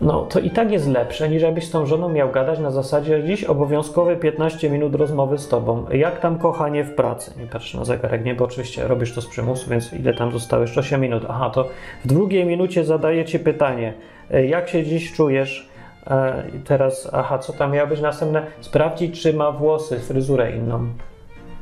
no 0.00 0.22
to 0.22 0.40
i 0.40 0.50
tak 0.50 0.72
jest 0.72 0.88
lepsze, 0.88 1.28
niż 1.28 1.42
jakbyś 1.42 1.64
z 1.64 1.70
tą 1.70 1.86
żoną 1.86 2.08
miał 2.08 2.30
gadać 2.30 2.58
na 2.58 2.70
zasadzie 2.70 3.24
dziś 3.24 3.44
obowiązkowe 3.44 4.16
15 4.16 4.70
minut 4.70 4.94
rozmowy 4.94 5.38
z 5.38 5.48
tobą. 5.48 5.84
Jak 5.92 6.20
tam 6.20 6.38
kochanie 6.38 6.84
w 6.84 6.94
pracy? 6.94 7.32
Nie 7.40 7.46
patrz 7.46 7.74
na 7.74 7.84
zegarek, 7.84 8.24
nie, 8.24 8.34
bo 8.34 8.44
oczywiście 8.44 8.88
robisz 8.88 9.14
to 9.14 9.20
z 9.20 9.26
przymusu, 9.26 9.70
więc 9.70 9.92
ile 9.92 10.14
tam 10.14 10.32
zostało? 10.32 10.62
Jeszcze 10.62 10.80
8 10.80 11.00
minut. 11.00 11.22
Aha, 11.28 11.50
to 11.50 11.68
w 12.04 12.08
drugiej 12.08 12.46
minucie 12.46 12.84
zadaję 12.84 13.24
ci 13.24 13.38
pytanie. 13.38 13.94
e, 14.30 14.46
Jak 14.46 14.68
się 14.68 14.84
dziś 14.84 15.12
czujesz? 15.12 15.68
E, 16.06 16.42
teraz, 16.64 17.10
aha, 17.12 17.38
co 17.38 17.52
tam 17.52 17.72
miało 17.72 17.88
być 17.88 18.00
następne? 18.00 18.46
Sprawdzić, 18.60 19.22
czy 19.22 19.34
ma 19.34 19.52
włosy, 19.52 19.98
fryzurę 19.98 20.52
inną. 20.56 20.86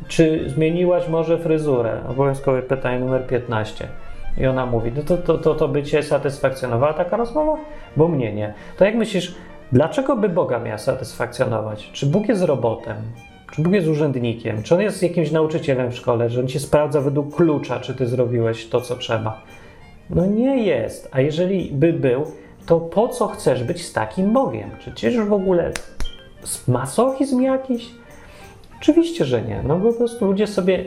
Czy 0.09 0.51
zmieniłaś 0.51 1.09
może 1.09 1.39
fryzurę? 1.39 2.01
Obowiązkowe 2.09 2.63
pytanie 2.63 2.99
numer 2.99 3.27
15. 3.27 3.89
I 4.39 4.47
ona 4.47 4.67
mówi, 4.67 4.93
no 4.97 5.03
to, 5.03 5.17
to, 5.17 5.39
to, 5.39 5.55
to 5.55 5.69
by 5.69 5.83
cię 5.83 6.03
satysfakcjonowała 6.03 6.93
taka 6.93 7.17
rozmowa? 7.17 7.57
Bo 7.97 8.09
mnie 8.09 8.33
nie. 8.33 8.55
To 8.77 8.85
jak 8.85 8.95
myślisz, 8.95 9.35
dlaczego 9.73 10.17
by 10.17 10.29
Boga 10.29 10.59
miała 10.59 10.79
satysfakcjonować? 10.79 11.91
Czy 11.93 12.07
Bóg 12.07 12.29
jest 12.29 12.43
robotem? 12.43 12.97
Czy 13.53 13.63
Bóg 13.63 13.73
jest 13.73 13.89
urzędnikiem? 13.89 14.63
Czy 14.63 14.75
on 14.75 14.81
jest 14.81 15.03
jakimś 15.03 15.31
nauczycielem 15.31 15.91
w 15.91 15.97
szkole, 15.97 16.31
że 16.31 16.41
on 16.41 16.49
cię 16.49 16.61
sprawdza 16.61 17.01
według 17.01 17.37
klucza, 17.37 17.81
czy 17.81 17.95
ty 17.95 18.07
zrobiłeś 18.07 18.69
to, 18.69 18.81
co 18.81 18.97
trzeba? 18.97 19.43
No 20.11 20.27
nie 20.27 20.65
jest. 20.65 21.09
A 21.13 21.21
jeżeli 21.21 21.73
by 21.73 21.93
był, 21.93 22.25
to 22.67 22.81
po 22.81 23.09
co 23.09 23.29
chcesz 23.29 23.65
być 23.65 23.87
z 23.87 23.93
takim 23.93 24.33
Bogiem? 24.33 24.71
Czy 24.95 25.11
już 25.11 25.27
w 25.27 25.33
ogóle 25.33 25.73
masochizm 26.69 27.41
jakiś? 27.41 27.91
Oczywiście, 28.81 29.25
że 29.25 29.43
nie. 29.43 29.63
No 29.65 29.77
po 29.77 29.93
prostu 29.93 30.27
ludzie 30.27 30.47
sobie, 30.47 30.85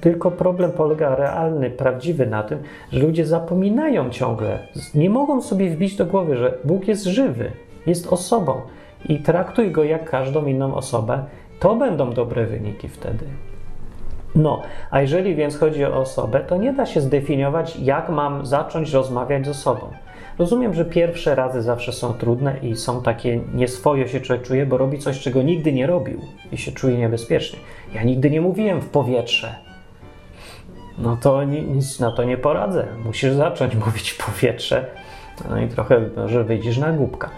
tylko 0.00 0.30
problem 0.30 0.72
polega 0.72 1.14
realny, 1.14 1.70
prawdziwy 1.70 2.26
na 2.26 2.42
tym, 2.42 2.58
że 2.92 3.00
ludzie 3.00 3.26
zapominają 3.26 4.10
ciągle, 4.10 4.58
nie 4.94 5.10
mogą 5.10 5.42
sobie 5.42 5.70
wbić 5.70 5.96
do 5.96 6.06
głowy, 6.06 6.36
że 6.36 6.58
Bóg 6.64 6.88
jest 6.88 7.04
żywy, 7.04 7.52
jest 7.86 8.06
osobą 8.06 8.60
i 9.08 9.18
traktuj 9.18 9.70
go 9.70 9.84
jak 9.84 10.10
każdą 10.10 10.46
inną 10.46 10.74
osobę, 10.74 11.24
to 11.60 11.76
będą 11.76 12.10
dobre 12.12 12.46
wyniki 12.46 12.88
wtedy. 12.88 13.24
No, 14.34 14.62
a 14.90 15.00
jeżeli 15.00 15.34
więc 15.34 15.58
chodzi 15.58 15.84
o 15.84 15.96
osobę, 15.96 16.40
to 16.40 16.56
nie 16.56 16.72
da 16.72 16.86
się 16.86 17.00
zdefiniować, 17.00 17.76
jak 17.76 18.08
mam 18.08 18.46
zacząć 18.46 18.92
rozmawiać 18.92 19.46
z 19.46 19.48
osobą. 19.48 19.86
Rozumiem, 20.38 20.74
że 20.74 20.84
pierwsze 20.84 21.34
razy 21.34 21.62
zawsze 21.62 21.92
są 21.92 22.14
trudne 22.14 22.58
i 22.62 22.76
są 22.76 23.02
takie 23.02 23.40
nieswoje 23.54 24.08
się 24.08 24.20
człowiek 24.20 24.46
czuje, 24.46 24.66
bo 24.66 24.78
robi 24.78 24.98
coś, 24.98 25.20
czego 25.20 25.42
nigdy 25.42 25.72
nie 25.72 25.86
robił 25.86 26.20
i 26.52 26.58
się 26.58 26.72
czuje 26.72 26.98
niebezpiecznie. 26.98 27.58
Ja 27.94 28.02
nigdy 28.02 28.30
nie 28.30 28.40
mówiłem 28.40 28.80
w 28.80 28.88
powietrze. 28.88 29.54
No 30.98 31.16
to 31.16 31.44
ni- 31.44 31.62
nic 31.62 32.00
na 32.00 32.12
to 32.12 32.24
nie 32.24 32.36
poradzę. 32.36 32.86
Musisz 33.04 33.32
zacząć 33.32 33.74
mówić 33.86 34.10
w 34.10 34.26
powietrze. 34.26 34.86
No 35.50 35.60
i 35.60 35.68
trochę, 35.68 36.00
że 36.26 36.44
wyjdziesz 36.44 36.78
na 36.78 36.92
głupka. 36.92 37.30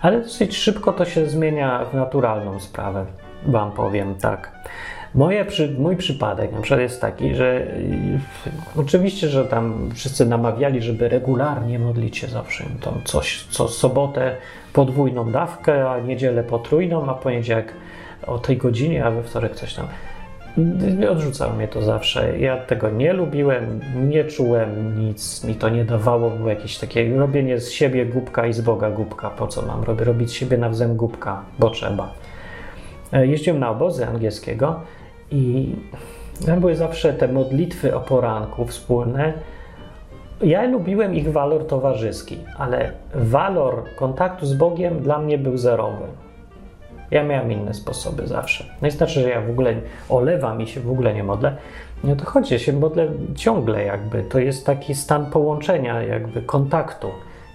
Ale 0.00 0.20
dosyć 0.20 0.56
szybko 0.56 0.92
to 0.92 1.04
się 1.04 1.26
zmienia 1.26 1.84
w 1.84 1.94
naturalną 1.94 2.60
sprawę, 2.60 3.06
wam 3.46 3.72
powiem 3.72 4.14
tak. 4.14 4.52
Moje, 5.14 5.44
przy, 5.44 5.74
mój 5.78 5.96
przypadek 5.96 6.52
na 6.52 6.60
przykład 6.60 6.80
jest 6.80 7.00
taki, 7.00 7.34
że 7.34 7.66
oczywiście, 8.76 9.28
że 9.28 9.44
tam 9.44 9.90
wszyscy 9.94 10.26
namawiali, 10.26 10.82
żeby 10.82 11.08
regularnie 11.08 11.78
modlić 11.78 12.18
się 12.18 12.26
zawsze. 12.26 12.64
Tam 12.80 12.94
coś, 13.04 13.46
co 13.50 13.68
sobotę 13.68 14.36
podwójną 14.72 15.32
dawkę, 15.32 15.90
a 15.90 16.00
niedzielę 16.00 16.42
potrójną, 16.42 17.10
a 17.10 17.14
poniedziałek 17.14 17.72
o 18.26 18.38
tej 18.38 18.56
godzinie, 18.56 19.04
a 19.04 19.10
we 19.10 19.22
wtorek 19.22 19.54
coś 19.54 19.74
tam. 19.74 19.86
Odrzucało 21.10 21.52
mnie 21.52 21.68
to 21.68 21.82
zawsze. 21.82 22.38
Ja 22.38 22.56
tego 22.56 22.90
nie 22.90 23.12
lubiłem, 23.12 23.80
nie 24.08 24.24
czułem 24.24 25.00
nic, 25.00 25.44
mi 25.44 25.54
to 25.54 25.68
nie 25.68 25.84
dawało. 25.84 26.30
Było 26.30 26.48
jakieś 26.48 26.78
takie 26.78 27.16
robienie 27.16 27.60
z 27.60 27.70
siebie 27.70 28.06
głupka 28.06 28.46
i 28.46 28.52
z 28.52 28.60
Boga 28.60 28.90
głupka. 28.90 29.30
Po 29.30 29.46
co 29.46 29.62
mam 29.62 29.82
robię? 29.82 30.04
Robić 30.04 30.30
z 30.30 30.32
siebie 30.32 30.58
nawzajem 30.58 30.96
głupka, 30.96 31.42
bo 31.58 31.70
trzeba. 31.70 32.14
E, 33.12 33.26
Jeździłem 33.26 33.60
na 33.60 33.70
obozy 33.70 34.06
angielskiego 34.06 34.80
i 35.32 35.74
tam 36.46 36.60
były 36.60 36.76
zawsze 36.76 37.12
te 37.12 37.28
modlitwy 37.28 37.94
o 37.94 38.00
poranku 38.00 38.66
wspólne. 38.66 39.32
Ja 40.42 40.64
lubiłem 40.64 41.14
ich 41.14 41.32
walor 41.32 41.66
towarzyski, 41.66 42.38
ale 42.58 42.92
walor 43.14 43.84
kontaktu 43.96 44.46
z 44.46 44.54
Bogiem 44.54 45.00
dla 45.00 45.18
mnie 45.18 45.38
był 45.38 45.56
zerowy. 45.56 46.04
Ja 47.10 47.24
miałem 47.24 47.52
inne 47.52 47.74
sposoby 47.74 48.26
zawsze. 48.26 48.64
No 48.82 48.88
i 48.88 48.90
znaczy, 48.90 49.20
że 49.20 49.28
ja 49.28 49.40
w 49.40 49.50
ogóle 49.50 49.74
olewam 50.08 50.60
i 50.60 50.66
się 50.66 50.80
w 50.80 50.90
ogóle 50.90 51.14
nie 51.14 51.24
modlę. 51.24 51.56
Nie 52.04 52.12
o 52.12 52.16
to 52.16 52.24
chodzi, 52.24 52.58
się 52.58 52.72
modlę 52.72 53.08
ciągle 53.36 53.84
jakby. 53.84 54.22
To 54.22 54.38
jest 54.38 54.66
taki 54.66 54.94
stan 54.94 55.30
połączenia, 55.30 56.02
jakby 56.02 56.42
kontaktu. 56.42 57.08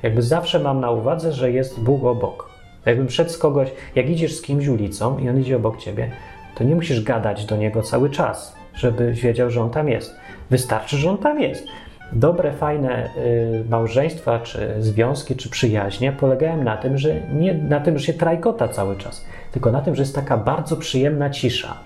Jakby 0.04 0.22
zawsze 0.22 0.60
mam 0.60 0.80
na 0.80 0.92
uwadze, 0.92 1.34
że 1.34 1.52
jest 1.52 1.80
Bóg 1.80 2.04
obok. 2.04 2.50
Jakbym 2.86 3.10
z 3.10 3.38
kogoś, 3.38 3.72
jak 3.96 4.10
idziesz 4.10 4.36
z 4.36 4.42
kimś 4.42 4.68
ulicą 4.68 5.18
i 5.18 5.30
on 5.30 5.40
idzie 5.40 5.56
obok 5.56 5.78
ciebie, 5.78 6.12
to 6.58 6.64
nie 6.64 6.76
musisz 6.76 7.04
gadać 7.04 7.46
do 7.46 7.58
niego 7.58 7.82
cały 7.82 8.10
czas, 8.10 8.56
żebyś 8.74 9.22
wiedział, 9.22 9.50
że 9.50 9.62
on 9.62 9.70
tam 9.70 9.90
jest. 9.90 10.16
Wystarczy, 10.50 10.98
że 10.98 11.10
on 11.10 11.18
tam 11.18 11.42
jest. 11.42 11.68
Dobre, 12.12 12.52
fajne 12.52 13.10
y, 13.18 13.66
małżeństwa, 13.70 14.40
czy 14.40 14.74
związki, 14.80 15.36
czy 15.36 15.50
przyjaźnie 15.50 16.12
polegają 16.12 16.64
na 16.64 16.78
tym, 16.78 16.98
że 16.98 17.22
nie 17.34 17.54
na 17.54 17.80
tym, 17.80 17.98
że 17.98 18.06
się 18.06 18.14
trajkota 18.14 18.68
cały 18.68 18.96
czas, 18.96 19.26
tylko 19.52 19.72
na 19.72 19.82
tym, 19.82 19.96
że 19.96 20.02
jest 20.02 20.16
taka 20.16 20.38
bardzo 20.38 20.78
przyjemna 20.78 21.30
cisza, 21.30 21.78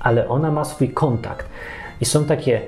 ale 0.00 0.28
ona 0.28 0.50
ma 0.50 0.64
swój 0.64 0.88
kontakt. 0.88 1.48
I 2.00 2.04
są 2.04 2.24
takie 2.24 2.60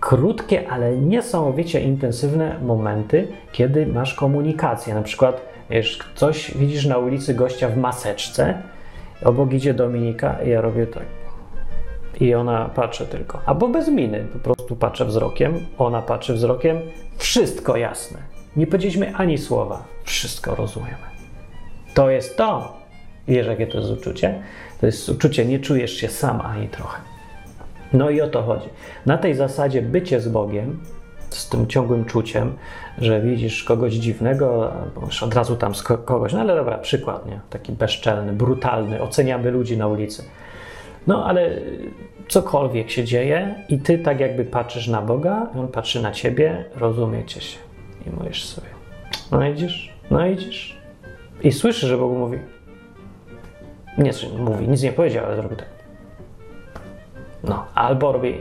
krótkie, 0.00 0.68
ale 0.70 0.96
niesamowicie 0.96 1.80
intensywne 1.80 2.58
momenty, 2.62 3.28
kiedy 3.52 3.86
masz 3.86 4.14
komunikację. 4.14 4.94
Na 4.94 5.02
przykład, 5.02 5.40
wiesz, 5.70 5.98
coś 6.14 6.58
widzisz 6.58 6.86
na 6.86 6.98
ulicy 6.98 7.34
gościa 7.34 7.68
w 7.68 7.76
maseczce, 7.76 8.54
obok 9.24 9.52
idzie 9.52 9.74
Dominika 9.74 10.42
i 10.42 10.50
ja 10.50 10.60
robię 10.60 10.86
tak. 10.86 11.06
I 12.20 12.34
ona 12.34 12.68
patrzy 12.68 13.06
tylko. 13.06 13.40
Albo 13.46 13.68
bez 13.68 13.88
miny, 13.88 14.26
po 14.32 14.38
prostu 14.38 14.76
patrzę 14.76 15.04
wzrokiem, 15.04 15.66
ona 15.78 16.02
patrzy 16.02 16.34
wzrokiem, 16.34 16.80
wszystko 17.16 17.76
jasne. 17.76 18.18
Nie 18.56 18.66
powiedzieliśmy 18.66 19.14
ani 19.16 19.38
słowa, 19.38 19.84
wszystko 20.04 20.54
rozumiemy. 20.54 21.06
To 21.94 22.10
jest 22.10 22.36
to. 22.36 22.76
Wiesz, 23.28 23.46
jakie 23.46 23.66
to 23.66 23.78
jest 23.78 23.90
uczucie? 23.90 24.42
To 24.80 24.86
jest 24.86 25.08
uczucie, 25.08 25.44
nie 25.44 25.58
czujesz 25.58 25.92
się 25.92 26.08
sam 26.08 26.40
ani 26.40 26.68
trochę. 26.68 27.00
No 27.92 28.10
i 28.10 28.20
o 28.20 28.28
to 28.28 28.42
chodzi. 28.42 28.68
Na 29.06 29.18
tej 29.18 29.34
zasadzie 29.34 29.82
bycie 29.82 30.20
z 30.20 30.28
Bogiem, 30.28 30.80
z 31.30 31.48
tym 31.48 31.66
ciągłym 31.66 32.04
czuciem, 32.04 32.56
że 32.98 33.20
widzisz 33.20 33.64
kogoś 33.64 33.94
dziwnego, 33.94 34.72
już 35.02 35.22
od 35.22 35.34
razu 35.34 35.56
tam 35.56 35.72
kogoś, 36.04 36.32
no 36.32 36.40
ale 36.40 36.56
dobra, 36.56 36.78
przykład, 36.78 37.26
nie? 37.26 37.40
Taki 37.50 37.72
bezczelny, 37.72 38.32
brutalny, 38.32 39.02
oceniamy 39.02 39.50
ludzi 39.50 39.76
na 39.76 39.86
ulicy. 39.86 40.24
No 41.06 41.26
ale 41.26 41.50
cokolwiek 42.28 42.90
się 42.90 43.04
dzieje 43.04 43.64
i 43.68 43.78
ty 43.78 43.98
tak 43.98 44.20
jakby 44.20 44.44
patrzysz 44.44 44.88
na 44.88 45.02
Boga, 45.02 45.46
on 45.58 45.68
patrzy 45.68 46.02
na 46.02 46.12
ciebie, 46.12 46.64
rozumiecie 46.76 47.40
się 47.40 47.58
i 48.06 48.10
mówisz 48.10 48.44
sobie, 48.44 48.68
no 49.32 49.48
idziesz, 49.48 49.94
no 50.10 50.26
idziesz. 50.26 50.76
I 51.42 51.52
słyszysz, 51.52 51.88
że 51.88 51.98
Bóg 51.98 52.18
mówi, 52.18 52.38
nie 53.98 54.10
mówi, 54.38 54.68
nic 54.68 54.82
nie 54.82 54.92
powiedział, 54.92 55.24
ale 55.26 55.36
zrobi 55.36 55.56
tak. 55.56 55.68
No, 57.44 57.66
albo 57.74 58.12
robi. 58.12 58.34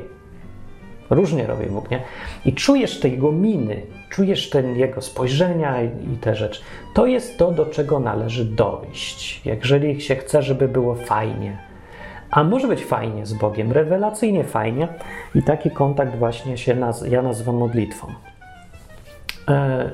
Różnie 1.10 1.48
robi 1.48 1.66
Bóg, 1.66 1.92
nie? 1.92 2.02
I 2.46 2.54
czujesz 2.54 3.00
te 3.00 3.10
jego 3.10 3.32
miny, 3.32 3.82
czujesz 4.16 4.50
ten 4.50 4.76
jego 4.76 5.02
spojrzenia 5.02 5.82
i, 5.82 6.14
i 6.14 6.18
te 6.18 6.36
rzeczy. 6.36 6.62
To 6.94 7.06
jest 7.06 7.38
to, 7.38 7.52
do 7.52 7.66
czego 7.66 8.00
należy 8.00 8.46
dojść. 8.46 9.42
Jeżeli 9.46 10.02
się 10.02 10.16
chce, 10.16 10.42
żeby 10.42 10.68
było 10.68 10.96
fajnie. 10.96 11.58
A 12.32 12.44
może 12.44 12.68
być 12.68 12.86
fajnie 12.86 13.26
z 13.26 13.34
Bogiem, 13.34 13.72
rewelacyjnie 13.72 14.44
fajnie. 14.44 14.88
I 15.36 15.44
taki 15.44 15.72
kontakt 15.72 16.16
właśnie 16.16 16.58
się 16.58 16.76
naz 16.76 17.08
ja 17.08 17.22
nazywam 17.22 17.56
modlitwą. 17.56 18.08
E, 19.48 19.90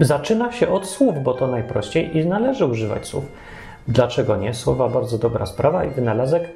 zaczyna 0.00 0.52
się 0.52 0.68
od 0.68 0.86
słów, 0.86 1.22
bo 1.22 1.34
to 1.34 1.46
najprościej 1.46 2.16
i 2.16 2.26
należy 2.26 2.66
używać 2.66 3.06
słów. 3.06 3.24
Dlaczego 3.88 4.36
nie? 4.36 4.54
Słowa 4.54 4.88
bardzo 4.88 5.18
dobra 5.18 5.46
sprawa 5.46 5.84
i 5.84 5.90
wynalazek. 5.90 6.48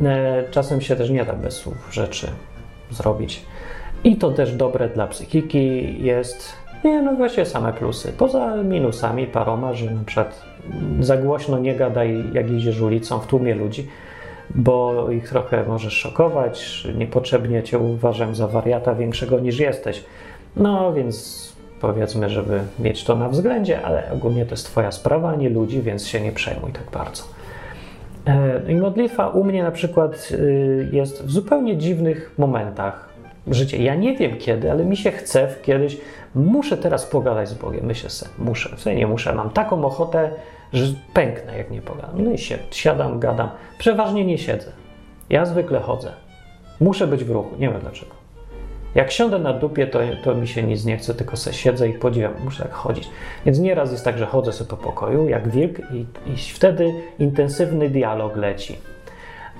E, 0.00 0.44
czasem 0.50 0.80
się 0.80 0.96
też 0.96 1.10
nie 1.10 1.24
da 1.24 1.32
bez 1.32 1.56
słów 1.56 1.88
rzeczy 1.92 2.30
zrobić. 2.90 3.44
I 4.04 4.16
to 4.16 4.30
też 4.30 4.54
dobre 4.54 4.88
dla 4.88 5.06
psychiki 5.06 5.94
jest. 6.04 6.52
Nie, 6.84 7.02
no 7.02 7.14
właśnie 7.14 7.46
same 7.46 7.72
plusy. 7.72 8.12
Poza 8.18 8.56
minusami 8.56 9.26
paroma, 9.26 9.72
że 9.72 9.90
na 9.90 10.04
przykład 10.04 10.42
za 11.00 11.16
głośno 11.16 11.58
nie 11.58 11.74
gadaj, 11.74 12.24
jak 12.32 12.50
idziesz 12.50 12.80
ulicą 12.80 13.18
w 13.18 13.26
tłumie 13.26 13.54
ludzi, 13.54 13.88
bo 14.54 15.10
ich 15.10 15.28
trochę 15.28 15.64
możesz 15.68 15.92
szokować, 15.92 16.86
niepotrzebnie 16.98 17.62
cię 17.62 17.78
uważam 17.78 18.34
za 18.34 18.46
wariata 18.46 18.94
większego 18.94 19.40
niż 19.40 19.58
jesteś. 19.58 20.04
No 20.56 20.92
więc 20.92 21.44
powiedzmy, 21.80 22.30
żeby 22.30 22.60
mieć 22.78 23.04
to 23.04 23.16
na 23.16 23.28
względzie, 23.28 23.82
ale 23.82 24.12
ogólnie 24.12 24.46
to 24.46 24.50
jest 24.50 24.66
Twoja 24.66 24.92
sprawa, 24.92 25.34
nie 25.34 25.48
ludzi, 25.48 25.82
więc 25.82 26.06
się 26.06 26.20
nie 26.20 26.32
przejmuj 26.32 26.72
tak 26.72 26.90
bardzo. 26.92 27.22
E, 28.26 28.72
I 28.72 28.74
modlitwa 28.74 29.28
u 29.28 29.44
mnie 29.44 29.62
na 29.62 29.70
przykład 29.70 30.28
y, 30.32 30.88
jest 30.92 31.24
w 31.26 31.30
zupełnie 31.30 31.76
dziwnych 31.76 32.34
momentach 32.38 33.13
życia. 33.46 33.76
Ja 33.76 33.94
nie 33.94 34.16
wiem 34.16 34.38
kiedy, 34.38 34.70
ale 34.70 34.84
mi 34.84 34.96
się 34.96 35.10
chce 35.10 35.48
w 35.48 35.62
kiedyś, 35.62 35.96
muszę 36.34 36.76
teraz 36.76 37.06
pogadać 37.06 37.48
z 37.48 37.54
Bogiem. 37.54 37.86
Myślę 37.86 38.10
sobie, 38.10 38.30
muszę, 38.38 38.76
w 38.76 38.80
sensie 38.80 38.98
nie 38.98 39.06
muszę, 39.06 39.34
mam 39.34 39.50
taką 39.50 39.84
ochotę, 39.84 40.30
że 40.72 40.94
pęknę, 41.14 41.58
jak 41.58 41.70
nie 41.70 41.82
pogadam. 41.82 42.24
No 42.24 42.30
i 42.30 42.38
się, 42.38 42.58
siadam, 42.70 43.20
gadam. 43.20 43.50
Przeważnie 43.78 44.24
nie 44.24 44.38
siedzę. 44.38 44.72
Ja 45.30 45.44
zwykle 45.44 45.80
chodzę. 45.80 46.12
Muszę 46.80 47.06
być 47.06 47.24
w 47.24 47.30
ruchu, 47.30 47.56
nie 47.58 47.68
wiem 47.68 47.80
dlaczego. 47.80 48.14
Jak 48.94 49.10
siądę 49.10 49.38
na 49.38 49.52
dupie, 49.52 49.86
to, 49.86 49.98
to 50.24 50.34
mi 50.34 50.48
się 50.48 50.62
nic 50.62 50.84
nie 50.84 50.96
chce, 50.96 51.14
tylko 51.14 51.36
se 51.36 51.52
siedzę 51.52 51.88
i 51.88 51.92
podziwiam, 51.92 52.32
muszę 52.44 52.62
tak 52.62 52.72
chodzić. 52.72 53.10
Więc 53.46 53.58
nieraz 53.58 53.92
jest 53.92 54.04
tak, 54.04 54.18
że 54.18 54.26
chodzę 54.26 54.52
sobie 54.52 54.70
po 54.70 54.76
pokoju, 54.76 55.28
jak 55.28 55.48
wilk 55.48 55.78
i, 55.78 56.06
i 56.26 56.36
wtedy 56.36 56.92
intensywny 57.18 57.90
dialog 57.90 58.36
leci. 58.36 58.78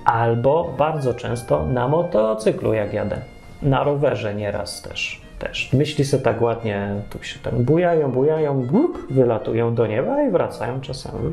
Albo 0.05 0.75
bardzo 0.79 1.15
często 1.15 1.67
na 1.67 1.89
motocyklu, 1.89 2.75
jak 2.75 2.93
jadę. 2.93 3.34
Na 3.65 3.85
rowerze 3.85 4.35
nieraz 4.35 4.83
też. 4.83 5.21
też. 5.39 5.73
Myśli 5.73 6.05
sobie 6.05 6.23
tak 6.23 6.43
ładnie, 6.43 6.95
tu 7.11 7.23
się 7.23 7.39
tam 7.39 7.65
bujają, 7.65 8.13
bujają, 8.13 8.63
blup, 8.67 9.07
wylatują 9.11 9.75
do 9.75 9.87
nieba 9.87 10.23
i 10.23 10.31
wracają 10.31 10.81
czasami. 10.81 11.33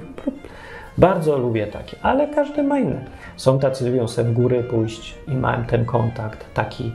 Bardzo 0.98 1.38
lubię 1.38 1.68
takie, 1.68 1.98
ale 2.02 2.28
każdy 2.28 2.64
ma 2.64 2.80
inne. 2.80 3.06
Są 3.36 3.60
tacy, 3.60 3.90
lubią 3.90 4.08
sobie 4.08 4.30
w 4.30 4.34
góry 4.34 4.64
pójść 4.64 5.16
i 5.28 5.32
mają 5.32 5.64
ten 5.64 5.86
kontakt 5.86 6.54
taki 6.54 6.92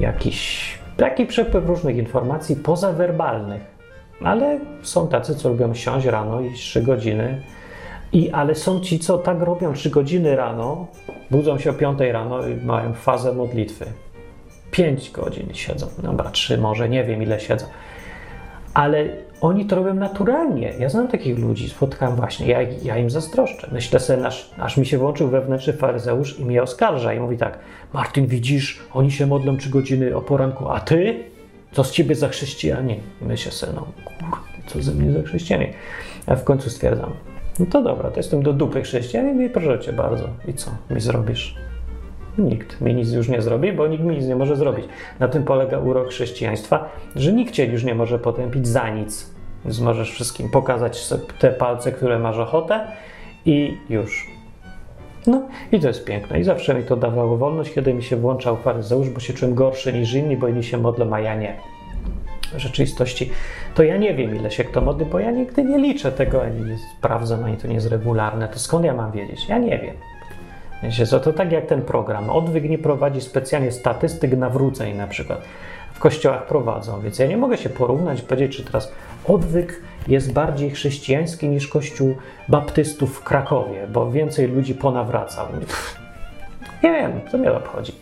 jakiś 0.00 0.78
taki 0.96 1.26
przepływ 1.26 1.66
różnych 1.66 1.96
informacji 1.96 2.56
pozawerbalnych. 2.56 3.62
Ale 4.24 4.58
są 4.82 5.08
tacy, 5.08 5.34
co 5.34 5.48
lubią 5.48 5.74
siąść 5.74 6.06
rano 6.06 6.40
i 6.40 6.52
3 6.52 6.82
godziny. 6.82 7.42
I, 8.12 8.30
ale 8.30 8.54
są 8.54 8.80
ci, 8.80 8.98
co 8.98 9.18
tak 9.18 9.40
robią 9.40 9.72
3 9.72 9.90
godziny 9.90 10.36
rano, 10.36 10.86
budzą 11.30 11.58
się 11.58 11.70
o 11.70 11.74
5 11.74 11.98
rano 12.00 12.46
i 12.46 12.56
mają 12.56 12.92
fazę 12.92 13.32
modlitwy. 13.32 13.84
5 14.74 15.10
godzin 15.10 15.48
siedzą. 15.52 15.86
Dobra, 16.02 16.30
3 16.30 16.58
może, 16.58 16.88
nie 16.88 17.04
wiem 17.04 17.22
ile 17.22 17.40
siedzą. 17.40 17.66
Ale 18.74 19.08
oni 19.40 19.66
to 19.66 19.76
robią 19.76 19.94
naturalnie. 19.94 20.72
Ja 20.78 20.88
znam 20.88 21.08
takich 21.08 21.38
ludzi, 21.38 21.68
spotkałem 21.68 22.16
właśnie, 22.16 22.46
ja, 22.46 22.62
ja 22.62 22.98
im 22.98 23.10
zazdroszczę. 23.10 23.68
Myślę 23.72 24.00
sobie, 24.00 24.26
aż, 24.26 24.50
aż 24.58 24.76
mi 24.76 24.86
się 24.86 24.98
włączył 24.98 25.28
wewnętrzny 25.28 25.72
faryzeusz 25.72 26.40
i 26.40 26.44
mnie 26.44 26.62
oskarża 26.62 27.14
i 27.14 27.20
mówi 27.20 27.36
tak, 27.36 27.58
Martin, 27.92 28.26
widzisz, 28.26 28.82
oni 28.94 29.10
się 29.10 29.26
modlą 29.26 29.56
trzy 29.56 29.70
godziny 29.70 30.16
o 30.16 30.20
poranku, 30.20 30.68
a 30.68 30.80
ty? 30.80 31.24
Co 31.72 31.84
z 31.84 31.92
ciebie 31.92 32.14
za 32.14 32.28
chrześcijanie? 32.28 32.96
Myślę 33.20 33.52
sobie, 33.52 33.72
no 33.72 33.86
kur, 34.04 34.38
co 34.66 34.82
ze 34.82 34.92
mnie 34.92 35.12
za 35.12 35.22
chrześcijanie? 35.22 35.72
A 36.26 36.36
w 36.36 36.44
końcu 36.44 36.70
stwierdzam, 36.70 37.10
no 37.58 37.66
to 37.66 37.82
dobra, 37.82 38.10
to 38.10 38.16
jestem 38.16 38.42
do 38.42 38.52
dupy 38.52 38.82
chrześcijanin 38.82 39.42
i 39.42 39.50
proszę 39.50 39.80
cię 39.80 39.92
bardzo. 39.92 40.28
I 40.48 40.54
co 40.54 40.70
mi 40.90 41.00
zrobisz? 41.00 41.56
Nikt 42.38 42.80
mi 42.80 42.94
nic 42.94 43.12
już 43.12 43.28
nie 43.28 43.42
zrobi, 43.42 43.72
bo 43.72 43.86
nikt 43.86 44.04
mi 44.04 44.16
nic 44.16 44.26
nie 44.26 44.36
może 44.36 44.56
zrobić. 44.56 44.84
Na 45.20 45.28
tym 45.28 45.44
polega 45.44 45.78
urok 45.78 46.08
chrześcijaństwa, 46.08 46.88
że 47.16 47.32
nikt 47.32 47.54
cię 47.54 47.66
już 47.66 47.84
nie 47.84 47.94
może 47.94 48.18
potępić 48.18 48.68
za 48.68 48.88
nic. 48.88 49.34
Więc 49.64 49.80
możesz 49.80 50.12
wszystkim 50.12 50.50
pokazać 50.50 51.08
te 51.38 51.50
palce, 51.50 51.92
które 51.92 52.18
masz 52.18 52.38
ochotę 52.38 52.86
i 53.46 53.76
już. 53.88 54.30
No 55.26 55.42
i 55.72 55.80
to 55.80 55.88
jest 55.88 56.04
piękne. 56.04 56.40
I 56.40 56.44
zawsze 56.44 56.74
mi 56.74 56.82
to 56.82 56.96
dawało 56.96 57.36
wolność, 57.36 57.72
kiedy 57.72 57.94
mi 57.94 58.02
się 58.02 58.16
włączał 58.16 58.56
faryzeusz, 58.56 59.10
bo 59.10 59.20
się 59.20 59.32
czułem 59.32 59.54
gorszy 59.54 59.92
niż 59.92 60.14
inni, 60.14 60.36
bo 60.36 60.48
inni 60.48 60.64
się 60.64 60.78
modlą, 60.78 61.14
a 61.14 61.20
ja 61.20 61.34
nie. 61.34 61.56
W 62.54 62.58
rzeczywistości 62.58 63.30
to 63.74 63.82
ja 63.82 63.96
nie 63.96 64.14
wiem, 64.14 64.36
ile 64.36 64.50
się 64.50 64.64
kto 64.64 64.80
modli, 64.80 65.06
bo 65.06 65.18
ja 65.18 65.30
nigdy 65.30 65.64
nie 65.64 65.78
liczę 65.78 66.12
tego, 66.12 66.42
ani 66.42 66.60
nie 66.60 66.78
sprawdzam, 66.98 67.44
ani 67.44 67.56
to 67.56 67.68
nie 67.68 67.74
jest 67.74 67.86
regularne. 67.86 68.48
To 68.48 68.58
skąd 68.58 68.84
ja 68.84 68.94
mam 68.94 69.12
wiedzieć? 69.12 69.48
Ja 69.48 69.58
nie 69.58 69.78
wiem. 69.78 69.94
Wiecie, 70.84 71.06
to 71.06 71.32
tak 71.32 71.52
jak 71.52 71.66
ten 71.66 71.82
program. 71.82 72.30
Odwyk 72.30 72.64
nie 72.64 72.78
prowadzi 72.78 73.20
specjalnie 73.20 73.72
statystyk 73.72 74.36
nawróceń 74.36 74.96
na 74.96 75.06
przykład. 75.06 75.42
W 75.94 75.98
kościołach 75.98 76.46
prowadzą, 76.46 77.00
więc 77.00 77.18
ja 77.18 77.26
nie 77.26 77.36
mogę 77.36 77.56
się 77.56 77.68
porównać, 77.68 78.22
powiedzieć, 78.22 78.56
czy 78.56 78.64
teraz 78.64 78.92
odwyk 79.28 79.80
jest 80.08 80.32
bardziej 80.32 80.70
chrześcijański 80.70 81.48
niż 81.48 81.68
kościół 81.68 82.16
baptystów 82.48 83.16
w 83.16 83.24
Krakowie, 83.24 83.86
bo 83.92 84.10
więcej 84.10 84.48
ludzi 84.48 84.74
ponawracał. 84.74 85.46
Nie 86.82 86.92
wiem, 86.92 87.20
co 87.30 87.38
mnie 87.38 87.52
obchodzi. 87.52 87.92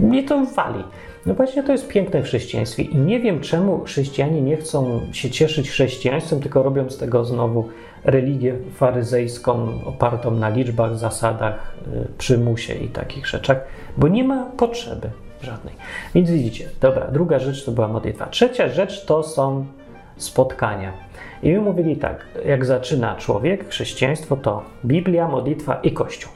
Mnie 0.00 0.22
to 0.22 0.44
wali. 0.44 0.84
No 1.26 1.34
właśnie 1.34 1.62
to 1.62 1.72
jest 1.72 1.88
piękne 1.88 2.22
w 2.22 2.24
chrześcijaństwie 2.24 2.82
i 2.82 2.96
nie 2.96 3.20
wiem 3.20 3.40
czemu 3.40 3.84
chrześcijanie 3.84 4.42
nie 4.42 4.56
chcą 4.56 5.00
się 5.12 5.30
cieszyć 5.30 5.70
chrześcijaństwem, 5.70 6.40
tylko 6.40 6.62
robią 6.62 6.90
z 6.90 6.98
tego 6.98 7.24
znowu 7.24 7.68
religię 8.04 8.56
faryzejską 8.74 9.68
opartą 9.84 10.30
na 10.30 10.48
liczbach, 10.48 10.98
zasadach, 10.98 11.74
y, 11.94 12.08
przymusie 12.18 12.74
i 12.74 12.88
takich 12.88 13.26
rzeczach, 13.26 13.64
bo 13.96 14.08
nie 14.08 14.24
ma 14.24 14.44
potrzeby 14.56 15.10
żadnej. 15.42 15.74
Więc 16.14 16.30
widzicie, 16.30 16.68
dobra, 16.80 17.06
druga 17.06 17.38
rzecz 17.38 17.64
to 17.64 17.72
była 17.72 17.88
modlitwa. 17.88 18.26
Trzecia 18.26 18.68
rzecz 18.68 19.04
to 19.04 19.22
są 19.22 19.66
spotkania. 20.16 20.92
I 21.42 21.52
my 21.52 21.60
mówili 21.60 21.96
tak, 21.96 22.24
jak 22.46 22.64
zaczyna 22.64 23.16
człowiek, 23.16 23.68
chrześcijaństwo 23.68 24.36
to 24.36 24.62
Biblia, 24.84 25.28
modlitwa 25.28 25.80
i 25.82 25.92
Kościół. 25.92 26.32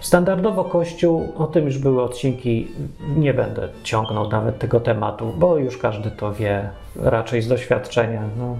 Standardowo 0.00 0.64
Kościół, 0.64 1.32
o 1.36 1.46
tym 1.46 1.64
już 1.64 1.78
były 1.78 2.02
odcinki, 2.02 2.68
nie 3.16 3.34
będę 3.34 3.68
ciągnął 3.82 4.28
nawet 4.28 4.58
tego 4.58 4.80
tematu, 4.80 5.32
bo 5.38 5.56
już 5.56 5.78
każdy 5.78 6.10
to 6.10 6.32
wie 6.34 6.70
raczej 6.96 7.42
z 7.42 7.48
doświadczenia. 7.48 8.22
No. 8.38 8.56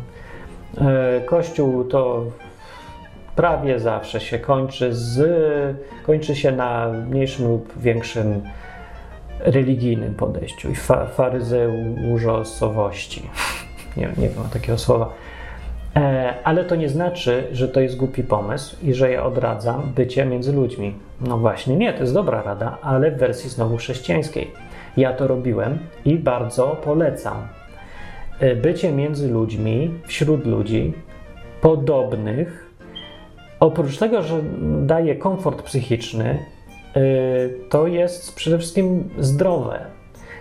E, 0.78 1.20
Kościół 1.20 1.84
to 1.84 2.24
prawie 3.36 3.78
zawsze 3.78 4.20
się 4.20 4.38
kończy 4.38 4.94
z, 4.94 5.26
kończy 6.06 6.36
się 6.36 6.52
na 6.52 6.88
mniejszym 6.88 7.48
lub 7.48 7.78
większym 7.78 8.42
religijnym 9.40 10.14
podejściu 10.14 10.70
i 10.70 10.74
fa. 10.74 11.06
Nie, 13.96 14.08
nie 14.18 14.28
wiem 14.28 14.44
takiego 14.52 14.78
słowa. 14.78 15.12
E, 15.96 16.34
ale 16.44 16.64
to 16.64 16.76
nie 16.76 16.88
znaczy, 16.88 17.48
że 17.52 17.68
to 17.68 17.80
jest 17.80 17.96
głupi 17.96 18.24
pomysł 18.24 18.76
i 18.82 18.94
że 18.94 19.10
ja 19.10 19.24
odradzam 19.24 19.92
bycie 19.96 20.24
między 20.24 20.52
ludźmi. 20.52 20.94
No 21.20 21.38
właśnie, 21.38 21.76
nie, 21.76 21.92
to 21.92 22.00
jest 22.00 22.14
dobra 22.14 22.42
rada, 22.42 22.78
ale 22.82 23.10
w 23.10 23.18
wersji 23.18 23.50
znowu 23.50 23.76
chrześcijańskiej. 23.76 24.50
Ja 24.96 25.12
to 25.12 25.26
robiłem 25.26 25.78
i 26.04 26.16
bardzo 26.16 26.76
polecam. 26.84 27.59
E, 28.40 28.56
bycie 28.56 28.92
między 28.92 29.28
ludźmi, 29.28 29.90
wśród 30.06 30.46
ludzi 30.46 30.92
podobnych, 31.60 32.70
oprócz 33.60 33.98
tego, 33.98 34.22
że 34.22 34.40
daje 34.82 35.16
komfort 35.16 35.62
psychiczny, 35.62 36.38
e, 36.96 37.00
to 37.68 37.86
jest 37.86 38.34
przede 38.34 38.58
wszystkim 38.58 39.10
zdrowe. 39.18 39.86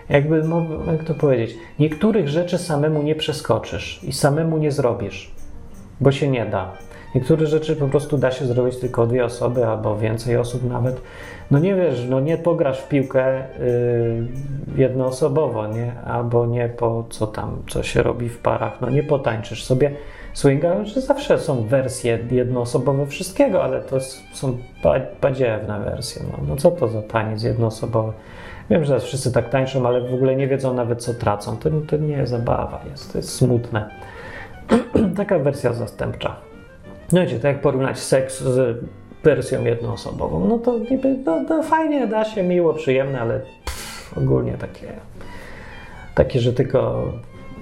Jakby, 0.10 0.44
jak 0.88 1.04
to 1.04 1.14
powiedzieć, 1.14 1.58
niektórych 1.80 2.28
rzeczy 2.28 2.58
samemu 2.58 3.04
nie 3.04 3.16
przeskoczysz 3.16 4.04
i 4.04 4.14
samemu 4.14 4.58
nie 4.58 4.72
zrobisz 4.72 5.32
bo 6.02 6.12
się 6.12 6.28
nie 6.28 6.46
da. 6.46 6.74
Niektóre 7.16 7.46
rzeczy 7.46 7.76
po 7.76 7.88
prostu 7.88 8.18
da 8.18 8.32
się 8.32 8.46
zrobić 8.46 8.78
tylko 8.78 9.08
dwie 9.08 9.26
osoby 9.26 9.66
albo 9.66 9.98
więcej 9.98 10.38
osób 10.38 10.70
nawet. 10.70 11.02
No 11.52 11.60
nie 11.60 11.76
wiesz, 11.76 12.06
no 12.10 12.20
nie 12.20 12.38
pograsz 12.38 12.80
w 12.80 12.88
piłkę 12.88 13.44
yy, 13.60 14.84
jednoosobowo, 14.84 15.68
nie? 15.68 15.94
Albo 16.06 16.46
nie 16.46 16.70
po 16.70 17.06
co 17.10 17.28
tam, 17.28 17.64
co 17.70 17.84
się 17.84 18.04
robi 18.04 18.30
w 18.30 18.38
parach, 18.38 18.82
no 18.82 18.90
nie 18.90 19.04
potańczysz 19.04 19.64
sobie. 19.64 19.92
swinga, 20.34 20.86
że 20.86 21.02
zawsze 21.02 21.40
są 21.40 21.64
wersje 21.64 22.20
jednoosobowe 22.32 23.06
wszystkiego, 23.06 23.64
ale 23.64 23.82
to 23.82 23.98
są 24.34 24.58
badziewne 25.22 25.80
wersje. 25.80 26.22
No, 26.32 26.40
no 26.48 26.56
co 26.56 26.72
to 26.72 26.88
za 26.88 27.02
taniec 27.02 27.44
jednoosobowy? 27.44 28.14
Wiem, 28.70 28.86
że 28.86 29.00
wszyscy 29.00 29.32
tak 29.32 29.50
tańczą, 29.50 29.88
ale 29.88 30.02
w 30.02 30.14
ogóle 30.14 30.36
nie 30.36 30.48
wiedzą 30.48 30.74
nawet 30.74 31.04
co 31.04 31.14
tracą. 31.14 31.58
To, 31.58 31.70
to 31.88 31.98
nie 31.98 32.14
jest 32.14 32.32
zabawa, 32.32 32.82
jest, 32.92 33.12
to 33.12 33.18
jest 33.18 33.36
smutne. 33.36 33.90
Taka 35.18 35.40
wersja 35.40 35.74
zastępcza. 35.74 36.49
No 37.12 37.22
wiecie, 37.22 37.40
to 37.40 37.48
jak 37.48 37.62
porównać 37.62 38.00
seks 38.00 38.42
z 38.42 38.78
wersją 39.24 39.66
jednoosobową, 39.66 40.48
no 40.48 40.58
to 40.60 40.80
niby 40.80 41.18
no, 41.26 41.42
no 41.50 41.64
fajnie, 41.64 42.08
da 42.08 42.26
się, 42.26 42.44
miło, 42.44 42.74
przyjemne, 42.74 43.22
ale 43.22 43.40
pff, 43.40 44.18
ogólnie 44.18 44.54
takie, 44.54 44.88
takie, 46.16 46.40
że 46.40 46.54
tylko 46.54 47.12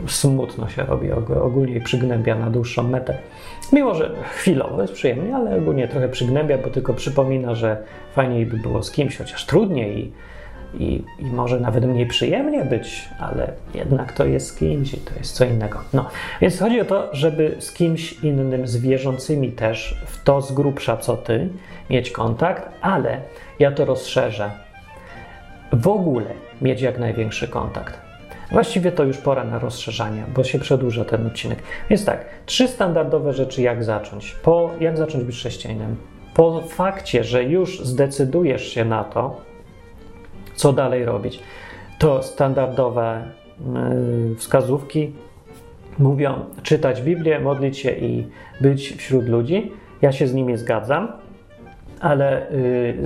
smutno 0.07 0.69
się 0.69 0.83
robi, 0.83 1.11
ogólnie 1.41 1.81
przygnębia 1.81 2.35
na 2.35 2.49
dłuższą 2.49 2.83
metę. 2.83 3.17
Mimo, 3.73 3.95
że 3.95 4.11
chwilowo 4.31 4.81
jest 4.81 4.93
przyjemnie, 4.93 5.35
ale 5.35 5.57
ogólnie 5.57 5.87
trochę 5.87 6.09
przygnębia, 6.09 6.57
bo 6.57 6.69
tylko 6.69 6.93
przypomina, 6.93 7.55
że 7.55 7.83
fajniej 8.13 8.45
by 8.45 8.57
było 8.57 8.83
z 8.83 8.91
kimś, 8.91 9.17
chociaż 9.17 9.45
trudniej 9.45 9.99
i, 9.99 10.11
i, 10.73 11.03
i 11.19 11.25
może 11.25 11.59
nawet 11.59 11.85
mniej 11.85 12.07
przyjemnie 12.07 12.65
być, 12.65 13.09
ale 13.19 13.51
jednak 13.73 14.13
to 14.13 14.25
jest 14.25 14.59
kimś 14.59 14.93
i 14.93 14.97
to 14.97 15.11
jest 15.19 15.35
co 15.35 15.45
innego. 15.45 15.79
No, 15.93 16.09
więc 16.41 16.59
chodzi 16.59 16.81
o 16.81 16.85
to, 16.85 17.09
żeby 17.11 17.55
z 17.59 17.71
kimś 17.71 18.23
innym, 18.23 18.67
z 18.67 18.77
wierzącymi 18.77 19.51
też, 19.51 20.01
w 20.05 20.23
to 20.23 20.41
z 20.41 20.51
grubsza 20.51 20.97
co 20.97 21.17
ty, 21.17 21.49
mieć 21.89 22.11
kontakt, 22.11 22.69
ale 22.81 23.21
ja 23.59 23.71
to 23.71 23.85
rozszerzę. 23.85 24.51
W 25.73 25.87
ogóle 25.87 26.25
mieć 26.61 26.81
jak 26.81 26.99
największy 26.99 27.47
kontakt. 27.47 28.07
Właściwie 28.51 28.91
to 28.91 29.03
już 29.03 29.17
pora 29.17 29.43
na 29.43 29.59
rozszerzanie, 29.59 30.23
bo 30.35 30.43
się 30.43 30.59
przedłuża 30.59 31.05
ten 31.05 31.27
odcinek. 31.27 31.59
Więc 31.89 32.05
tak, 32.05 32.25
trzy 32.45 32.67
standardowe 32.67 33.33
rzeczy, 33.33 33.61
jak 33.61 33.83
zacząć. 33.83 34.31
Po, 34.31 34.71
jak 34.79 34.97
zacząć 34.97 35.23
być 35.23 35.35
chrześcijaninem? 35.35 35.95
Po 36.33 36.61
fakcie, 36.61 37.23
że 37.23 37.43
już 37.43 37.79
zdecydujesz 37.79 38.67
się 38.67 38.85
na 38.85 39.03
to, 39.03 39.41
co 40.57 40.73
dalej 40.73 41.05
robić, 41.05 41.39
to 41.99 42.23
standardowe 42.23 43.23
yy, 44.29 44.35
wskazówki 44.35 45.13
mówią 45.99 46.33
czytać 46.63 47.01
Biblię, 47.01 47.39
modlić 47.39 47.77
się 47.77 47.91
i 47.91 48.27
być 48.61 48.97
wśród 48.97 49.27
ludzi. 49.27 49.71
Ja 50.01 50.11
się 50.11 50.27
z 50.27 50.33
nimi 50.33 50.57
zgadzam, 50.57 51.11
ale 51.99 52.47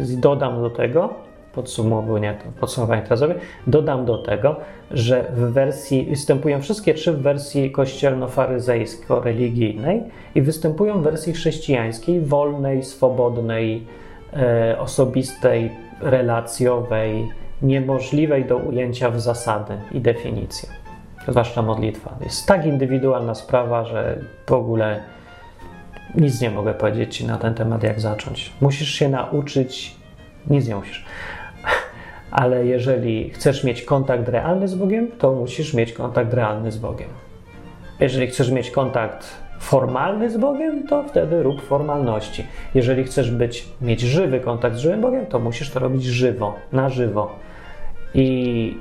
yy, 0.08 0.18
dodam 0.18 0.62
do 0.62 0.70
tego, 0.70 1.14
podsumowanie, 1.54 2.38
podsumowanie 2.60 3.02
teraz 3.02 3.20
zrobię, 3.20 3.36
dodam 3.68 4.06
do 4.06 4.18
tego, 4.18 4.56
że 4.92 5.26
w 5.36 5.40
wersji, 5.40 6.06
występują 6.10 6.62
wszystkie 6.62 6.94
trzy 6.94 7.14
w 7.14 7.22
wersji 7.22 7.72
kościelno-faryzejsko-religijnej 7.72 10.02
i 10.36 10.42
występują 10.42 11.02
w 11.02 11.04
wersji 11.04 11.34
chrześcijańskiej, 11.34 12.22
wolnej, 12.22 12.84
swobodnej, 12.84 13.86
e, 14.34 14.76
osobistej, 14.80 15.72
relacjowej, 16.02 17.30
niemożliwej 17.62 18.46
do 18.46 18.58
ujęcia 18.58 19.12
w 19.12 19.22
zasady 19.22 19.78
i 19.92 20.02
definicje. 20.02 20.70
Zwłaszcza 21.28 21.62
modlitwa. 21.62 22.16
Jest 22.24 22.48
tak 22.48 22.66
indywidualna 22.66 23.36
sprawa, 23.36 23.86
że 23.86 24.20
w 24.48 24.52
ogóle 24.52 25.00
nic 26.16 26.42
nie 26.42 26.52
mogę 26.52 26.74
powiedzieć 26.74 27.18
Ci 27.18 27.26
na 27.26 27.38
ten 27.38 27.54
temat, 27.54 27.84
jak 27.84 28.00
zacząć. 28.00 28.54
Musisz 28.62 28.90
się 28.90 29.10
nauczyć, 29.10 29.96
nic 30.50 30.68
nie 30.68 30.76
musisz 30.76 31.06
ale 32.32 32.66
jeżeli 32.66 33.30
chcesz 33.30 33.64
mieć 33.64 33.84
kontakt 33.84 34.28
realny 34.28 34.68
z 34.68 34.76
Bogiem, 34.76 35.08
to 35.20 35.32
musisz 35.32 35.74
mieć 35.74 35.94
kontakt 35.94 36.34
realny 36.34 36.72
z 36.72 36.78
Bogiem. 36.78 37.10
Jeżeli 38.00 38.28
chcesz 38.28 38.52
mieć 38.52 38.72
kontakt 38.72 39.26
formalny 39.60 40.30
z 40.30 40.38
Bogiem, 40.38 40.88
to 40.88 41.04
wtedy 41.04 41.44
rób 41.44 41.62
formalności. 41.62 42.46
Jeżeli 42.76 43.04
chcesz 43.04 43.32
być, 43.32 43.68
mieć 43.82 44.02
żywy 44.02 44.40
kontakt 44.40 44.76
z 44.76 44.80
żywym 44.80 45.02
Bogiem, 45.02 45.26
to 45.26 45.40
musisz 45.40 45.70
to 45.70 45.80
robić 45.80 46.04
żywo, 46.04 46.56
na 46.72 46.90
żywo. 46.90 47.32
I 48.14 48.78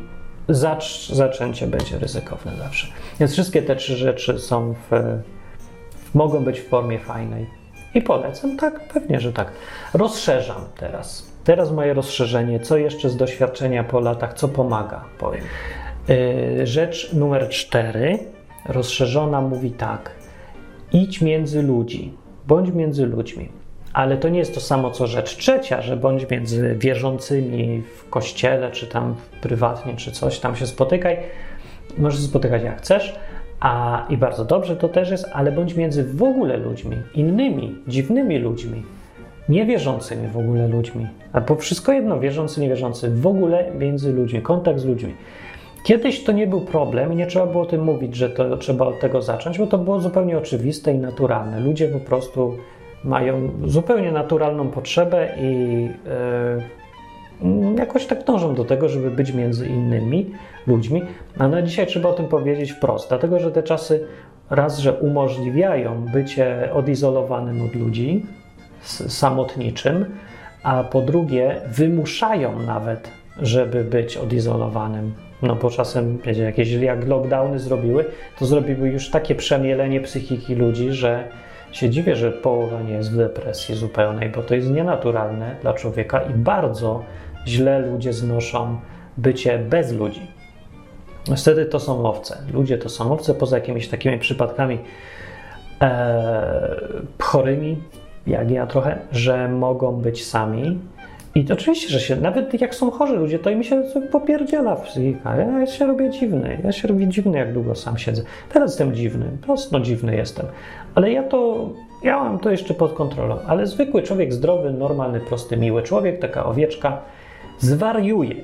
zacz, 0.49 1.09
zaczęcie 1.13 1.67
będzie 1.67 1.99
ryzykowne 1.99 2.53
zawsze. 2.57 2.87
Więc 3.21 3.33
wszystkie 3.33 3.63
te 3.63 3.77
trzy 3.77 3.97
rzeczy 3.97 4.39
są 4.39 4.75
w, 4.91 5.19
mogą 6.15 6.45
być 6.45 6.61
w 6.61 6.69
formie 6.69 6.99
fajnej. 6.99 7.47
I 7.95 8.03
polecam, 8.03 8.57
tak, 8.57 8.89
pewnie, 8.89 9.21
że 9.21 9.33
tak. 9.33 9.53
Rozszerzam 9.95 10.65
teraz. 10.77 11.31
Teraz 11.45 11.73
moje 11.73 11.95
rozszerzenie, 11.95 12.61
co 12.61 12.77
jeszcze 12.77 13.11
z 13.11 13.17
doświadczenia 13.17 13.85
po 13.85 14.01
latach, 14.01 14.35
co 14.35 14.49
pomaga, 14.49 15.05
powiem. 15.19 15.43
Y, 16.11 16.67
rzecz 16.67 17.13
numer 17.13 17.49
cztery, 17.49 18.19
rozszerzona, 18.69 19.41
mówi 19.41 19.71
tak: 19.71 20.11
idź 20.93 21.21
między 21.21 21.63
ludzi, 21.63 22.15
bądź 22.47 22.71
między 22.71 23.07
ludźmi. 23.07 23.60
Ale 23.93 24.17
to 24.17 24.29
nie 24.29 24.39
jest 24.39 24.55
to 24.55 24.61
samo 24.61 24.91
co 24.91 25.07
rzecz 25.07 25.37
trzecia, 25.37 25.83
że 25.83 25.97
bądź 25.97 26.31
między 26.31 26.77
wierzącymi 26.79 27.83
w 27.97 28.11
kościele, 28.11 28.71
czy 28.71 28.87
tam 28.87 29.15
prywatnie, 29.41 29.97
czy 29.97 30.13
coś, 30.13 30.39
tam 30.39 30.57
się 30.57 30.67
spotykaj. 30.67 31.17
Możesz 31.99 32.21
spotykać 32.21 32.63
jak 32.63 32.79
chcesz, 32.79 33.19
a 33.61 34.05
i 34.09 34.17
bardzo 34.17 34.45
dobrze 34.45 34.77
to 34.77 34.89
też 34.89 35.11
jest, 35.11 35.27
ale 35.33 35.53
bądź 35.53 35.75
między 35.75 36.05
w 36.05 36.23
ogóle 36.23 36.57
ludźmi, 36.57 36.97
innymi, 37.15 37.77
dziwnymi 37.89 38.39
ludźmi, 38.39 38.83
niewierzącymi 39.49 40.29
w 40.29 40.39
ogóle 40.39 40.69
ludźmi, 40.69 41.07
albo 41.33 41.57
wszystko 41.57 41.93
jedno, 41.93 42.21
wierzący, 42.21 42.61
niewierzący, 42.61 43.11
w 43.11 43.27
ogóle 43.27 43.71
między 43.79 44.13
ludźmi, 44.13 44.43
kontakt 44.43 44.79
z 44.79 44.85
ludźmi. 44.85 45.15
Kiedyś 45.85 46.25
to 46.25 46.33
nie 46.33 46.47
był 46.47 46.61
problem 46.61 47.13
i 47.13 47.17
nie 47.17 47.27
trzeba 47.27 47.47
było 47.47 47.63
o 47.63 47.67
tym 47.67 47.85
mówić, 47.85 48.17
że 48.17 48.31
to 48.31 48.57
trzeba 48.57 48.87
od 48.87 49.01
tego 49.01 49.23
zacząć, 49.23 49.59
bo 49.59 49.67
to 49.67 49.79
było 49.79 50.01
zupełnie 50.01 50.39
oczywiste 50.39 50.95
i 50.95 50.99
naturalne. 50.99 51.61
Ludzie 51.61 51.89
po 51.89 52.01
prostu 52.01 52.57
mają 53.05 53.51
zupełnie 53.67 54.13
naturalną 54.13 54.69
potrzebę 54.69 55.29
i 55.41 55.83
yy, 57.43 57.77
jakoś 57.79 58.07
tak 58.07 58.25
dążą 58.25 58.55
do 58.55 58.65
tego, 58.65 58.89
żeby 58.89 59.11
być 59.11 59.33
między 59.33 59.67
innymi 59.67 60.31
ludźmi. 60.67 61.03
A 61.39 61.49
na 61.49 61.63
dzisiaj 61.63 61.87
trzeba 61.87 62.09
o 62.09 62.13
tym 62.13 62.27
powiedzieć 62.27 62.73
wprost, 62.73 63.09
dlatego 63.09 63.41
że 63.41 63.51
te 63.51 63.63
czasy 63.63 64.07
raz, 64.51 64.79
że 64.79 64.93
umożliwiają 64.93 66.07
bycie 66.13 66.73
odizolowanym 66.73 67.63
od 67.63 67.75
ludzi, 67.75 68.27
samotniczym, 69.09 70.05
a 70.63 70.85
po 70.85 71.01
drugie 71.01 71.61
wymuszają 71.67 72.59
nawet, 72.63 73.11
żeby 73.43 73.85
być 73.85 74.17
odizolowanym. 74.17 75.15
No 75.43 75.57
bo 75.57 75.71
czasem, 75.71 76.19
wiecie, 76.25 76.43
jakieś 76.43 76.71
jak 76.71 77.09
lockdowny 77.09 77.59
zrobiły, 77.59 78.05
to 78.39 78.47
zrobiły 78.47 78.89
już 78.89 79.11
takie 79.11 79.35
przemielenie 79.35 80.01
psychiki 80.01 80.55
ludzi, 80.55 80.93
że 80.93 81.29
się 81.73 81.91
dziwię, 81.91 82.17
że 82.17 82.33
połowa 82.33 82.83
nie 82.83 82.93
jest 82.93 83.13
w 83.13 83.17
depresji 83.17 83.75
zupełnej, 83.75 84.29
bo 84.29 84.43
to 84.43 84.55
jest 84.55 84.71
nienaturalne 84.71 85.57
dla 85.63 85.75
człowieka 85.75 86.21
i 86.23 86.35
bardzo 86.35 87.03
źle 87.47 87.79
ludzie 87.79 88.13
znoszą 88.13 88.77
bycie 89.17 89.59
bez 89.59 89.93
ludzi. 89.93 90.27
Wtedy 91.37 91.67
to 91.67 91.81
są 91.81 92.07
owce. 92.07 92.39
Ludzie 92.53 92.79
to 92.79 92.89
są 92.89 93.13
owce, 93.13 93.35
poza 93.35 93.57
jakimiś 93.57 93.89
takimi 93.89 94.19
przypadkami 94.19 94.79
e, 95.81 96.81
chorymi, 97.19 97.83
jak 98.27 98.51
ja 98.51 98.67
trochę, 98.67 98.99
że 99.13 99.49
mogą 99.49 99.93
być 99.93 100.27
sami. 100.27 100.79
I 101.35 101.53
oczywiście, 101.53 101.89
że 101.89 102.01
się, 102.01 102.17
nawet 102.17 102.61
jak 102.61 102.75
są 102.75 102.91
chorzy 102.91 103.17
ludzie, 103.17 103.39
to 103.39 103.51
im 103.51 103.63
się 103.63 103.83
popierdziela 104.13 104.77
psychika. 104.77 105.37
Ja 105.37 105.67
się 105.67 105.87
robię 105.87 106.11
dziwny. 106.11 106.61
Ja 106.65 106.73
się 106.73 106.89
robię 106.89 107.09
dziwny, 107.09 107.39
jak 107.39 107.53
długo 107.53 107.75
sam 107.75 107.99
siedzę. 107.99 108.23
Teraz 108.53 108.71
jestem 108.71 108.95
dziwny, 108.95 109.27
prosto 109.43 109.81
dziwny 109.81 110.17
jestem. 110.17 110.47
Ale 110.95 111.13
ja 111.13 111.23
to, 111.23 111.69
ja 112.03 112.25
mam 112.25 112.39
to 112.39 112.51
jeszcze 112.51 112.75
pod 112.75 112.93
kontrolą. 112.93 113.39
Ale 113.47 113.67
zwykły 113.67 114.03
człowiek, 114.03 114.33
zdrowy, 114.33 114.73
normalny, 114.73 115.21
prosty, 115.21 115.57
miły 115.57 115.83
człowiek, 115.83 116.21
taka 116.21 116.47
owieczka, 116.47 116.99
zwariuje 117.59 118.35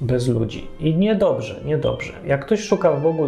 bez 0.00 0.28
ludzi. 0.28 0.66
I 0.80 0.94
niedobrze, 0.94 1.60
niedobrze. 1.64 2.12
Jak 2.26 2.46
ktoś 2.46 2.60
szuka 2.60 2.92
w 2.92 3.02
Bogu 3.02 3.26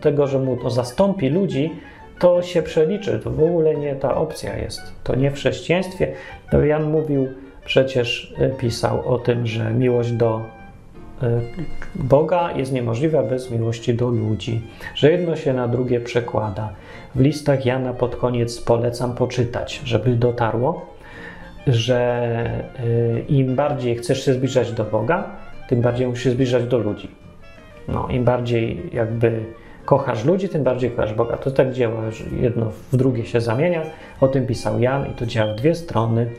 tego, 0.00 0.26
że 0.26 0.38
mu 0.38 0.56
to 0.56 0.70
zastąpi 0.70 1.28
ludzi, 1.28 1.70
to 2.18 2.42
się 2.42 2.62
przeliczy. 2.62 3.20
To 3.24 3.30
w 3.30 3.42
ogóle 3.42 3.76
nie 3.76 3.94
ta 3.94 4.14
opcja 4.14 4.56
jest. 4.56 4.82
To 5.04 5.14
nie 5.14 5.30
w 5.30 5.34
chrześcijaństwie. 5.34 6.12
To 6.50 6.64
Jan 6.64 6.90
mówił, 6.90 7.28
przecież 7.64 8.34
e, 8.38 8.50
pisał 8.50 9.08
o 9.14 9.18
tym, 9.18 9.46
że 9.46 9.70
miłość 9.70 10.12
do 10.12 10.40
e, 11.22 11.40
Boga 11.94 12.52
jest 12.52 12.72
niemożliwa 12.72 13.22
bez 13.22 13.50
miłości 13.50 13.94
do 13.94 14.08
ludzi, 14.08 14.62
że 14.94 15.12
jedno 15.12 15.36
się 15.36 15.52
na 15.52 15.68
drugie 15.68 16.00
przekłada. 16.00 16.72
W 17.16 17.20
listach 17.20 17.66
Jana 17.66 17.92
pod 17.92 18.16
koniec 18.16 18.60
polecam 18.60 19.14
poczytać, 19.14 19.80
żeby 19.84 20.10
dotarło, 20.10 20.86
że 21.66 21.98
e, 21.98 23.20
im 23.20 23.54
bardziej 23.54 23.96
chcesz 23.96 24.24
się 24.24 24.32
zbliżać 24.32 24.72
do 24.72 24.84
Boga, 24.84 25.30
tym 25.68 25.80
bardziej 25.80 26.06
musisz 26.06 26.24
się 26.24 26.30
zbliżać 26.30 26.64
do 26.64 26.78
ludzi. 26.78 27.10
No, 27.88 28.08
im 28.10 28.24
bardziej 28.24 28.90
jakby 28.92 29.44
kochasz 29.84 30.24
ludzi, 30.24 30.48
tym 30.48 30.62
bardziej 30.62 30.90
kochasz 30.90 31.14
Boga. 31.14 31.36
To 31.36 31.50
tak 31.50 31.72
działa, 31.72 32.10
że 32.10 32.24
jedno 32.40 32.70
w 32.92 32.96
drugie 32.96 33.26
się 33.26 33.40
zamienia. 33.40 33.82
O 34.20 34.28
tym 34.28 34.46
pisał 34.46 34.80
Jan 34.80 35.06
i 35.10 35.14
to 35.14 35.26
działa 35.26 35.52
w 35.52 35.56
dwie 35.56 35.74
strony. 35.74 36.30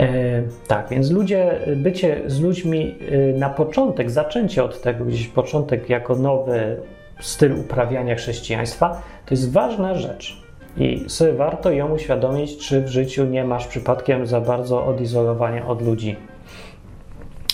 E, 0.00 0.42
tak, 0.68 0.88
więc 0.90 1.10
ludzie, 1.10 1.60
bycie 1.76 2.20
z 2.26 2.40
ludźmi 2.40 2.94
e, 3.10 3.38
na 3.38 3.50
początek, 3.50 4.10
zaczęcie 4.10 4.64
od 4.64 4.80
tego, 4.80 5.04
gdzieś 5.04 5.28
początek 5.28 5.88
jako 5.88 6.14
nowy 6.16 6.76
styl 7.20 7.60
uprawiania 7.60 8.14
chrześcijaństwa, 8.14 9.02
to 9.26 9.34
jest 9.34 9.52
ważna 9.52 9.94
rzecz. 9.94 10.46
I 10.76 11.04
sobie 11.08 11.32
warto 11.32 11.70
ją 11.70 11.94
uświadomić, 11.94 12.56
czy 12.56 12.80
w 12.80 12.88
życiu 12.88 13.24
nie 13.24 13.44
masz 13.44 13.66
przypadkiem 13.66 14.26
za 14.26 14.40
bardzo 14.40 14.86
odizolowania 14.86 15.66
od 15.66 15.82
ludzi. 15.82 16.16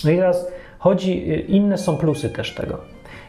No 0.03 0.11
i 0.11 0.15
teraz 0.15 0.51
chodzi, 0.79 1.43
inne 1.55 1.77
są 1.77 1.97
plusy 1.97 2.29
też 2.29 2.53
tego. 2.55 2.77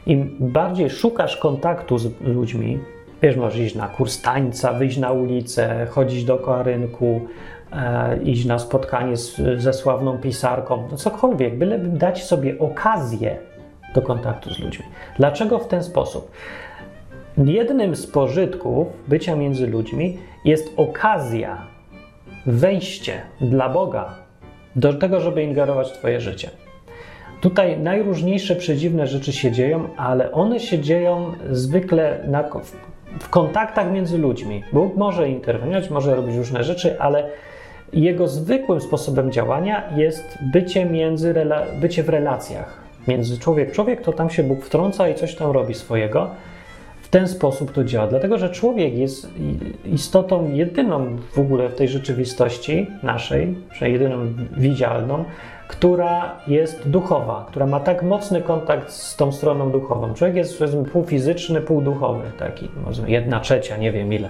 Im 0.07 0.37
bardziej 0.41 0.91
szukasz 0.91 1.37
kontaktu 1.37 1.99
z 1.99 2.21
ludźmi, 2.21 2.79
wiesz, 3.23 3.37
możesz 3.37 3.61
iść 3.61 3.75
na 3.75 3.89
kurs 3.89 4.23
tańca, 4.23 4.73
wyjść 4.73 4.99
na 4.99 5.13
ulicę, 5.13 5.87
chodzić 5.91 6.25
dookoła 6.25 6.63
rynku, 6.63 7.21
e, 7.73 8.23
iść 8.23 8.45
na 8.45 8.59
spotkanie 8.59 9.17
z, 9.17 9.41
ze 9.57 9.73
sławną 9.73 10.19
pisarką, 10.19 10.89
no 10.91 10.97
cokolwiek, 10.97 11.59
byleby 11.59 11.89
dać 11.89 12.25
sobie 12.25 12.59
okazję 12.59 13.39
do 13.95 14.03
kontaktu 14.03 14.55
z 14.55 14.59
ludźmi. 14.59 14.85
Dlaczego 15.19 15.59
w 15.59 15.69
ten 15.69 15.83
sposób? 15.83 16.31
Jednym 17.39 17.97
z 17.97 18.07
pożytków 18.07 18.89
bycia 19.09 19.37
między 19.37 19.67
ludźmi 19.67 20.19
jest 20.45 20.73
okazja, 20.77 21.67
wejście 22.47 23.21
dla 23.41 23.69
Boga 23.69 24.15
do 24.77 24.95
tego, 24.95 25.21
żeby 25.21 25.43
ingerować 25.43 25.89
w 25.89 25.99
Twoje 25.99 26.21
życie. 26.21 26.51
Tutaj 27.41 27.79
najróżniejsze 27.79 28.57
przedziwne 28.57 29.07
rzeczy 29.07 29.33
się 29.33 29.53
dzieją, 29.53 29.89
ale 29.97 30.33
one 30.33 30.61
się 30.61 30.79
dzieją 30.79 31.33
zwykle 31.51 32.21
na, 32.27 32.45
w 33.21 33.29
kontaktach 33.29 33.93
między 33.93 34.19
ludźmi. 34.19 34.63
Bóg 34.73 34.97
może 34.97 35.29
interweniować, 35.29 35.91
może 35.91 36.17
robić 36.17 36.37
różne 36.37 36.65
rzeczy, 36.65 37.01
ale 37.01 37.29
jego 37.93 38.29
zwykłym 38.29 38.81
sposobem 38.81 39.33
działania 39.33 39.83
jest 39.97 40.39
bycie, 40.53 40.85
między, 40.85 41.35
bycie 41.81 42.03
w 42.03 42.09
relacjach. 42.09 42.84
Między 43.09 43.39
człowiek 43.39 43.73
człowiek, 43.73 44.03
to 44.03 44.13
tam 44.13 44.31
się 44.31 44.43
Bóg 44.43 44.65
wtrąca 44.65 45.09
i 45.09 45.15
coś 45.15 45.35
tam 45.35 45.51
robi 45.51 45.75
swojego. 45.75 46.31
W 47.03 47.09
ten 47.09 47.29
sposób 47.29 47.73
to 47.73 47.85
działa, 47.85 48.07
dlatego 48.07 48.39
że 48.39 48.51
człowiek 48.51 48.95
jest 48.95 49.29
istotą 49.85 50.51
jedyną 50.53 51.17
w 51.33 51.39
ogóle 51.39 51.69
w 51.69 51.75
tej 51.75 51.89
rzeczywistości 51.89 52.87
naszej, 53.03 53.55
jedyną 53.81 54.17
widzialną, 54.57 55.25
która 55.69 56.41
jest 56.47 56.89
duchowa, 56.89 57.47
która 57.49 57.67
ma 57.67 57.81
tak 57.81 58.03
mocny 58.03 58.43
kontakt 58.43 58.91
z 58.91 59.17
tą 59.17 59.33
stroną 59.33 59.71
duchową. 59.71 60.15
Człowiek 60.15 60.37
jest 60.37 60.59
powiedzmy 60.59 60.85
półfizyczny, 60.85 61.61
półduchowy, 61.61 62.23
taki, 62.39 62.69
jedna 63.07 63.41
trzecia, 63.41 63.77
nie 63.77 63.93
wiem 63.93 64.13
ile, 64.13 64.29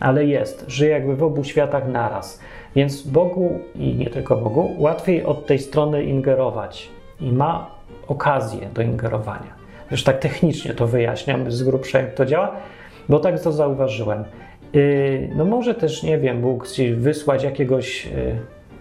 ale 0.00 0.24
jest, 0.24 0.64
żyje 0.68 0.90
jakby 0.90 1.16
w 1.16 1.22
obu 1.22 1.44
światach 1.44 1.88
naraz. 1.88 2.40
Więc 2.76 3.02
Bogu 3.02 3.58
i 3.74 3.94
nie 3.94 4.10
tylko 4.10 4.36
Bogu 4.36 4.74
łatwiej 4.78 5.24
od 5.24 5.46
tej 5.46 5.58
strony 5.58 6.04
ingerować 6.04 6.88
i 7.20 7.32
ma 7.32 7.70
okazję 8.08 8.68
do 8.74 8.82
ingerowania. 8.82 9.62
Już 9.90 10.04
tak 10.04 10.18
technicznie 10.18 10.74
to 10.74 10.86
wyjaśniam 10.86 11.52
z 11.52 11.62
grubsza, 11.62 12.00
jak 12.00 12.14
to 12.14 12.26
działa, 12.26 12.56
bo 13.08 13.20
tak 13.20 13.40
to 13.40 13.52
zauważyłem. 13.52 14.24
Yy, 14.72 15.30
no 15.36 15.44
może 15.44 15.74
też, 15.74 16.02
nie 16.02 16.18
wiem, 16.18 16.40
Bóg 16.40 16.68
ci 16.68 16.94
wysłać 16.94 17.44
jakiegoś, 17.44 18.06
yy, 18.06 18.12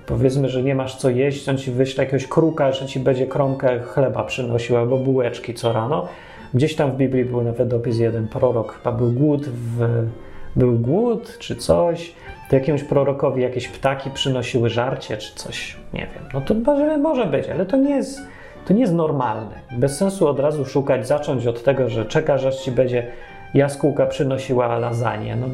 powiedzmy, 0.06 0.50
że 0.50 0.64
nie 0.64 0.76
masz 0.76 0.96
co 0.96 1.10
jeść, 1.10 1.50
on 1.50 1.58
ci 1.58 1.72
wyśle 1.72 2.04
jakiegoś 2.04 2.28
kruka, 2.28 2.72
że 2.72 2.86
ci 2.86 3.00
będzie 3.00 3.28
kromkę 3.28 3.80
chleba 3.80 4.24
przynosił 4.24 4.78
albo 4.78 4.98
bułeczki 4.98 5.54
co 5.54 5.74
rano. 5.74 6.08
Gdzieś 6.54 6.76
tam 6.76 6.92
w 6.92 6.96
Biblii 6.96 7.26
był 7.26 7.42
nawet 7.42 7.74
opis 7.74 8.00
jeden 8.00 8.28
prorok, 8.28 8.74
chyba 8.74 8.92
był 8.92 9.12
głód, 9.12 9.46
w, 9.48 10.08
był 10.56 10.80
głód 10.80 11.38
czy 11.40 11.56
coś, 11.56 12.14
to 12.50 12.56
jakiemuś 12.56 12.84
prorokowi 12.84 13.42
jakieś 13.42 13.68
ptaki 13.68 14.10
przynosiły 14.10 14.70
żarcie 14.70 15.18
czy 15.18 15.36
coś, 15.36 15.78
nie 15.94 16.00
wiem. 16.00 16.30
No 16.34 16.42
to 16.42 16.54
może 16.98 17.26
być, 17.26 17.50
ale 17.50 17.66
to 17.66 17.78
nie 17.78 17.96
jest 17.96 18.22
to 18.66 18.74
nie 18.74 18.82
jest 18.82 18.94
normalne. 18.94 19.60
Bez 19.78 19.98
sensu 19.98 20.28
od 20.28 20.40
razu 20.40 20.66
szukać, 20.66 21.08
zacząć 21.08 21.48
od 21.48 21.64
tego, 21.64 21.90
że 21.90 22.06
czekasz, 22.06 22.46
aż 22.46 22.56
ci 22.56 22.72
będzie 22.72 23.08
jaskółka 23.54 24.06
przynosiła 24.06 24.78
lasagne. 24.78 25.36
No, 25.36 25.48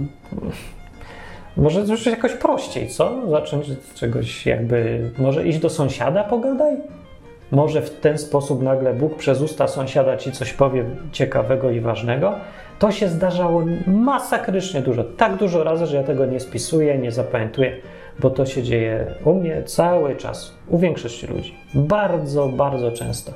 może 1.58 1.82
już 1.82 2.05
jakoś 2.05 2.34
prościej, 2.34 2.88
co? 2.88 3.30
Zacząć 3.30 3.72
od 3.72 3.93
czegoś 3.93 4.45
jakby... 4.45 5.10
Może 5.18 5.47
iść 5.47 5.60
do 5.60 5.70
sąsiada, 5.70 6.24
pogadaj? 6.24 6.78
Może 7.51 7.82
w 7.82 7.89
ten 7.99 8.18
sposób 8.18 8.62
nagle 8.62 8.93
Bóg 8.93 9.16
przez 9.16 9.41
usta 9.41 9.68
sąsiada 9.68 10.18
ci 10.18 10.32
coś 10.32 10.53
powie 10.53 10.86
ciekawego 11.12 11.72
i 11.72 11.80
ważnego? 11.80 12.34
To 12.80 12.91
się 12.91 13.08
zdarzało 13.08 13.64
masakrycznie 13.88 14.82
dużo. 14.82 15.03
Tak 15.03 15.36
dużo 15.36 15.64
razy, 15.64 15.86
że 15.86 15.97
ja 15.97 16.03
tego 16.03 16.26
nie 16.26 16.39
spisuję, 16.39 16.97
nie 16.97 17.12
zapamiętuję 17.12 17.78
bo 18.20 18.30
to 18.30 18.45
się 18.45 18.63
dzieje 18.63 19.15
u 19.26 19.34
mnie 19.34 19.63
cały 19.63 20.15
czas, 20.15 20.53
u 20.68 20.78
większości 20.78 21.28
ludzi. 21.28 21.53
Bardzo, 21.74 22.47
bardzo 22.47 22.91
często. 22.91 23.32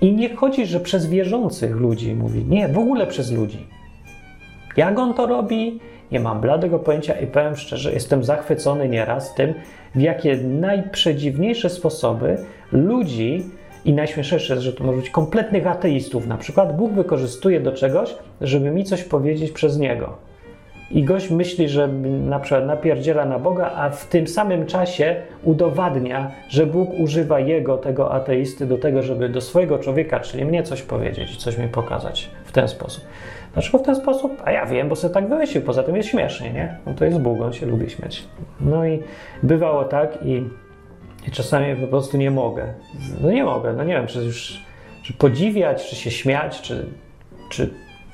I 0.00 0.12
nie 0.12 0.36
chodzi, 0.36 0.66
że 0.66 0.80
przez 0.80 1.06
wierzących 1.06 1.76
ludzi 1.76 2.14
mówi, 2.14 2.44
nie, 2.44 2.68
w 2.68 2.78
ogóle 2.78 3.06
przez 3.06 3.32
ludzi. 3.32 3.66
Jak 4.76 4.98
on 4.98 5.14
to 5.14 5.26
robi? 5.26 5.80
Nie 6.12 6.20
mam 6.20 6.40
bladego 6.40 6.78
pojęcia 6.78 7.20
i 7.20 7.26
powiem 7.26 7.56
szczerze, 7.56 7.92
jestem 7.92 8.24
zachwycony 8.24 8.88
nieraz 8.88 9.34
tym, 9.34 9.54
w 9.94 10.00
jakie 10.00 10.36
najprzedziwniejsze 10.36 11.70
sposoby 11.70 12.36
ludzi 12.72 13.44
i 13.84 13.92
najśmieszniejsze 13.92 14.54
jest, 14.54 14.64
że 14.64 14.72
to 14.72 14.84
może 14.84 14.98
być 14.98 15.10
kompletnych 15.10 15.66
ateistów, 15.66 16.26
na 16.26 16.36
przykład 16.36 16.76
Bóg 16.76 16.92
wykorzystuje 16.92 17.60
do 17.60 17.72
czegoś, 17.72 18.14
żeby 18.40 18.70
mi 18.70 18.84
coś 18.84 19.04
powiedzieć 19.04 19.52
przez 19.52 19.78
niego 19.78 20.31
i 20.92 21.04
gość 21.04 21.30
myśli, 21.30 21.68
że 21.68 21.88
na 22.26 22.40
przykład 22.40 22.66
napierdziela 22.66 23.24
na 23.24 23.38
Boga, 23.38 23.72
a 23.76 23.90
w 23.90 24.06
tym 24.06 24.26
samym 24.26 24.66
czasie 24.66 25.16
udowadnia, 25.42 26.30
że 26.48 26.66
Bóg 26.66 26.90
używa 26.98 27.40
jego, 27.40 27.78
tego 27.78 28.12
ateisty, 28.12 28.66
do 28.66 28.78
tego, 28.78 29.02
żeby 29.02 29.28
do 29.28 29.40
swojego 29.40 29.78
człowieka, 29.78 30.20
czyli 30.20 30.44
mnie 30.44 30.62
coś 30.62 30.82
powiedzieć 30.82 31.36
coś 31.36 31.58
mi 31.58 31.68
pokazać 31.68 32.30
w 32.44 32.52
ten 32.52 32.68
sposób. 32.68 33.04
Dlaczego 33.52 33.78
w 33.78 33.82
ten 33.82 33.96
sposób? 33.96 34.42
A 34.44 34.52
ja 34.52 34.66
wiem, 34.66 34.88
bo 34.88 34.96
sobie 34.96 35.14
tak 35.14 35.28
wymyślił, 35.28 35.62
poza 35.62 35.82
tym 35.82 35.96
jest 35.96 36.08
śmiesznie, 36.08 36.52
nie? 36.52 36.76
No 36.86 36.94
to 36.94 37.04
jest 37.04 37.18
Bóg, 37.18 37.40
on 37.40 37.52
się 37.52 37.66
lubi 37.66 37.90
śmiać. 37.90 38.24
No 38.60 38.86
i 38.86 39.02
bywało 39.42 39.84
tak 39.84 40.18
i, 40.24 40.44
i 41.28 41.30
czasami 41.30 41.76
po 41.76 41.86
prostu 41.86 42.16
nie 42.16 42.30
mogę. 42.30 42.74
No 43.22 43.30
nie 43.30 43.44
mogę, 43.44 43.72
no 43.72 43.84
nie 43.84 43.94
wiem, 43.94 44.06
czy 44.06 44.18
już 44.18 44.62
czy 45.02 45.12
podziwiać, 45.12 45.90
czy 45.90 45.96
się 45.96 46.10
śmiać, 46.10 46.60
czy, 46.60 46.86
czy 47.50 47.70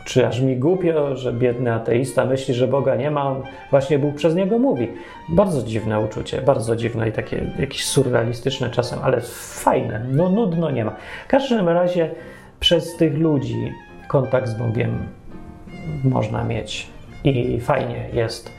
czy 0.08 0.26
aż 0.26 0.40
mi 0.40 0.56
głupio, 0.56 1.16
że 1.16 1.32
biedny 1.32 1.74
ateista 1.74 2.24
myśli, 2.24 2.54
że 2.54 2.68
Boga 2.68 2.96
nie 2.96 3.10
ma, 3.10 3.24
on 3.24 3.42
właśnie 3.70 3.98
Bóg 3.98 4.14
przez 4.14 4.34
niego 4.34 4.58
mówi. 4.58 4.88
Bardzo 5.28 5.62
dziwne 5.62 6.00
uczucie, 6.00 6.42
bardzo 6.42 6.76
dziwne 6.76 7.08
i 7.08 7.12
takie 7.12 7.52
jakieś 7.58 7.84
surrealistyczne 7.84 8.70
czasem, 8.70 8.98
ale 9.02 9.20
fajne, 9.20 10.06
no 10.10 10.28
nudno 10.28 10.70
nie 10.70 10.84
ma. 10.84 10.96
W 11.24 11.28
każdym 11.28 11.68
razie 11.68 12.10
przez 12.60 12.96
tych 12.96 13.18
ludzi 13.18 13.72
kontakt 14.08 14.48
z 14.48 14.54
Bogiem 14.54 14.98
można 16.04 16.44
mieć 16.44 16.86
i 17.24 17.60
fajnie 17.60 18.08
jest. 18.12 18.52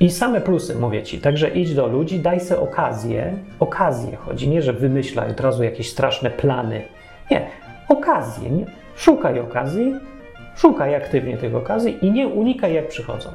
I 0.00 0.10
same 0.10 0.40
plusy 0.40 0.74
mówię 0.74 1.02
ci. 1.02 1.18
Także 1.18 1.48
idź 1.48 1.74
do 1.74 1.86
ludzi, 1.86 2.20
daj 2.20 2.40
sobie 2.40 2.60
okazję. 2.60 3.38
Okazję 3.60 4.16
chodzi, 4.16 4.48
nie 4.48 4.62
że 4.62 4.72
wymyślaj 4.72 5.30
od 5.30 5.40
razu 5.40 5.64
jakieś 5.64 5.90
straszne 5.90 6.30
plany. 6.30 6.82
Nie, 7.30 7.46
okazję. 7.88 8.50
Nie? 8.50 8.66
Szukaj 8.96 9.40
okazji, 9.40 9.94
Szukaj 10.56 10.94
aktywnie 10.94 11.36
tych 11.36 11.54
okazji 11.54 11.98
i 12.02 12.10
nie 12.10 12.28
unikaj 12.28 12.74
jak 12.74 12.88
przychodzą. 12.88 13.30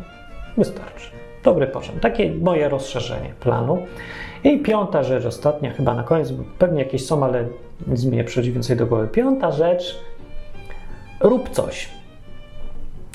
Wystarczy. 0.58 1.12
Dobry 1.44 1.68
początek. 1.68 2.02
Takie 2.02 2.32
moje 2.32 2.70
rozszerzenie 2.70 3.34
planu. 3.40 3.86
I 4.44 4.60
piąta 4.60 5.04
rzecz, 5.04 5.26
ostatnia, 5.26 5.72
chyba 5.72 5.94
na 5.94 6.04
koniec, 6.04 6.34
pewnie 6.60 6.84
jakieś 6.84 7.06
są, 7.06 7.26
ale 7.26 7.46
nic 7.88 8.06
mi 8.06 8.18
nie 8.18 8.24
przychodzi 8.24 8.52
więcej 8.52 8.78
do 8.78 8.88
głowy. 8.88 9.08
Piąta 9.08 9.52
rzecz, 9.52 10.00
rób 11.20 11.50
coś. 11.50 11.90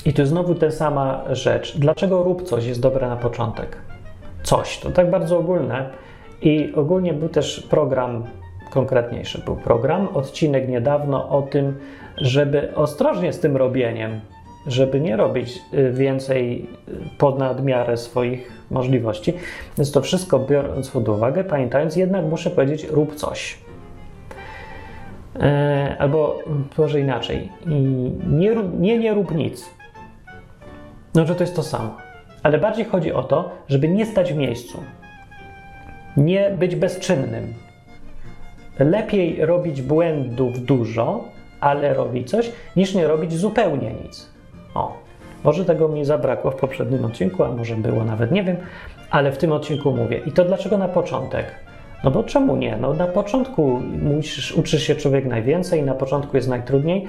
I 0.05 0.13
tu 0.13 0.25
znowu 0.25 0.55
ta 0.55 0.71
sama 0.71 1.23
rzecz. 1.31 1.77
Dlaczego 1.77 2.23
rób 2.23 2.43
coś 2.43 2.65
jest 2.65 2.81
dobre 2.81 3.09
na 3.09 3.15
początek? 3.15 3.77
Coś, 4.43 4.79
to 4.79 4.91
tak 4.91 5.09
bardzo 5.09 5.37
ogólne. 5.37 5.89
I 6.41 6.73
ogólnie 6.75 7.13
był 7.13 7.29
też 7.29 7.67
program, 7.69 8.23
konkretniejszy 8.69 9.41
był 9.45 9.55
program, 9.55 10.07
odcinek 10.13 10.69
niedawno 10.69 11.29
o 11.29 11.41
tym, 11.41 11.79
żeby 12.17 12.75
ostrożnie 12.75 13.33
z 13.33 13.39
tym 13.39 13.57
robieniem, 13.57 14.19
żeby 14.67 14.99
nie 14.99 15.17
robić 15.17 15.59
y, 15.73 15.91
więcej 15.91 16.69
y, 16.89 16.93
pod 17.17 17.39
nadmiarę 17.39 17.97
swoich 17.97 18.51
możliwości. 18.71 19.33
Więc 19.77 19.91
to 19.91 20.01
wszystko 20.01 20.39
biorąc 20.39 20.89
pod 20.89 21.09
uwagę, 21.09 21.43
pamiętając, 21.43 21.95
jednak 21.95 22.25
muszę 22.25 22.49
powiedzieć, 22.49 22.87
rób 22.89 23.15
coś. 23.15 23.57
E, 25.39 25.95
albo 25.99 26.39
może 26.77 26.99
inaczej, 26.99 27.49
nie, 28.27 28.55
nie, 28.79 28.97
nie 28.97 29.13
rób 29.13 29.35
nic. 29.35 29.69
No, 31.15 31.25
że 31.25 31.35
to 31.35 31.43
jest 31.43 31.55
to 31.55 31.63
samo. 31.63 31.97
Ale 32.43 32.57
bardziej 32.57 32.85
chodzi 32.85 33.13
o 33.13 33.23
to, 33.23 33.51
żeby 33.67 33.87
nie 33.87 34.05
stać 34.05 34.33
w 34.33 34.37
miejscu. 34.37 34.83
Nie 36.17 36.51
być 36.51 36.75
bezczynnym. 36.75 37.53
Lepiej 38.79 39.45
robić 39.45 39.81
błędów 39.81 40.65
dużo, 40.65 41.23
ale 41.59 41.93
robi 41.93 42.25
coś, 42.25 42.51
niż 42.75 42.95
nie 42.95 43.07
robić 43.07 43.33
zupełnie 43.33 43.93
nic. 44.03 44.29
O, 44.73 44.97
może 45.43 45.65
tego 45.65 45.87
mi 45.87 46.05
zabrakło 46.05 46.51
w 46.51 46.55
poprzednim 46.55 47.05
odcinku, 47.05 47.43
a 47.43 47.51
może 47.51 47.75
było 47.75 48.03
nawet, 48.03 48.31
nie 48.31 48.43
wiem, 48.43 48.57
ale 49.09 49.31
w 49.31 49.37
tym 49.37 49.51
odcinku 49.51 49.91
mówię. 49.91 50.21
I 50.25 50.31
to 50.31 50.45
dlaczego 50.45 50.77
na 50.77 50.87
początek? 50.87 51.45
No 52.03 52.11
bo 52.11 52.23
czemu 52.23 52.55
nie? 52.55 52.77
No 52.81 52.93
na 52.93 53.07
początku 53.07 53.81
musisz, 54.01 54.51
uczysz 54.51 54.83
się 54.83 54.95
człowiek 54.95 55.25
najwięcej, 55.25 55.83
na 55.83 55.93
początku 55.93 56.37
jest 56.37 56.49
najtrudniej, 56.49 57.07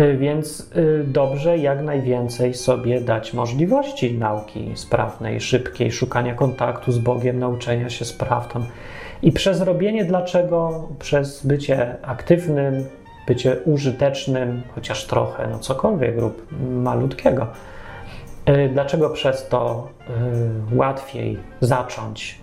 Y, 0.00 0.16
Więc 0.16 0.70
y, 0.76 1.04
dobrze 1.04 1.58
jak 1.58 1.82
najwięcej 1.82 2.54
sobie 2.54 3.00
dać 3.00 3.32
możliwości 3.32 4.18
nauki 4.18 4.72
sprawnej, 4.74 5.40
szybkiej, 5.40 5.92
szukania 5.92 6.34
kontaktu 6.34 6.92
z 6.92 6.98
Bogiem, 6.98 7.38
nauczenia 7.38 7.90
się 7.90 8.04
spraw 8.04 8.52
tam. 8.52 8.66
I 9.22 9.32
przez 9.32 9.60
robienie 9.60 10.04
dlaczego? 10.04 10.88
Przez 10.98 11.46
bycie 11.46 11.96
aktywnym, 12.02 12.84
bycie 13.30 13.56
użytecznym, 13.64 14.62
chociaż 14.74 15.04
trochę, 15.04 15.48
no 15.48 15.58
cokolwiek 15.58 16.18
rób 16.18 16.46
malutkiego. 16.60 17.46
Y, 18.48 18.70
Dlaczego 18.72 19.10
przez 19.10 19.48
to 19.48 19.88
y, 20.72 20.76
łatwiej 20.76 21.38
zacząć 21.60 22.38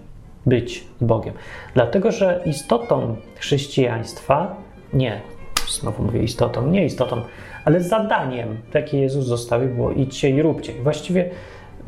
być 0.46 0.88
Bogiem? 1.02 1.34
Dlatego, 1.74 2.12
że 2.12 2.42
istotą 2.46 3.16
chrześcijaństwa, 3.36 4.56
nie, 4.94 5.22
znowu 5.70 6.04
mówię 6.04 6.24
istotą, 6.24 6.68
nie 6.68 6.86
istotą, 6.86 7.22
ale 7.66 7.82
zadaniem, 7.82 8.58
jakie 8.74 9.00
Jezus 9.00 9.26
zostawił, 9.26 9.70
było 9.70 9.92
idźcie 9.92 10.30
i 10.30 10.42
róbcie. 10.42 10.74
Właściwie 10.84 11.30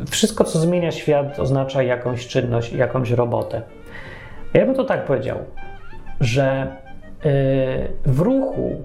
wszystko, 0.09 0.43
co 0.43 0.59
zmienia 0.59 0.91
świat, 0.91 1.39
oznacza 1.39 1.83
jakąś 1.83 2.27
czynność, 2.27 2.73
jakąś 2.73 3.11
robotę. 3.11 3.61
Ja 4.53 4.65
bym 4.65 4.75
to 4.75 4.83
tak 4.83 5.05
powiedział, 5.05 5.37
że 6.21 6.75
w 8.05 8.19
ruchu 8.19 8.83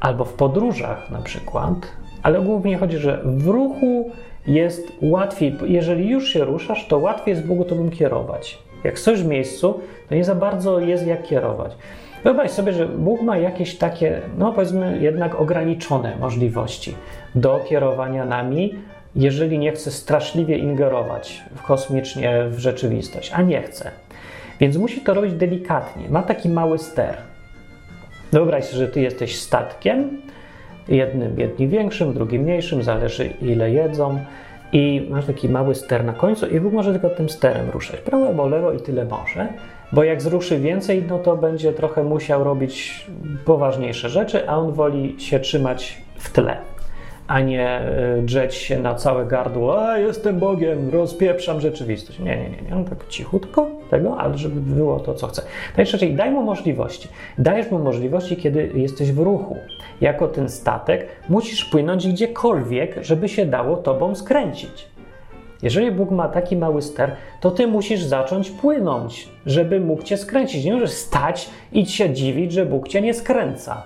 albo 0.00 0.24
w 0.24 0.32
podróżach 0.32 1.10
na 1.10 1.22
przykład, 1.22 1.74
ale 2.22 2.40
głównie 2.40 2.78
chodzi, 2.78 2.98
że 2.98 3.20
w 3.24 3.46
ruchu 3.46 4.10
jest 4.46 4.92
łatwiej, 5.02 5.56
jeżeli 5.66 6.08
już 6.08 6.28
się 6.28 6.44
ruszasz, 6.44 6.86
to 6.88 6.98
łatwiej 6.98 7.34
jest 7.34 7.46
Bogu 7.46 7.64
tobą 7.64 7.90
kierować. 7.90 8.58
Jak 8.84 8.98
stoisz 8.98 9.22
w 9.22 9.26
miejscu, 9.26 9.80
to 10.08 10.14
nie 10.14 10.24
za 10.24 10.34
bardzo 10.34 10.80
jest 10.80 11.06
jak 11.06 11.22
kierować. 11.22 11.76
Wyobraź 12.24 12.50
sobie, 12.50 12.72
że 12.72 12.86
Bóg 12.86 13.22
ma 13.22 13.38
jakieś 13.38 13.78
takie, 13.78 14.20
no 14.38 14.52
powiedzmy, 14.52 14.98
jednak 15.00 15.40
ograniczone 15.40 16.16
możliwości 16.16 16.94
do 17.34 17.60
kierowania 17.68 18.24
nami, 18.24 18.74
jeżeli 19.16 19.58
nie 19.58 19.72
chce 19.72 19.90
straszliwie 19.90 20.58
ingerować 20.58 21.44
w 21.54 21.62
kosmicznie 21.62 22.44
w 22.48 22.58
rzeczywistość, 22.58 23.32
a 23.34 23.42
nie 23.42 23.62
chce. 23.62 23.90
Więc 24.60 24.76
musi 24.76 25.00
to 25.00 25.14
robić 25.14 25.34
delikatnie. 25.34 26.08
Ma 26.08 26.22
taki 26.22 26.48
mały 26.48 26.78
ster. 26.78 27.16
Wyobraź 28.32 28.64
sobie, 28.64 28.78
że 28.78 28.88
ty 28.88 29.00
jesteś 29.00 29.40
statkiem, 29.40 30.20
jednym, 30.88 31.40
jednym 31.40 31.68
większym, 31.68 32.14
drugim 32.14 32.42
mniejszym, 32.42 32.82
zależy 32.82 33.30
ile 33.42 33.70
jedzą. 33.70 34.18
I 34.72 35.06
masz 35.10 35.24
taki 35.24 35.48
mały 35.48 35.74
ster 35.74 36.04
na 36.04 36.12
końcu, 36.12 36.46
i 36.46 36.60
Bóg 36.60 36.72
może 36.72 36.92
tylko 36.92 37.10
tym 37.10 37.28
sterem 37.28 37.70
ruszać. 37.70 38.00
Prawo 38.00 38.26
albo 38.26 38.48
lewo 38.48 38.72
i 38.72 38.80
tyle 38.80 39.04
może, 39.04 39.48
bo 39.92 40.04
jak 40.04 40.22
zruszy 40.22 40.58
więcej, 40.60 41.04
no 41.08 41.18
to 41.18 41.36
będzie 41.36 41.72
trochę 41.72 42.04
musiał 42.04 42.44
robić 42.44 43.06
poważniejsze 43.44 44.08
rzeczy, 44.08 44.48
a 44.48 44.56
on 44.56 44.72
woli 44.72 45.20
się 45.20 45.40
trzymać 45.40 46.02
w 46.16 46.32
tle, 46.32 46.56
a 47.30 47.40
nie 47.40 47.80
y, 48.18 48.22
drzeć 48.22 48.54
się 48.54 48.78
na 48.78 48.94
całe 48.94 49.26
gardło. 49.26 49.88
A 49.88 49.98
jestem 49.98 50.38
Bogiem, 50.38 50.90
rozpieprzam 50.90 51.60
rzeczywistość. 51.60 52.18
Nie, 52.18 52.36
nie, 52.36 52.50
nie, 52.50 52.76
nie. 52.76 52.84
Tak 52.84 53.08
cichutko 53.08 53.70
tego, 53.90 54.18
ale 54.18 54.38
żeby 54.38 54.60
było 54.60 55.00
to, 55.00 55.14
co 55.14 55.26
chce. 55.26 55.42
Najczęściej 55.76 56.14
daj 56.14 56.30
mu 56.30 56.42
możliwości. 56.42 57.08
Dajesz 57.38 57.70
mu 57.70 57.78
możliwości, 57.78 58.36
kiedy 58.36 58.70
jesteś 58.74 59.12
w 59.12 59.18
ruchu. 59.18 59.56
Jako 60.00 60.28
ten 60.28 60.48
statek 60.48 61.06
musisz 61.28 61.64
płynąć 61.64 62.08
gdziekolwiek, 62.08 62.96
żeby 63.02 63.28
się 63.28 63.46
dało 63.46 63.76
tobą 63.76 64.14
skręcić. 64.14 64.88
Jeżeli 65.62 65.90
Bóg 65.90 66.10
ma 66.10 66.28
taki 66.28 66.56
mały 66.56 66.82
ster, 66.82 67.16
to 67.40 67.50
ty 67.50 67.66
musisz 67.66 68.02
zacząć 68.02 68.50
płynąć, 68.50 69.28
żeby 69.46 69.80
mógł 69.80 70.02
cię 70.02 70.16
skręcić. 70.16 70.64
Nie 70.64 70.72
możesz 70.72 70.90
stać 70.90 71.50
i 71.72 71.86
się 71.86 72.10
dziwić, 72.10 72.52
że 72.52 72.66
Bóg 72.66 72.88
cię 72.88 73.00
nie 73.02 73.14
skręca. 73.14 73.82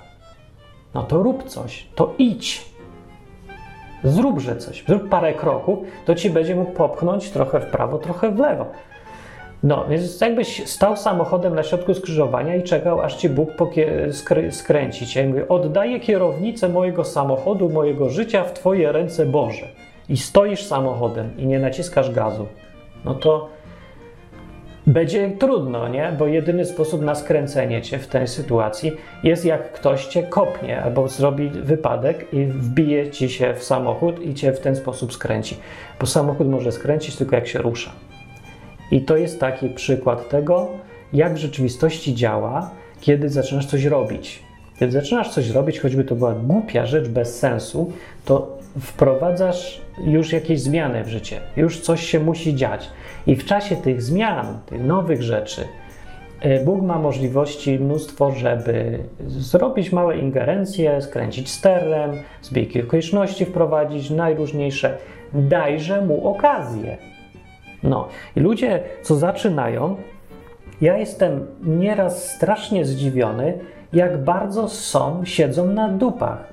No 0.95 1.03
to 1.03 1.23
rób 1.23 1.43
coś, 1.43 1.87
to 1.95 2.15
idź. 2.19 2.74
Zróbże 4.05 4.57
coś, 4.57 4.85
zrób 4.89 5.09
parę 5.09 5.35
kroków, 5.35 5.79
to 6.05 6.15
ci 6.15 6.31
będzie 6.31 6.57
mógł 6.57 6.73
popchnąć 6.73 7.31
trochę 7.31 7.61
w 7.61 7.67
prawo, 7.67 7.99
trochę 7.99 8.31
w 8.31 8.39
lewo. 8.39 8.67
No, 9.63 9.85
więc 9.89 10.21
jakbyś 10.21 10.69
stał 10.69 10.97
samochodem 10.97 11.55
na 11.55 11.63
środku 11.63 11.95
skrzyżowania 11.95 12.57
i 12.57 12.63
czekał, 12.63 13.01
aż 13.01 13.17
ci 13.17 13.29
Bóg 13.29 13.51
skrę- 14.09 14.51
skręci 14.51 15.07
cię. 15.07 15.49
Oddaję 15.49 16.01
kierownicę 16.01 16.69
mojego 16.69 17.05
samochodu, 17.05 17.69
mojego 17.69 18.11
życia 18.11 18.45
w 18.45 18.53
twoje 18.53 18.93
ręce 18.93 19.27
Boże. 19.27 19.67
I 20.09 20.17
stoisz 20.17 20.63
samochodem 20.63 21.31
i 21.39 21.47
nie 21.47 21.59
naciskasz 21.59 22.11
gazu. 22.11 22.47
No 23.05 23.15
to 23.15 23.49
będzie 24.87 25.31
trudno, 25.31 25.89
nie? 25.89 26.15
Bo 26.19 26.27
jedyny 26.27 26.65
sposób 26.65 27.03
na 27.03 27.15
skręcenie 27.15 27.83
cię 27.83 27.99
w 27.99 28.07
tej 28.07 28.29
sytuacji 28.29 28.93
jest 29.23 29.45
jak 29.45 29.73
ktoś 29.73 30.07
cię 30.07 30.23
kopnie 30.23 30.83
albo 30.83 31.09
zrobi 31.09 31.51
wypadek 31.51 32.27
i 32.33 32.47
wbije 32.47 33.11
ci 33.11 33.29
się 33.29 33.55
w 33.55 33.65
samochód 33.65 34.23
i 34.23 34.35
cię 34.35 34.53
w 34.53 34.61
ten 34.61 34.77
sposób 34.77 35.13
skręci. 35.13 35.57
Bo 36.01 36.07
samochód 36.07 36.49
może 36.49 36.73
skręcić 36.73 37.17
tylko 37.17 37.37
jak 37.37 37.49
się 37.49 37.59
rusza. 37.59 37.91
I 38.91 39.01
to 39.01 39.17
jest 39.17 39.41
taki 39.41 39.69
przykład 39.69 40.29
tego, 40.29 40.69
jak 41.13 41.35
w 41.35 41.37
rzeczywistości 41.37 42.15
działa, 42.15 42.71
kiedy 43.01 43.29
zaczynasz 43.29 43.67
coś 43.67 43.85
robić. 43.85 44.43
Kiedy 44.79 44.93
zaczynasz 44.93 45.31
coś 45.31 45.51
robić, 45.51 45.81
choćby 45.81 46.05
to 46.05 46.15
była 46.15 46.35
głupia 46.35 46.87
rzecz 46.87 47.09
bez 47.09 47.39
sensu, 47.39 47.93
to 48.25 48.59
wprowadzasz 48.81 49.81
już 50.05 50.33
jakieś 50.33 50.61
zmiany 50.61 51.05
w 51.05 51.09
życie, 51.09 51.41
już 51.57 51.81
coś 51.81 52.07
się 52.07 52.21
musi 52.21 52.55
dziać. 52.55 52.91
I 53.27 53.37
w 53.37 53.45
czasie 53.45 53.77
tych 53.77 54.03
zmian, 54.03 54.59
tych 54.67 54.85
nowych 54.85 55.23
rzeczy, 55.23 55.65
y, 56.45 56.65
Bóg 56.65 56.83
ma 56.83 56.99
możliwości 56.99 57.79
mnóstwo, 57.79 58.31
żeby 58.31 58.99
zrobić 59.27 59.93
małe 59.93 60.19
ingerencje, 60.19 61.03
skręcić 61.03 61.51
sterem, 61.51 62.13
zbieg 62.43 62.85
okoliczności 62.87 63.45
wprowadzić, 63.45 64.11
najróżniejsze. 64.11 64.99
Dajże 65.33 66.01
mu 66.01 66.29
okazję. 66.29 66.97
No 67.83 68.09
i 68.37 68.41
ludzie, 68.41 68.83
co 69.03 69.15
zaczynają, 69.15 69.97
ja 70.81 70.99
jestem 70.99 71.47
nieraz 71.63 72.31
strasznie 72.31 72.85
zdziwiony, 72.85 73.59
jak 73.93 74.25
bardzo 74.25 74.69
są, 74.69 75.25
siedzą 75.25 75.67
na 75.67 75.89
dupach. 75.89 76.49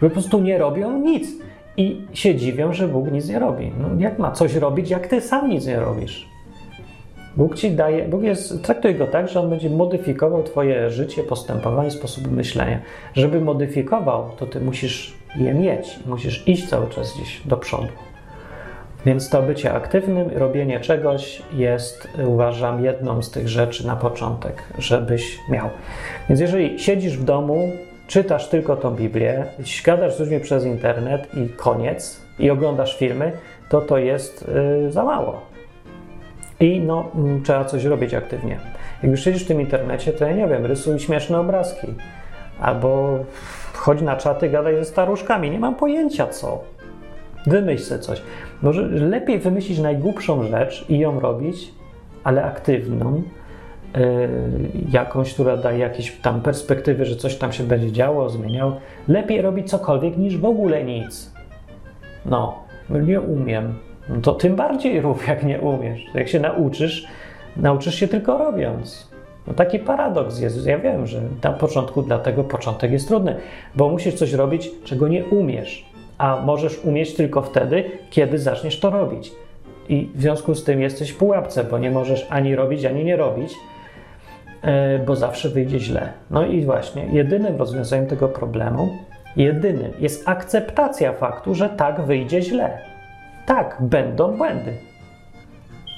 Po 0.00 0.10
prostu 0.10 0.40
nie 0.40 0.58
robią 0.58 0.98
nic 0.98 1.28
i 1.76 2.02
się 2.12 2.34
dziwią, 2.34 2.72
że 2.72 2.88
Bóg 2.88 3.12
nic 3.12 3.28
nie 3.28 3.38
robi. 3.38 3.72
No, 3.80 3.88
jak 3.98 4.18
ma 4.18 4.30
coś 4.30 4.54
robić, 4.54 4.90
jak 4.90 5.06
ty 5.06 5.20
sam 5.20 5.50
nic 5.50 5.66
nie 5.66 5.80
robisz? 5.80 6.28
Bóg 7.36 7.54
ci 7.54 7.70
daje, 7.70 8.08
Bóg 8.08 8.22
jest, 8.22 8.62
traktuj 8.62 8.94
go 8.94 9.06
tak, 9.06 9.28
że 9.28 9.40
on 9.40 9.50
będzie 9.50 9.70
modyfikował 9.70 10.42
twoje 10.42 10.90
życie, 10.90 11.22
postępowanie, 11.22 11.90
sposób 11.90 12.30
myślenia. 12.30 12.80
Żeby 13.14 13.40
modyfikował, 13.40 14.30
to 14.36 14.46
ty 14.46 14.60
musisz 14.60 15.14
je 15.36 15.54
mieć, 15.54 15.98
musisz 16.06 16.48
iść 16.48 16.68
cały 16.68 16.88
czas 16.88 17.14
gdzieś 17.16 17.40
do 17.46 17.56
przodu. 17.56 17.88
Więc 19.06 19.28
to 19.28 19.42
bycie 19.42 19.72
aktywnym, 19.72 20.30
robienie 20.34 20.80
czegoś 20.80 21.42
jest, 21.52 22.08
uważam, 22.26 22.84
jedną 22.84 23.22
z 23.22 23.30
tych 23.30 23.48
rzeczy 23.48 23.86
na 23.86 23.96
początek, 23.96 24.62
żebyś 24.78 25.38
miał. 25.48 25.70
Więc 26.28 26.40
jeżeli 26.40 26.78
siedzisz 26.78 27.18
w 27.18 27.24
domu, 27.24 27.72
czytasz 28.06 28.48
tylko 28.48 28.76
tą 28.76 28.90
Biblię, 28.90 29.44
gadasz 29.84 30.16
z 30.16 30.20
ludźmi 30.20 30.40
przez 30.40 30.64
internet 30.64 31.28
i 31.34 31.48
koniec, 31.48 32.20
i 32.38 32.50
oglądasz 32.50 32.98
filmy, 32.98 33.32
to 33.68 33.80
to 33.80 33.98
jest 33.98 34.48
yy, 34.82 34.92
za 34.92 35.04
mało. 35.04 35.40
I 36.60 36.80
no, 36.80 37.10
mm, 37.14 37.42
trzeba 37.42 37.64
coś 37.64 37.84
robić 37.84 38.14
aktywnie. 38.14 38.58
Jak 39.02 39.10
już 39.10 39.24
siedzisz 39.24 39.44
w 39.44 39.48
tym 39.48 39.60
internecie, 39.60 40.12
to 40.12 40.24
ja 40.24 40.32
nie 40.32 40.48
wiem, 40.48 40.66
rysuj 40.66 40.98
śmieszne 40.98 41.40
obrazki. 41.40 41.86
Albo 42.60 43.18
chodź 43.74 44.02
na 44.02 44.16
czaty, 44.16 44.48
gadaj 44.48 44.76
ze 44.76 44.84
staruszkami. 44.84 45.50
Nie 45.50 45.58
mam 45.58 45.74
pojęcia 45.74 46.26
co. 46.26 46.64
Wymyśl 47.46 47.84
sobie 47.84 48.00
coś. 48.00 48.22
Może 48.62 48.82
lepiej 48.86 49.38
wymyślić 49.38 49.78
najgłupszą 49.78 50.42
rzecz 50.42 50.84
i 50.88 50.98
ją 50.98 51.20
robić, 51.20 51.72
ale 52.24 52.44
aktywną, 52.44 53.22
jakąś, 54.92 55.34
która 55.34 55.56
daje 55.56 55.78
jakieś 55.78 56.12
tam 56.22 56.40
perspektywy, 56.40 57.04
że 57.04 57.16
coś 57.16 57.36
tam 57.36 57.52
się 57.52 57.64
będzie 57.64 57.92
działo, 57.92 58.30
zmieniało. 58.30 58.76
Lepiej 59.08 59.42
robić 59.42 59.70
cokolwiek 59.70 60.16
niż 60.16 60.38
w 60.38 60.44
ogóle 60.44 60.84
nic. 60.84 61.32
No, 62.26 62.58
nie 62.90 63.20
umiem. 63.20 63.74
No 64.08 64.20
to 64.20 64.32
tym 64.32 64.56
bardziej 64.56 65.00
rób, 65.00 65.28
jak 65.28 65.44
nie 65.44 65.60
umiesz. 65.60 66.06
Jak 66.14 66.28
się 66.28 66.40
nauczysz, 66.40 67.06
nauczysz 67.56 67.94
się 67.94 68.08
tylko 68.08 68.38
robiąc. 68.38 69.10
No 69.46 69.54
taki 69.54 69.78
paradoks 69.78 70.40
jest. 70.40 70.66
Ja 70.66 70.78
wiem, 70.78 71.06
że 71.06 71.20
na 71.42 71.52
początku 71.52 72.02
dlatego 72.02 72.44
początek 72.44 72.92
jest 72.92 73.08
trudny, 73.08 73.36
bo 73.74 73.88
musisz 73.88 74.14
coś 74.14 74.32
robić, 74.32 74.70
czego 74.84 75.08
nie 75.08 75.24
umiesz 75.24 75.94
a 76.18 76.40
możesz 76.40 76.84
umieć 76.84 77.14
tylko 77.14 77.42
wtedy, 77.42 77.84
kiedy 78.10 78.38
zaczniesz 78.38 78.80
to 78.80 78.90
robić. 78.90 79.32
I 79.88 80.10
w 80.14 80.20
związku 80.20 80.54
z 80.54 80.64
tym 80.64 80.80
jesteś 80.80 81.10
w 81.10 81.16
pułapce, 81.16 81.64
bo 81.64 81.78
nie 81.78 81.90
możesz 81.90 82.26
ani 82.30 82.56
robić, 82.56 82.84
ani 82.84 83.04
nie 83.04 83.16
robić, 83.16 83.52
bo 85.06 85.16
zawsze 85.16 85.48
wyjdzie 85.48 85.80
źle. 85.80 86.12
No 86.30 86.46
i 86.46 86.64
właśnie, 86.64 87.06
jedynym 87.12 87.56
rozwiązaniem 87.56 88.06
tego 88.06 88.28
problemu, 88.28 88.98
jedynym 89.36 89.92
jest 89.98 90.28
akceptacja 90.28 91.12
faktu, 91.12 91.54
że 91.54 91.68
tak 91.68 92.00
wyjdzie 92.00 92.42
źle. 92.42 92.78
Tak, 93.46 93.76
będą 93.80 94.36
błędy. 94.36 94.72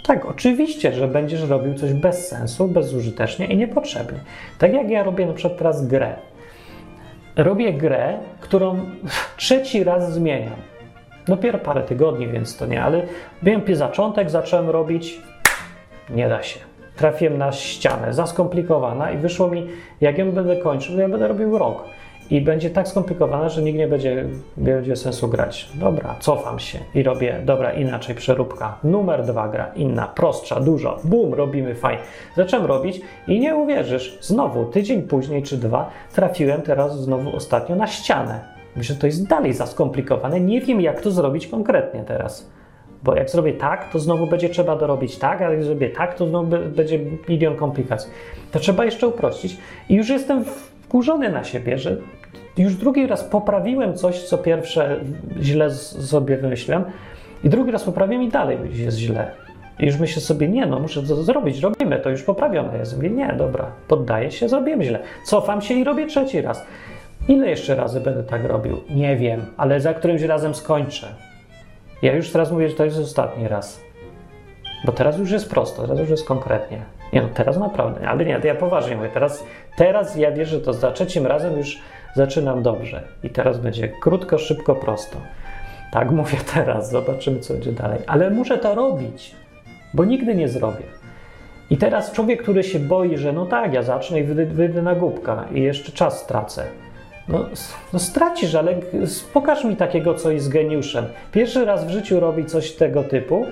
Tak, 0.07 0.27
oczywiście, 0.27 0.93
że 0.93 1.09
będziesz 1.09 1.49
robił 1.49 1.75
coś 1.75 1.93
bez 1.93 2.29
sensu, 2.29 2.69
bezużytecznie 2.69 3.47
i 3.47 3.57
niepotrzebnie. 3.57 4.19
Tak 4.59 4.73
jak 4.73 4.91
ja 4.91 5.03
robię 5.03 5.27
na 5.27 5.33
przykład 5.33 5.59
teraz 5.59 5.87
grę. 5.87 6.17
robię 7.37 7.73
grę, 7.73 8.19
którą 8.41 8.81
trzeci 9.37 9.85
raz 9.85 10.13
zmieniam. 10.13 10.57
Dopiero 11.27 11.59
parę 11.59 11.83
tygodni, 11.83 12.29
więc 12.29 12.57
to 12.57 12.67
nie, 12.67 12.83
ale 12.83 13.03
miałem 13.43 13.77
zaczątek, 13.77 14.31
zacząłem 14.31 14.71
robić, 14.71 15.21
nie 16.11 16.29
da 16.29 16.43
się. 16.43 16.76
Trafiłem 16.97 17.39
na 17.39 17.53
ścianę, 17.53 18.15
za 18.15 18.27
skomplikowana 18.27 19.11
i 19.11 19.19
wyszło 19.19 19.49
mi, 19.49 19.67
jak 20.01 20.19
ją 20.19 20.33
będę 20.33 20.57
kończył, 20.57 20.95
to 20.95 21.01
ja 21.01 21.09
będę 21.09 21.29
robił 21.29 21.59
rok. 21.59 21.85
I 22.31 22.41
będzie 22.41 22.71
tak 22.71 22.89
skomplikowana, 22.89 23.49
że 23.49 23.63
nikt 23.63 23.79
nie 23.79 23.89
będzie, 23.89 24.25
będzie 24.57 24.97
sensu 24.97 25.29
grać. 25.29 25.69
Dobra, 25.75 26.17
cofam 26.21 26.59
się 26.59 26.79
i 26.95 27.03
robię, 27.03 27.41
dobra, 27.45 27.73
inaczej 27.73 28.15
przeróbka. 28.15 28.79
Numer 28.85 29.25
dwa 29.25 29.49
gra, 29.49 29.73
inna, 29.77 30.07
prostsza, 30.07 30.61
dużo. 30.61 30.99
Bum, 31.05 31.35
robimy 31.35 31.75
fajnie. 31.75 32.03
Zacząłem 32.37 32.67
robić 32.67 33.01
i 33.29 33.41
nie 33.41 33.57
uwierzysz, 33.57 34.19
znowu 34.21 34.65
tydzień 34.65 35.03
później 35.03 35.43
czy 35.43 35.57
dwa 35.57 35.91
trafiłem 36.15 36.63
teraz 36.63 37.01
znowu 37.01 37.37
ostatnio 37.37 37.77
na 37.77 37.87
ścianę. 37.87 38.41
Myślę, 38.77 38.95
że 38.95 39.01
to 39.01 39.07
jest 39.07 39.29
dalej 39.29 39.53
za 39.53 39.67
skomplikowane. 39.67 40.41
Nie 40.41 40.61
wiem, 40.61 40.81
jak 40.81 41.01
to 41.01 41.11
zrobić 41.11 41.47
konkretnie 41.47 42.01
teraz. 42.01 42.51
Bo 43.03 43.17
jak 43.17 43.31
zrobię 43.31 43.53
tak, 43.53 43.93
to 43.93 43.99
znowu 43.99 44.27
będzie 44.27 44.49
trzeba 44.49 44.77
dorobić 44.77 45.19
tak, 45.19 45.43
a 45.43 45.51
jak 45.51 45.65
zrobię 45.65 45.91
tak, 45.91 46.15
to 46.15 46.27
znowu 46.27 46.51
będzie 46.77 46.99
milion 47.29 47.57
komplikacji. 47.57 48.11
To 48.53 48.59
trzeba 48.59 48.85
jeszcze 48.85 49.09
uprościć. 49.09 49.57
I 49.89 49.95
już 49.95 50.09
jestem 50.09 50.45
wkurzony 50.45 51.31
na 51.31 51.45
siebie, 51.45 51.79
że 51.79 51.97
już 52.59 52.75
drugi 52.75 53.07
raz 53.07 53.25
poprawiłem 53.25 53.95
coś, 53.95 54.23
co 54.23 54.39
pierwsze 54.39 55.01
źle 55.41 55.71
sobie 55.71 56.37
wymyśliłem, 56.37 56.85
i 57.45 57.49
drugi 57.49 57.71
raz 57.71 57.85
poprawiłem 57.85 58.23
i 58.23 58.29
dalej 58.29 58.59
jest 58.73 58.99
źle. 58.99 59.31
I 59.79 59.87
już 59.87 59.99
myślę 59.99 60.23
sobie, 60.23 60.49
nie, 60.49 60.67
no 60.67 60.81
muszę 60.81 61.03
to 61.03 61.17
zrobić, 61.17 61.61
robimy, 61.61 61.99
to 61.99 62.11
już 62.11 62.23
poprawione 62.23 62.79
jest. 62.79 62.97
Mówię, 62.97 63.11
nie, 63.11 63.35
dobra, 63.39 63.73
poddaję 63.89 64.31
się, 64.31 64.49
zrobiłem 64.49 64.83
źle. 64.83 64.99
Cofam 65.25 65.63
się 65.63 65.75
i 65.75 65.85
robię 65.85 66.07
trzeci 66.07 66.41
raz. 66.41 66.67
Ile 67.29 67.51
jeszcze 67.51 67.75
razy 67.75 68.01
będę 68.01 68.23
tak 68.23 68.45
robił? 68.45 68.81
Nie 68.91 69.17
wiem, 69.17 69.47
ale 69.57 69.81
za 69.81 69.95
którymś 69.95 70.23
razem 70.23 70.55
skończę. 70.55 71.07
Ja 72.03 72.17
już 72.17 72.31
teraz 72.31 72.53
mówię, 72.53 72.69
że 72.69 72.75
to 72.75 72.85
jest 72.85 72.99
ostatni 72.99 73.49
raz. 73.49 73.81
Bo 74.85 74.93
teraz 74.93 75.19
już 75.19 75.31
jest 75.31 75.51
prosto, 75.51 75.83
teraz 75.83 75.99
już 75.99 76.11
jest 76.11 76.27
konkretnie. 76.27 76.83
Nie 77.13 77.23
no, 77.23 77.29
teraz 77.35 77.59
naprawdę, 77.59 78.09
ale 78.09 78.25
nie, 78.25 78.41
ja 78.45 78.55
poważnie 78.55 78.97
mówię. 78.97 79.09
Teraz, 79.15 79.45
teraz 79.77 80.17
ja 80.17 80.33
wierzę, 80.33 80.57
że 80.57 80.61
to 80.61 80.73
za 80.73 80.93
trzecim 80.93 81.27
razem 81.27 81.59
już 81.59 81.79
zaczynam 82.15 82.63
dobrze. 82.63 83.03
I 83.23 83.31
teraz 83.31 83.59
będzie 83.59 83.89
krótko, 83.89 84.39
szybko, 84.39 84.75
prosto. 84.75 85.19
Tak 85.93 86.11
mówię 86.11 86.39
teraz, 86.55 86.91
zobaczymy, 86.91 87.41
co 87.41 87.55
będzie 87.55 87.73
dalej. 87.73 87.99
Ale 88.07 88.31
muszę 88.31 88.59
to 88.59 88.75
robić, 88.75 89.35
bo 89.95 90.05
nigdy 90.05 90.35
nie 90.35 90.49
zrobię. 90.49 90.85
I 91.71 91.77
teraz 91.77 92.13
człowiek, 92.13 92.43
który 92.43 92.63
się 92.63 92.79
boi, 92.79 93.17
że 93.17 93.33
no 93.33 93.47
tak, 93.47 93.75
ja 93.75 93.83
zacznę 93.83 94.21
i 94.21 94.25
wyjdę, 94.25 94.47
wyjdę 94.47 94.83
na 94.83 94.95
głupka 94.95 95.45
i 95.53 95.63
jeszcze 95.63 95.93
czas 95.93 96.21
stracę. 96.21 96.65
No, 97.29 97.47
no 97.93 97.99
stracisz, 97.99 98.55
ale 98.55 98.75
pokaż 99.35 99.65
mi 99.65 99.77
takiego, 99.77 100.15
co 100.15 100.31
jest 100.31 100.49
geniuszem. 100.49 101.05
Pierwszy 101.33 101.65
raz 101.65 101.87
w 101.87 101.91
życiu 101.91 102.21
robi 102.21 102.45
coś 102.45 102.73
tego 102.73 103.05
typu, 103.05 103.47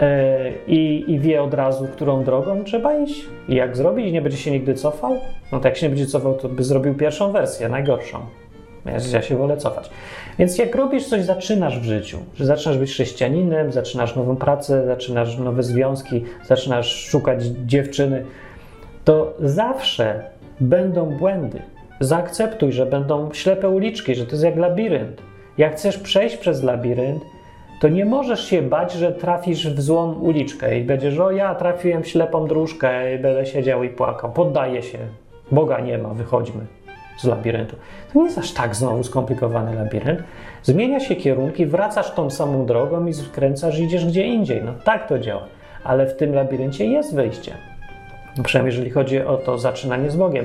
E, 0.00 0.52
i, 0.66 1.04
i, 1.08 1.18
wie 1.18 1.42
od 1.42 1.54
razu, 1.54 1.88
którą 1.92 2.24
drogą 2.24 2.64
trzeba 2.64 2.94
iść 2.94 3.26
i 3.48 3.54
jak 3.54 3.76
zrobić, 3.76 4.12
nie 4.12 4.22
będzie 4.22 4.38
się 4.38 4.50
nigdy 4.50 4.74
cofał. 4.74 5.20
No 5.52 5.60
to 5.60 5.68
jak 5.68 5.76
się 5.76 5.86
nie 5.86 5.90
będzie 5.90 6.06
cofał, 6.06 6.34
to 6.34 6.48
by 6.48 6.64
zrobił 6.64 6.94
pierwszą 6.94 7.32
wersję, 7.32 7.68
najgorszą. 7.68 8.18
Ja 9.12 9.22
się 9.22 9.36
wolę 9.36 9.56
cofać. 9.56 9.90
Więc 10.38 10.58
jak 10.58 10.74
robisz 10.74 11.06
coś, 11.06 11.24
zaczynasz 11.24 11.80
w 11.80 11.84
życiu, 11.84 12.18
że 12.34 12.46
zaczynasz 12.46 12.78
być 12.78 12.90
chrześcijaninem, 12.90 13.72
zaczynasz 13.72 14.16
nową 14.16 14.36
pracę, 14.36 14.86
zaczynasz 14.86 15.38
nowe 15.38 15.62
związki, 15.62 16.24
zaczynasz 16.44 17.06
szukać 17.06 17.44
dziewczyny, 17.44 18.24
to 19.04 19.34
zawsze 19.40 20.24
będą 20.60 21.06
błędy. 21.06 21.62
Zaakceptuj, 22.00 22.72
że 22.72 22.86
będą 22.86 23.32
ślepe 23.32 23.68
uliczki, 23.68 24.14
że 24.14 24.26
to 24.26 24.32
jest 24.32 24.44
jak 24.44 24.56
labirynt. 24.56 25.22
Jak 25.58 25.76
chcesz 25.76 25.98
przejść 25.98 26.36
przez 26.36 26.62
labirynt, 26.62 27.22
to 27.80 27.88
nie 27.88 28.04
możesz 28.04 28.44
się 28.44 28.62
bać, 28.62 28.92
że 28.92 29.12
trafisz 29.12 29.68
w 29.68 29.80
złą 29.80 30.12
uliczkę 30.12 30.78
i 30.78 30.84
będziesz, 30.84 31.18
o 31.18 31.30
ja 31.30 31.54
trafiłem 31.54 32.02
w 32.02 32.08
ślepą 32.08 32.46
dróżkę 32.46 33.14
i 33.14 33.18
będę 33.18 33.46
siedział 33.46 33.84
i 33.84 33.88
płakał. 33.88 34.32
Poddaję 34.32 34.82
się. 34.82 34.98
Boga 35.52 35.80
nie 35.80 35.98
ma, 35.98 36.08
wychodźmy 36.08 36.66
z 37.18 37.24
labiryntu. 37.24 37.76
To 38.12 38.18
nie 38.18 38.24
jest 38.24 38.38
aż 38.38 38.52
tak 38.52 38.76
znowu 38.76 39.04
skomplikowany 39.04 39.74
labirynt. 39.74 40.20
Zmienia 40.62 41.00
się 41.00 41.16
kierunki, 41.16 41.66
wracasz 41.66 42.14
tą 42.14 42.30
samą 42.30 42.66
drogą 42.66 43.06
i 43.06 43.14
skręcasz 43.14 43.78
idziesz 43.78 44.06
gdzie 44.06 44.26
indziej. 44.26 44.62
No 44.64 44.72
tak 44.84 45.08
to 45.08 45.18
działa. 45.18 45.46
Ale 45.84 46.06
w 46.06 46.16
tym 46.16 46.34
labiryncie 46.34 46.86
jest 46.86 47.14
wyjście. 47.14 47.54
No, 48.36 48.44
przynajmniej 48.44 48.72
jeżeli 48.72 48.90
chodzi 48.90 49.20
o 49.20 49.36
to 49.36 49.58
zaczynanie 49.58 50.10
z 50.10 50.16
Bogiem. 50.16 50.44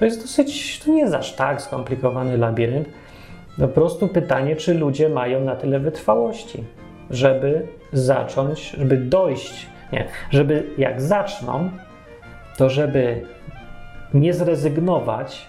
To 0.00 0.04
jest 0.04 0.22
dosyć, 0.22 0.80
to 0.84 0.90
nie 0.90 1.00
jest 1.00 1.14
aż 1.14 1.32
tak 1.32 1.62
skomplikowany 1.62 2.38
labirynt. 2.38 2.88
Po 3.58 3.68
prostu 3.68 4.08
pytanie, 4.08 4.56
czy 4.56 4.74
ludzie 4.74 5.08
mają 5.08 5.44
na 5.44 5.56
tyle 5.56 5.80
wytrwałości, 5.80 6.64
żeby 7.10 7.66
zacząć, 7.92 8.70
żeby 8.70 8.96
dojść, 8.96 9.66
nie, 9.92 10.08
żeby 10.30 10.66
jak 10.78 11.02
zaczną, 11.02 11.70
to 12.56 12.70
żeby 12.70 13.22
nie 14.14 14.34
zrezygnować, 14.34 15.46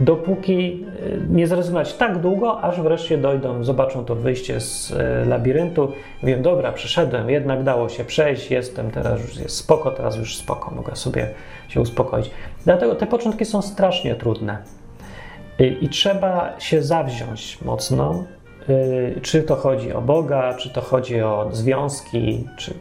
dopóki 0.00 0.84
y, 1.06 1.20
nie 1.28 1.46
zrezygnować 1.46 1.94
tak 1.94 2.18
długo, 2.18 2.60
aż 2.60 2.80
wreszcie 2.80 3.18
dojdą, 3.18 3.64
zobaczą 3.64 4.04
to 4.04 4.14
wyjście 4.14 4.60
z 4.60 4.90
y, 4.90 5.28
labiryntu. 5.28 5.92
Wiem, 6.22 6.42
dobra, 6.42 6.72
przeszedłem, 6.72 7.30
jednak 7.30 7.62
dało 7.62 7.88
się 7.88 8.04
przejść, 8.04 8.50
jestem, 8.50 8.90
teraz 8.90 9.22
już 9.22 9.36
jest 9.36 9.56
spoko, 9.56 9.90
teraz 9.90 10.16
już 10.16 10.36
spoko, 10.36 10.70
mogę 10.70 10.96
sobie 10.96 11.28
się 11.68 11.80
uspokoić. 11.80 12.30
Dlatego 12.64 12.94
te 12.94 13.06
początki 13.06 13.44
są 13.44 13.62
strasznie 13.62 14.14
trudne. 14.14 14.58
I 15.80 15.88
trzeba 15.88 16.60
się 16.60 16.82
zawziąć 16.82 17.62
mocno, 17.62 18.24
y, 18.68 19.20
czy 19.22 19.42
to 19.42 19.56
chodzi 19.56 19.92
o 19.92 20.00
Boga, 20.00 20.54
czy 20.54 20.70
to 20.70 20.80
chodzi 20.80 21.22
o 21.22 21.48
związki, 21.52 22.48
czy 22.56 22.74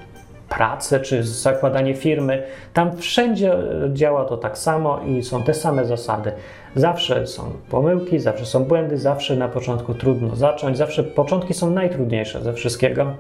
pracę, 0.50 1.00
czy 1.00 1.24
zakładanie 1.24 1.93
firmy. 1.93 2.43
Tam 2.74 2.98
wszędzie 2.98 3.54
działa 3.93 4.26
to 4.26 4.38
tak 4.38 4.58
samo 4.58 5.00
i 5.08 5.24
są 5.24 5.43
te 5.43 5.54
same 5.54 5.86
zasady. 5.86 6.32
Zawsze 6.76 7.28
są 7.28 7.43
pomyłki, 7.70 8.20
zawsze 8.20 8.46
są 8.46 8.64
błędy, 8.64 8.98
zawsze 8.98 9.36
na 9.36 9.48
początku 9.48 9.93
trudno 9.93 10.36
zacząć, 10.36 10.78
zawsze 10.78 11.04
początki 11.04 11.54
są 11.54 11.72
najtrudniejsze 11.72 12.41
ze 12.41 12.54
wszystkiego. 12.54 13.16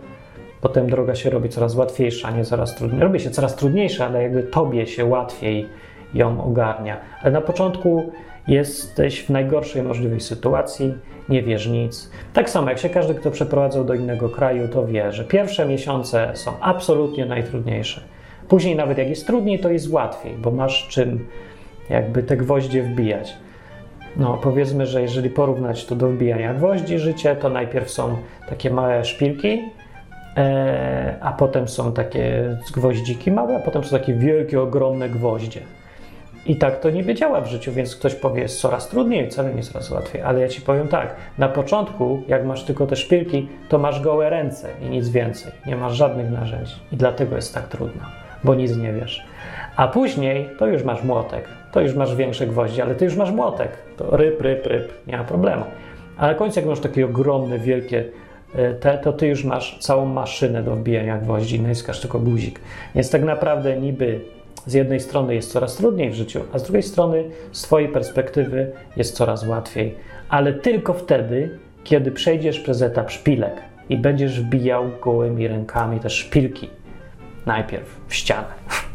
Potem 0.61 0.89
droga 0.89 1.15
się 1.15 1.29
robi 1.29 1.49
coraz 1.49 1.75
łatwiejsza, 1.75 2.31
nie 2.31 2.45
coraz 2.45 2.75
trudniejsza. 2.75 3.03
Robi 3.03 3.19
się 3.19 3.29
coraz 3.29 3.55
trudniejsza, 3.55 4.05
ale 4.05 4.23
jakby 4.23 4.43
tobie 4.43 4.87
się 4.87 5.05
łatwiej 5.05 5.69
ją 6.13 6.43
ogarnia. 6.43 6.97
Ale 7.21 7.31
na 7.31 7.41
początku 7.41 8.11
jesteś 8.47 9.23
w 9.25 9.29
najgorszej 9.29 9.83
możliwej 9.83 10.21
sytuacji, 10.21 10.93
nie 11.29 11.43
wiesz 11.43 11.67
nic. 11.67 12.11
Tak 12.33 12.49
samo 12.49 12.69
jak 12.69 12.79
się 12.79 12.89
każdy, 12.89 13.15
kto 13.15 13.31
przeprowadzał 13.31 13.83
do 13.83 13.93
innego 13.93 14.29
kraju, 14.29 14.67
to 14.67 14.85
wie, 14.85 15.11
że 15.11 15.23
pierwsze 15.23 15.65
miesiące 15.65 16.31
są 16.33 16.51
absolutnie 16.61 17.25
najtrudniejsze. 17.25 18.01
Później, 18.47 18.75
nawet 18.75 18.97
jak 18.97 19.09
jest 19.09 19.27
trudniej, 19.27 19.59
to 19.59 19.69
jest 19.69 19.91
łatwiej, 19.91 20.33
bo 20.33 20.51
masz 20.51 20.87
czym 20.87 21.27
jakby 21.89 22.23
te 22.23 22.37
gwoździe 22.37 22.83
wbijać. 22.83 23.33
No, 24.17 24.39
powiedzmy, 24.43 24.85
że 24.85 25.01
jeżeli 25.01 25.29
porównać 25.29 25.85
to 25.85 25.95
do 25.95 26.09
wbijania 26.09 26.53
gwoździ 26.53 26.99
życie, 26.99 27.35
to 27.35 27.49
najpierw 27.49 27.89
są 27.89 28.17
takie 28.49 28.69
małe 28.69 29.05
szpilki, 29.05 29.61
e, 30.37 31.17
a 31.21 31.33
potem 31.33 31.67
są 31.67 31.91
takie 31.91 32.57
gwoździki 32.73 33.31
małe, 33.31 33.55
a 33.55 33.59
potem 33.59 33.83
są 33.83 33.97
takie 33.97 34.13
wielkie, 34.13 34.61
ogromne 34.61 35.09
gwoździe. 35.09 35.61
I 36.45 36.55
tak 36.55 36.79
to 36.79 36.89
niby 36.89 37.13
działa 37.13 37.41
w 37.41 37.47
życiu, 37.47 37.71
więc 37.71 37.95
ktoś 37.95 38.15
powie, 38.15 38.41
jest 38.41 38.59
coraz 38.59 38.87
trudniej, 38.87 39.29
wcale 39.29 39.53
nie 39.53 39.63
coraz 39.63 39.91
łatwiej. 39.91 40.21
Ale 40.21 40.41
ja 40.41 40.47
ci 40.47 40.61
powiem 40.61 40.87
tak, 40.87 41.15
na 41.37 41.49
początku, 41.49 42.23
jak 42.27 42.45
masz 42.45 42.63
tylko 42.63 42.87
te 42.87 42.95
szpilki, 42.95 43.47
to 43.69 43.79
masz 43.79 44.01
gołe 44.01 44.29
ręce 44.29 44.69
i 44.81 44.89
nic 44.89 45.09
więcej. 45.09 45.51
Nie 45.65 45.75
masz 45.75 45.93
żadnych 45.93 46.31
narzędzi. 46.31 46.73
I 46.91 46.97
dlatego 46.97 47.35
jest 47.35 47.53
tak 47.53 47.67
trudno, 47.67 48.01
bo 48.43 48.55
nic 48.55 48.77
nie 48.77 48.93
wiesz. 48.93 49.25
A 49.75 49.87
później 49.87 50.49
to 50.59 50.67
już 50.67 50.83
masz 50.83 51.03
młotek, 51.03 51.47
to 51.71 51.81
już 51.81 51.95
masz 51.95 52.15
większe 52.15 52.47
gwoździe, 52.47 52.83
ale 52.83 52.95
ty 52.95 53.05
już 53.05 53.15
masz 53.15 53.31
młotek. 53.31 53.69
To 53.97 54.17
ryb, 54.17 54.41
ryb, 54.41 54.65
ryb, 54.65 54.93
nie 55.07 55.17
ma 55.17 55.23
problemu. 55.23 55.63
Ale 56.17 56.31
na 56.31 56.39
końcu, 56.39 56.59
jak 56.59 56.69
masz 56.69 56.79
takie 56.79 57.05
ogromne, 57.05 57.59
wielkie 57.59 58.05
e, 58.55 58.73
te, 58.73 58.97
to 58.97 59.13
ty 59.13 59.27
już 59.27 59.43
masz 59.43 59.79
całą 59.79 60.05
maszynę 60.05 60.63
do 60.63 60.75
wbijania 60.75 61.17
gwoździ, 61.17 61.61
naciskasz 61.61 61.99
tylko 61.99 62.19
guzik. 62.19 62.59
Więc 62.95 63.09
tak 63.09 63.23
naprawdę 63.23 63.77
niby 63.77 64.34
z 64.65 64.73
jednej 64.73 64.99
strony 64.99 65.35
jest 65.35 65.51
coraz 65.51 65.75
trudniej 65.75 66.09
w 66.09 66.13
życiu, 66.13 66.41
a 66.53 66.59
z 66.59 66.63
drugiej 66.63 66.83
strony 66.83 67.23
z 67.51 67.61
Twojej 67.61 67.89
perspektywy 67.89 68.71
jest 68.97 69.15
coraz 69.15 69.47
łatwiej. 69.47 69.95
Ale 70.29 70.53
tylko 70.53 70.93
wtedy, 70.93 71.59
kiedy 71.83 72.11
przejdziesz 72.11 72.59
przez 72.59 72.81
etap 72.81 73.11
szpilek 73.11 73.61
i 73.89 73.97
będziesz 73.97 74.41
wbijał 74.41 74.85
gołymi 75.03 75.47
rękami 75.47 75.99
te 75.99 76.09
szpilki. 76.09 76.69
Najpierw 77.45 77.99
w 78.07 78.15
ścianę. 78.15 78.47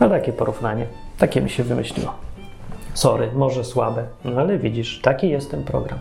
No 0.00 0.08
takie 0.08 0.32
porównanie. 0.32 0.86
Takie 1.18 1.40
mi 1.40 1.50
się 1.50 1.62
wymyśliło. 1.62 2.14
Sorry, 2.94 3.28
może 3.34 3.64
słabe, 3.64 4.04
no 4.24 4.40
ale 4.40 4.58
widzisz, 4.58 5.00
taki 5.00 5.28
jest 5.28 5.50
ten 5.50 5.64
program 5.64 5.98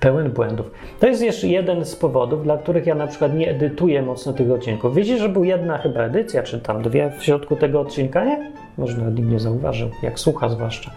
pełen 0.00 0.30
błędów. 0.30 0.70
To 1.00 1.06
jest 1.06 1.22
jeszcze 1.22 1.48
jeden 1.48 1.84
z 1.84 1.96
powodów, 1.96 2.42
dla 2.42 2.58
których 2.58 2.86
ja 2.86 2.94
na 2.94 3.06
przykład 3.06 3.34
nie 3.34 3.50
edytuję 3.50 4.02
mocno 4.02 4.32
tych 4.32 4.50
odcinków. 4.50 4.94
Wiecie, 4.94 5.18
że 5.18 5.28
był 5.28 5.44
jedna 5.44 5.78
chyba 5.78 6.00
edycja, 6.00 6.42
czy 6.42 6.60
tam 6.60 6.82
dwie 6.82 7.12
w 7.18 7.24
środku 7.24 7.56
tego 7.56 7.80
odcinka, 7.80 8.24
nie? 8.24 8.52
Może 8.78 8.98
nawet 8.98 9.16
nikt 9.16 9.28
nie 9.28 9.40
zauważył, 9.40 9.90
jak 10.02 10.18
słucha 10.18 10.48
zwłaszcza. 10.48 10.90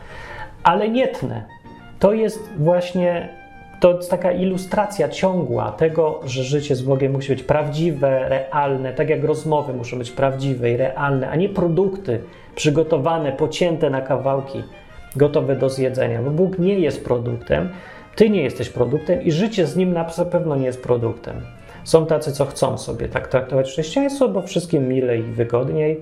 Ale 0.63 0.89
nie 0.89 1.07
tnę. 1.07 1.43
to 1.99 2.13
jest 2.13 2.49
właśnie 2.57 3.29
to 3.79 3.95
jest 3.95 4.11
taka 4.11 4.31
ilustracja 4.31 5.09
ciągła 5.09 5.71
tego, 5.71 6.19
że 6.25 6.43
życie 6.43 6.75
z 6.75 6.81
Bogiem 6.81 7.11
musi 7.11 7.29
być 7.29 7.43
prawdziwe, 7.43 8.29
realne, 8.29 8.93
tak 8.93 9.09
jak 9.09 9.23
rozmowy 9.23 9.73
muszą 9.73 9.97
być 9.97 10.11
prawdziwe 10.11 10.71
i 10.71 10.77
realne, 10.77 11.29
a 11.29 11.35
nie 11.35 11.49
produkty 11.49 12.19
przygotowane, 12.55 13.31
pocięte 13.31 13.89
na 13.89 14.01
kawałki, 14.01 14.63
gotowe 15.15 15.55
do 15.55 15.69
zjedzenia, 15.69 16.21
bo 16.21 16.31
Bóg 16.31 16.59
nie 16.59 16.79
jest 16.79 17.05
produktem, 17.05 17.69
ty 18.15 18.29
nie 18.29 18.43
jesteś 18.43 18.69
produktem 18.69 19.21
i 19.21 19.31
życie 19.31 19.67
z 19.67 19.75
nim 19.75 19.93
na 19.93 20.03
pewno 20.03 20.55
nie 20.55 20.65
jest 20.65 20.83
produktem. 20.83 21.41
Są 21.83 22.05
tacy, 22.05 22.31
co 22.31 22.45
chcą 22.45 22.77
sobie 22.77 23.07
tak 23.07 23.27
traktować 23.27 23.69
chrześcijaństwo, 23.69 24.29
bo 24.29 24.41
wszystkim 24.41 24.87
milej 24.87 25.19
i 25.19 25.31
wygodniej, 25.31 26.01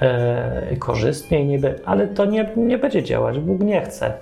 e, 0.00 0.76
korzystniej 0.76 1.46
niby, 1.46 1.80
ale 1.84 2.06
to 2.06 2.24
nie, 2.24 2.50
nie 2.56 2.78
będzie 2.78 3.02
działać. 3.02 3.38
Bóg 3.38 3.60
nie 3.60 3.82
chce. 3.82 4.12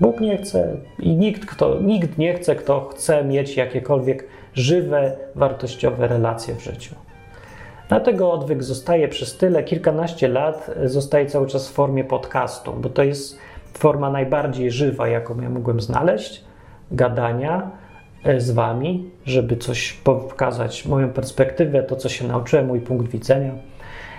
Bóg 0.00 0.20
nie 0.20 0.36
chce 0.36 0.76
i 0.98 1.16
nikt, 1.16 1.46
kto, 1.46 1.80
nikt 1.80 2.18
nie 2.18 2.34
chce, 2.34 2.56
kto 2.56 2.80
chce 2.80 3.24
mieć 3.24 3.56
jakiekolwiek 3.56 4.26
żywe, 4.54 5.16
wartościowe 5.34 6.08
relacje 6.08 6.54
w 6.54 6.60
życiu. 6.60 6.94
Dlatego 7.88 8.32
odwyk 8.32 8.62
zostaje 8.62 9.08
przez 9.08 9.36
tyle, 9.36 9.64
kilkanaście 9.64 10.28
lat, 10.28 10.70
zostaje 10.84 11.26
cały 11.26 11.46
czas 11.46 11.68
w 11.68 11.72
formie 11.72 12.04
podcastu, 12.04 12.72
bo 12.72 12.88
to 12.88 13.02
jest 13.02 13.38
forma 13.78 14.10
najbardziej 14.10 14.70
żywa, 14.70 15.08
jaką 15.08 15.40
ja 15.40 15.50
mogłem 15.50 15.80
znaleźć, 15.80 16.44
gadania 16.92 17.70
e, 18.24 18.40
z 18.40 18.50
wami, 18.50 19.10
żeby 19.26 19.56
coś 19.56 19.92
pokazać, 19.92 20.86
moją 20.86 21.08
perspektywę, 21.08 21.82
to 21.82 21.96
co 21.96 22.08
się 22.08 22.28
nauczyłem, 22.28 22.66
mój 22.66 22.80
punkt 22.80 23.10
widzenia. 23.10 23.52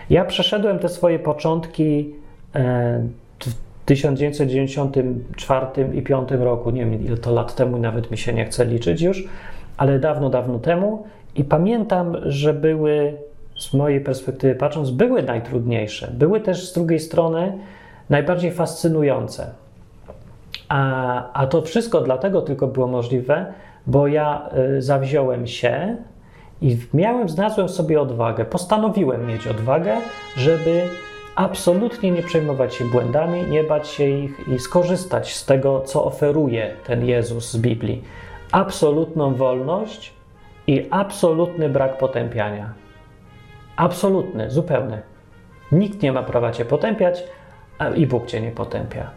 Ja 0.10 0.26
przeszedłem 0.26 0.80
te 0.80 0.90
swoje 0.90 1.20
początki 1.20 2.14
e, 2.56 3.08
w 3.40 3.54
1994 3.86 5.66
i 5.94 6.02
5 6.02 6.30
roku, 6.32 6.72
nie 6.72 6.86
wiem 6.86 7.06
ile 7.06 7.18
to 7.18 7.34
lat 7.34 7.56
temu, 7.56 7.78
nawet 7.78 8.12
mi 8.12 8.18
się 8.18 8.34
nie 8.34 8.46
chce 8.46 8.66
liczyć 8.66 9.02
już, 9.02 9.28
ale 9.78 10.00
dawno, 10.00 10.30
dawno 10.30 10.60
temu 10.60 11.04
i 11.36 11.44
pamiętam, 11.44 12.18
że 12.24 12.54
były, 12.54 13.14
z 13.60 13.74
mojej 13.74 14.02
perspektywy 14.02 14.56
patrząc, 14.56 14.92
były 14.92 15.24
najtrudniejsze. 15.24 16.12
Były 16.14 16.42
też 16.42 16.70
z 16.70 16.74
drugiej 16.74 17.00
strony 17.00 17.58
najbardziej 18.10 18.52
fascynujące. 18.52 19.50
A, 20.70 21.32
a 21.34 21.48
to 21.48 21.62
wszystko 21.62 22.02
dlatego 22.02 22.42
tylko 22.42 22.68
było 22.68 22.88
możliwe, 22.88 23.54
bo 23.88 24.08
ja 24.08 24.50
y, 24.78 24.82
zawziąłem 24.82 25.48
się 25.48 25.98
i 26.62 26.78
miałem, 26.94 27.30
znalazłem 27.30 27.70
sobie 27.70 28.02
odwagę, 28.02 28.46
postanowiłem 28.46 29.28
mieć 29.28 29.48
odwagę, 29.48 29.98
żeby 30.38 30.82
absolutnie 31.36 32.12
nie 32.12 32.24
przejmować 32.24 32.76
się 32.76 32.86
błędami, 32.86 33.44
nie 33.44 33.64
bać 33.64 33.88
się 33.88 34.04
ich 34.04 34.48
i 34.48 34.60
skorzystać 34.60 35.36
z 35.36 35.46
tego, 35.46 35.82
co 35.82 36.06
oferuje 36.06 36.74
ten 36.86 37.06
Jezus 37.06 37.52
z 37.52 37.58
Biblii. 37.58 38.04
Absolutną 38.52 39.36
wolność 39.36 40.14
i 40.68 40.88
absolutny 40.92 41.70
brak 41.70 41.98
potępiania. 41.98 42.74
Absolutny, 43.76 44.52
zupełny. 44.52 45.02
Nikt 45.72 46.02
nie 46.02 46.12
ma 46.12 46.24
prawa 46.24 46.52
cię 46.52 46.66
potępiać, 46.66 47.24
i 47.96 48.08
Bóg 48.08 48.26
cię 48.26 48.42
nie 48.42 48.52
potępia. 48.52 49.10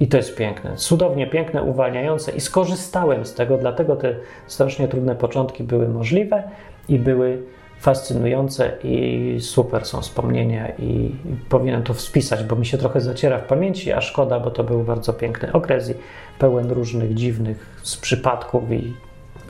I 0.00 0.08
to 0.08 0.16
jest 0.16 0.36
piękne, 0.36 0.76
cudownie 0.76 1.26
piękne, 1.26 1.62
uwalniające 1.62 2.32
i 2.32 2.40
skorzystałem 2.40 3.24
z 3.24 3.34
tego, 3.34 3.58
dlatego 3.58 3.96
te 3.96 4.14
strasznie 4.46 4.88
trudne 4.88 5.16
początki 5.16 5.64
były 5.64 5.88
możliwe 5.88 6.42
i 6.88 6.98
były 6.98 7.42
fascynujące 7.80 8.72
i 8.84 9.36
super 9.40 9.84
są 9.84 10.00
wspomnienia 10.00 10.68
i, 10.78 11.14
powinienem 11.48 11.82
to 11.82 11.94
spisać, 11.94 12.44
bo 12.44 12.56
mi 12.56 12.66
się 12.66 12.78
trochę 12.78 13.00
zaciera 13.00 13.38
w 13.38 13.46
pamięci, 13.46 13.92
a 13.92 14.00
szkoda, 14.00 14.40
bo 14.40 14.50
to 14.50 14.64
był 14.64 14.82
bardzo 14.82 15.12
piękny 15.12 15.52
okres 15.52 15.90
i 15.90 15.94
pełen 16.38 16.70
różnych 16.70 17.14
dziwnych 17.14 17.80
z 17.82 17.96
przypadków 17.96 18.72
i, 18.72 18.94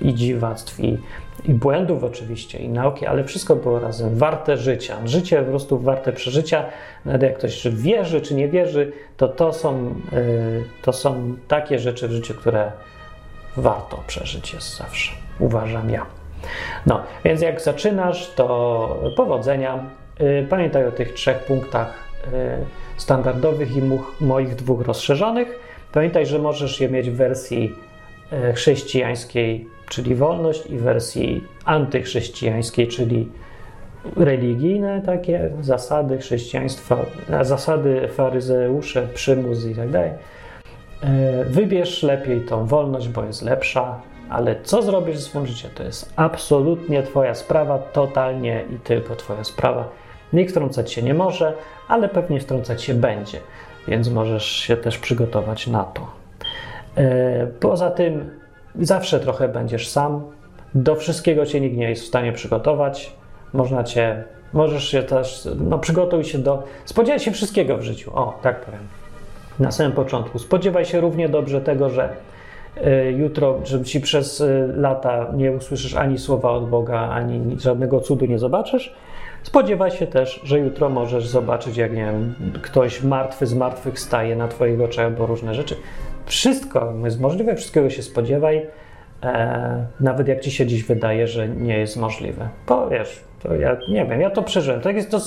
i 0.01 0.15
dziwactw 0.15 0.81
i, 0.81 0.99
i 1.45 1.55
błędów 1.55 2.05
oczywiście, 2.05 2.59
i 2.59 2.69
nauki, 2.69 3.07
ale 3.07 3.25
wszystko 3.25 3.57
było 3.57 3.81
razem 3.81 4.17
warte 4.17 4.57
życia. 4.57 4.97
Życie 5.05 5.43
po 5.43 5.51
prostu 5.51 5.79
warte 5.79 6.13
przeżycia. 6.13 6.65
Nawet 7.05 7.23
jak 7.23 7.39
ktoś 7.39 7.69
wierzy 7.69 8.21
czy 8.21 8.35
nie 8.35 8.49
wierzy, 8.49 8.93
to 9.17 9.29
to 9.29 9.53
są, 9.53 9.95
yy, 10.13 10.65
to 10.83 10.93
są 10.93 11.37
takie 11.49 11.79
rzeczy 11.79 12.09
w 12.09 12.13
życiu, 12.13 12.35
które 12.35 12.73
warto 13.57 14.03
przeżyć 14.07 14.55
jest 14.55 14.77
zawsze. 14.77 15.13
Uważam 15.39 15.91
ja. 15.91 16.07
No, 16.87 17.03
więc 17.25 17.41
jak 17.41 17.61
zaczynasz, 17.61 18.35
to 18.35 18.99
powodzenia. 19.17 19.85
Yy, 20.21 20.47
pamiętaj 20.51 20.87
o 20.87 20.93
tych 20.93 21.13
trzech 21.13 21.39
punktach 21.39 21.95
yy, 22.25 22.33
standardowych 22.97 23.77
i 23.77 23.83
moich 24.21 24.55
dwóch 24.55 24.81
rozszerzonych. 24.81 25.61
Pamiętaj, 25.93 26.27
że 26.27 26.39
możesz 26.39 26.81
je 26.81 26.89
mieć 26.89 27.11
w 27.11 27.17
wersji 27.17 27.75
chrześcijańskiej 28.55 29.69
czyli 29.91 30.15
wolność, 30.15 30.67
i 30.67 30.79
wersji 30.79 31.45
antychrześcijańskiej, 31.65 32.89
czyli 32.89 33.29
religijne 34.17 35.03
takie 35.03 35.51
zasady 35.61 36.19
chrześcijaństwa, 36.19 36.97
zasady 37.43 38.09
faryzeusze, 38.09 39.09
przymus 39.15 39.67
i 39.67 39.75
tak 39.75 39.91
dalej. 39.91 40.11
E, 41.03 41.45
wybierz 41.45 42.03
lepiej 42.03 42.41
tą 42.41 42.67
wolność, 42.67 43.09
bo 43.09 43.25
jest 43.25 43.43
lepsza, 43.43 44.01
ale 44.29 44.57
co 44.63 44.83
zrobisz 44.83 45.17
ze 45.17 45.23
swoim 45.23 45.47
życiem, 45.47 45.71
to 45.75 45.83
jest 45.83 46.13
absolutnie 46.17 47.03
Twoja 47.03 47.35
sprawa, 47.35 47.79
totalnie 47.79 48.65
i 48.71 48.79
tylko 48.79 49.17
Twoja 49.17 49.45
sprawa. 49.45 49.89
Nikt 50.33 50.51
wtrącać 50.51 50.93
się 50.93 51.03
nie 51.03 51.15
może, 51.15 51.53
ale 51.89 52.09
pewnie 52.09 52.41
wtrącać 52.41 52.83
się 52.83 52.95
będzie, 52.95 53.41
więc 53.89 54.11
możesz 54.11 54.47
się 54.47 54.77
też 54.77 54.99
przygotować 54.99 55.67
na 55.67 55.85
to. 55.85 56.07
E, 56.97 57.47
poza 57.47 57.91
tym 57.91 58.40
Zawsze 58.79 59.21
trochę 59.21 59.49
będziesz 59.49 59.89
sam. 59.89 60.23
Do 60.75 60.97
wszystkiego 60.97 61.47
cię 61.47 61.61
nikt 61.61 61.77
nie 61.77 61.91
jest 61.91 62.03
w 62.03 62.07
stanie 62.07 62.33
przygotować. 62.33 63.13
Można 63.53 63.85
cię, 63.85 64.25
możesz 64.53 64.89
się 64.89 65.03
też, 65.03 65.49
no 65.61 65.79
przygotuj 65.79 66.25
się 66.25 66.39
do, 66.39 66.63
spodziewaj 66.85 67.21
się 67.21 67.31
wszystkiego 67.31 67.77
w 67.77 67.83
życiu. 67.83 68.11
O, 68.15 68.39
tak 68.43 68.65
powiem. 68.65 68.81
Na 69.59 69.71
samym 69.71 69.93
początku. 69.93 70.39
Spodziewaj 70.39 70.85
się 70.85 71.01
równie 71.01 71.29
dobrze 71.29 71.61
tego, 71.61 71.91
że 71.91 72.09
y, 72.77 73.13
jutro, 73.13 73.61
że 73.65 73.85
ci 73.85 74.01
przez 74.01 74.41
y, 74.41 74.73
lata 74.77 75.27
nie 75.37 75.53
usłyszysz 75.53 75.95
ani 75.95 76.19
słowa 76.19 76.51
od 76.51 76.69
Boga, 76.69 77.01
ani 77.01 77.61
żadnego 77.61 78.01
cudu 78.01 78.27
nie 78.27 78.39
zobaczysz. 78.39 78.95
Spodziewaj 79.43 79.91
się 79.91 80.07
też, 80.07 80.41
że 80.45 80.59
jutro 80.59 80.89
możesz 80.89 81.29
zobaczyć, 81.29 81.77
jak 81.77 81.93
nie 81.93 82.05
wiem, 82.05 82.35
ktoś 82.63 83.03
martwy 83.03 83.47
z 83.47 83.55
martwych 83.55 84.01
staje 84.01 84.37
na 84.37 84.49
Twoich 84.49 84.81
oczach 84.81 85.05
albo 85.05 85.27
różne 85.27 85.55
rzeczy. 85.55 85.77
Wszystko 86.31 86.95
jest 87.05 87.21
możliwe, 87.21 87.57
wszystkiego 87.57 87.91
się 87.91 88.03
spodziewaj, 88.03 88.67
e, 89.23 89.87
nawet 90.01 90.29
jak 90.29 90.41
ci 90.41 90.51
się 90.51 90.67
dziś 90.67 90.85
wydaje, 90.85 91.27
że 91.27 91.49
nie 91.49 91.79
jest 91.79 91.97
możliwe. 91.97 92.49
Bo 92.69 92.89
wiesz, 92.89 93.25
to 93.43 93.55
ja 93.55 93.77
nie 93.89 94.07
wiem, 94.07 94.21
ja 94.21 94.31
to 94.31 94.43
przeżyłem. 94.43 94.81
Tak 94.81 94.97
jest 94.97 95.11
to, 95.11 95.19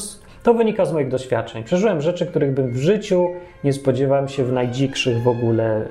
to 0.43 0.53
wynika 0.53 0.85
z 0.85 0.93
moich 0.93 1.09
doświadczeń. 1.09 1.63
Przeżyłem 1.63 2.01
rzeczy, 2.01 2.25
których 2.25 2.53
bym 2.53 2.71
w 2.71 2.77
życiu 2.77 3.27
nie 3.63 3.73
spodziewałem 3.73 4.27
się 4.27 4.43
w 4.43 4.51
najdzikszych 4.51 5.23
w 5.23 5.27
ogóle 5.27 5.81
y, 5.81 5.85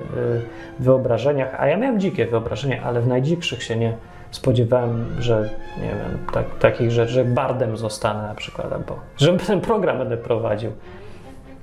wyobrażeniach, 0.79 1.55
a 1.61 1.67
ja 1.67 1.77
miałem 1.77 1.99
dzikie 1.99 2.25
wyobrażenia, 2.25 2.83
ale 2.83 3.01
w 3.01 3.07
najdzikszych 3.07 3.63
się 3.63 3.75
nie 3.75 3.93
spodziewałem, 4.31 5.05
że 5.19 5.49
nie 5.77 5.87
wiem, 5.87 6.17
tak, 6.33 6.45
takich 6.59 6.91
rzeczy, 6.91 7.11
że 7.11 7.25
bardem 7.25 7.77
zostanę 7.77 8.27
na 8.27 8.35
przykład, 8.35 8.73
albo 8.73 8.99
że 9.17 9.37
ten 9.37 9.61
program 9.61 9.97
będę 9.97 10.17
prowadził 10.17 10.71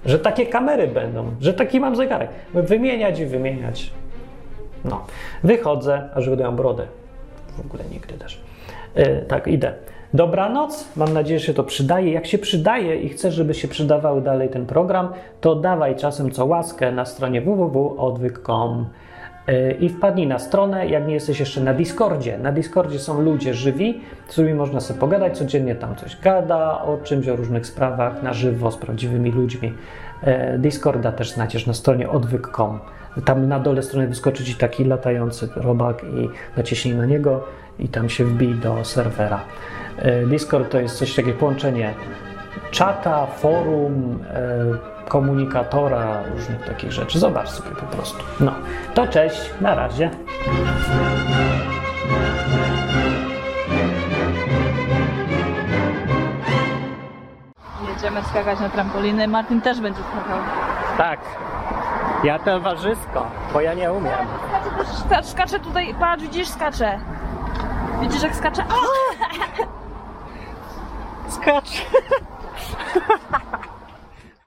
że 0.06 0.18
takie 0.18 0.46
kamery 0.46 0.86
będą, 0.88 1.30
że 1.40 1.54
taki 1.54 1.80
mam 1.80 1.96
zegarek. 1.96 2.30
Wymieniać 2.54 3.20
i 3.20 3.26
wymieniać. 3.26 3.90
No, 4.84 5.04
wychodzę, 5.44 6.08
aż 6.14 6.28
wydają 6.28 6.56
brodę. 6.56 6.86
W 7.56 7.66
ogóle 7.66 7.84
nigdy 7.92 8.14
też. 8.14 8.40
Yy, 8.96 9.24
tak, 9.28 9.46
idę. 9.46 9.74
Dobranoc, 10.14 10.88
mam 10.96 11.12
nadzieję, 11.12 11.40
że 11.40 11.46
się 11.46 11.54
to 11.54 11.64
przydaje. 11.64 12.12
Jak 12.12 12.26
się 12.26 12.38
przydaje 12.38 12.96
i 12.96 13.08
chcesz, 13.08 13.34
żeby 13.34 13.54
się 13.54 13.68
przydawał 13.68 14.20
dalej 14.20 14.48
ten 14.48 14.66
program, 14.66 15.12
to 15.40 15.54
dawaj 15.54 15.96
czasem 15.96 16.30
co 16.30 16.46
łaskę 16.46 16.92
na 16.92 17.04
stronie 17.04 17.40
www.odwyk.com 17.40 18.86
i 19.80 19.88
wpadnij 19.88 20.26
na 20.26 20.38
stronę, 20.38 20.88
jak 20.88 21.06
nie 21.06 21.14
jesteś 21.14 21.40
jeszcze 21.40 21.60
na 21.60 21.74
Discordzie. 21.74 22.38
Na 22.38 22.52
Discordzie 22.52 22.98
są 22.98 23.20
ludzie 23.20 23.54
żywi, 23.54 24.00
z 24.26 24.32
którymi 24.32 24.54
można 24.54 24.80
sobie 24.80 25.00
pogadać, 25.00 25.38
codziennie 25.38 25.74
tam 25.74 25.96
coś 25.96 26.20
gada 26.20 26.82
o 26.82 26.98
czymś, 26.98 27.28
o 27.28 27.36
różnych 27.36 27.66
sprawach, 27.66 28.22
na 28.22 28.32
żywo, 28.32 28.70
z 28.70 28.76
prawdziwymi 28.76 29.32
ludźmi. 29.32 29.72
E, 30.22 30.58
Discorda 30.58 31.12
też 31.12 31.32
znajdziesz 31.32 31.66
na 31.66 31.72
stronie 31.72 32.10
odwyk.com. 32.10 32.78
Tam 33.24 33.48
na 33.48 33.60
dole 33.60 33.82
strony 33.82 34.06
wyskoczy 34.06 34.44
Ci 34.44 34.54
taki 34.54 34.84
latający 34.84 35.48
robak 35.56 36.04
i 36.04 36.28
naciśnij 36.56 36.94
na 36.94 37.06
niego 37.06 37.44
i 37.78 37.88
tam 37.88 38.08
się 38.08 38.24
wbij 38.24 38.54
do 38.54 38.84
serwera. 38.84 39.40
E, 39.98 40.26
Discord 40.26 40.70
to 40.70 40.80
jest 40.80 40.96
coś 40.96 41.14
takiego 41.14 41.38
połączenie 41.38 41.94
czata, 42.70 43.26
forum, 43.26 44.18
e, 44.34 44.89
komunikatora, 45.08 46.22
różnych 46.22 46.64
takich 46.64 46.92
rzeczy. 46.92 47.18
Zobacz 47.18 47.48
sobie 47.48 47.70
po 47.70 47.96
prostu. 47.96 48.18
No, 48.40 48.52
to 48.94 49.06
cześć, 49.06 49.50
na 49.60 49.74
razie. 49.74 50.10
Jedziemy 57.88 58.22
skakać 58.22 58.60
na 58.60 58.68
trampoliny. 58.68 59.28
Martin 59.28 59.60
też 59.60 59.80
będzie 59.80 60.00
skakał. 60.00 60.38
Tak. 60.98 61.20
Ja 62.24 62.38
towarzysko, 62.38 63.26
bo 63.52 63.60
ja 63.60 63.74
nie 63.74 63.92
umiem. 63.92 64.14
Skacz, 65.06 65.26
skaczę 65.26 65.60
tutaj, 65.60 65.94
patrz, 66.00 66.22
widzisz, 66.22 66.48
skaczę. 66.48 67.00
Widzisz 68.00 68.22
jak 68.22 68.36
skaczę? 68.36 68.62
O! 68.62 68.74
Skacz! 71.30 71.70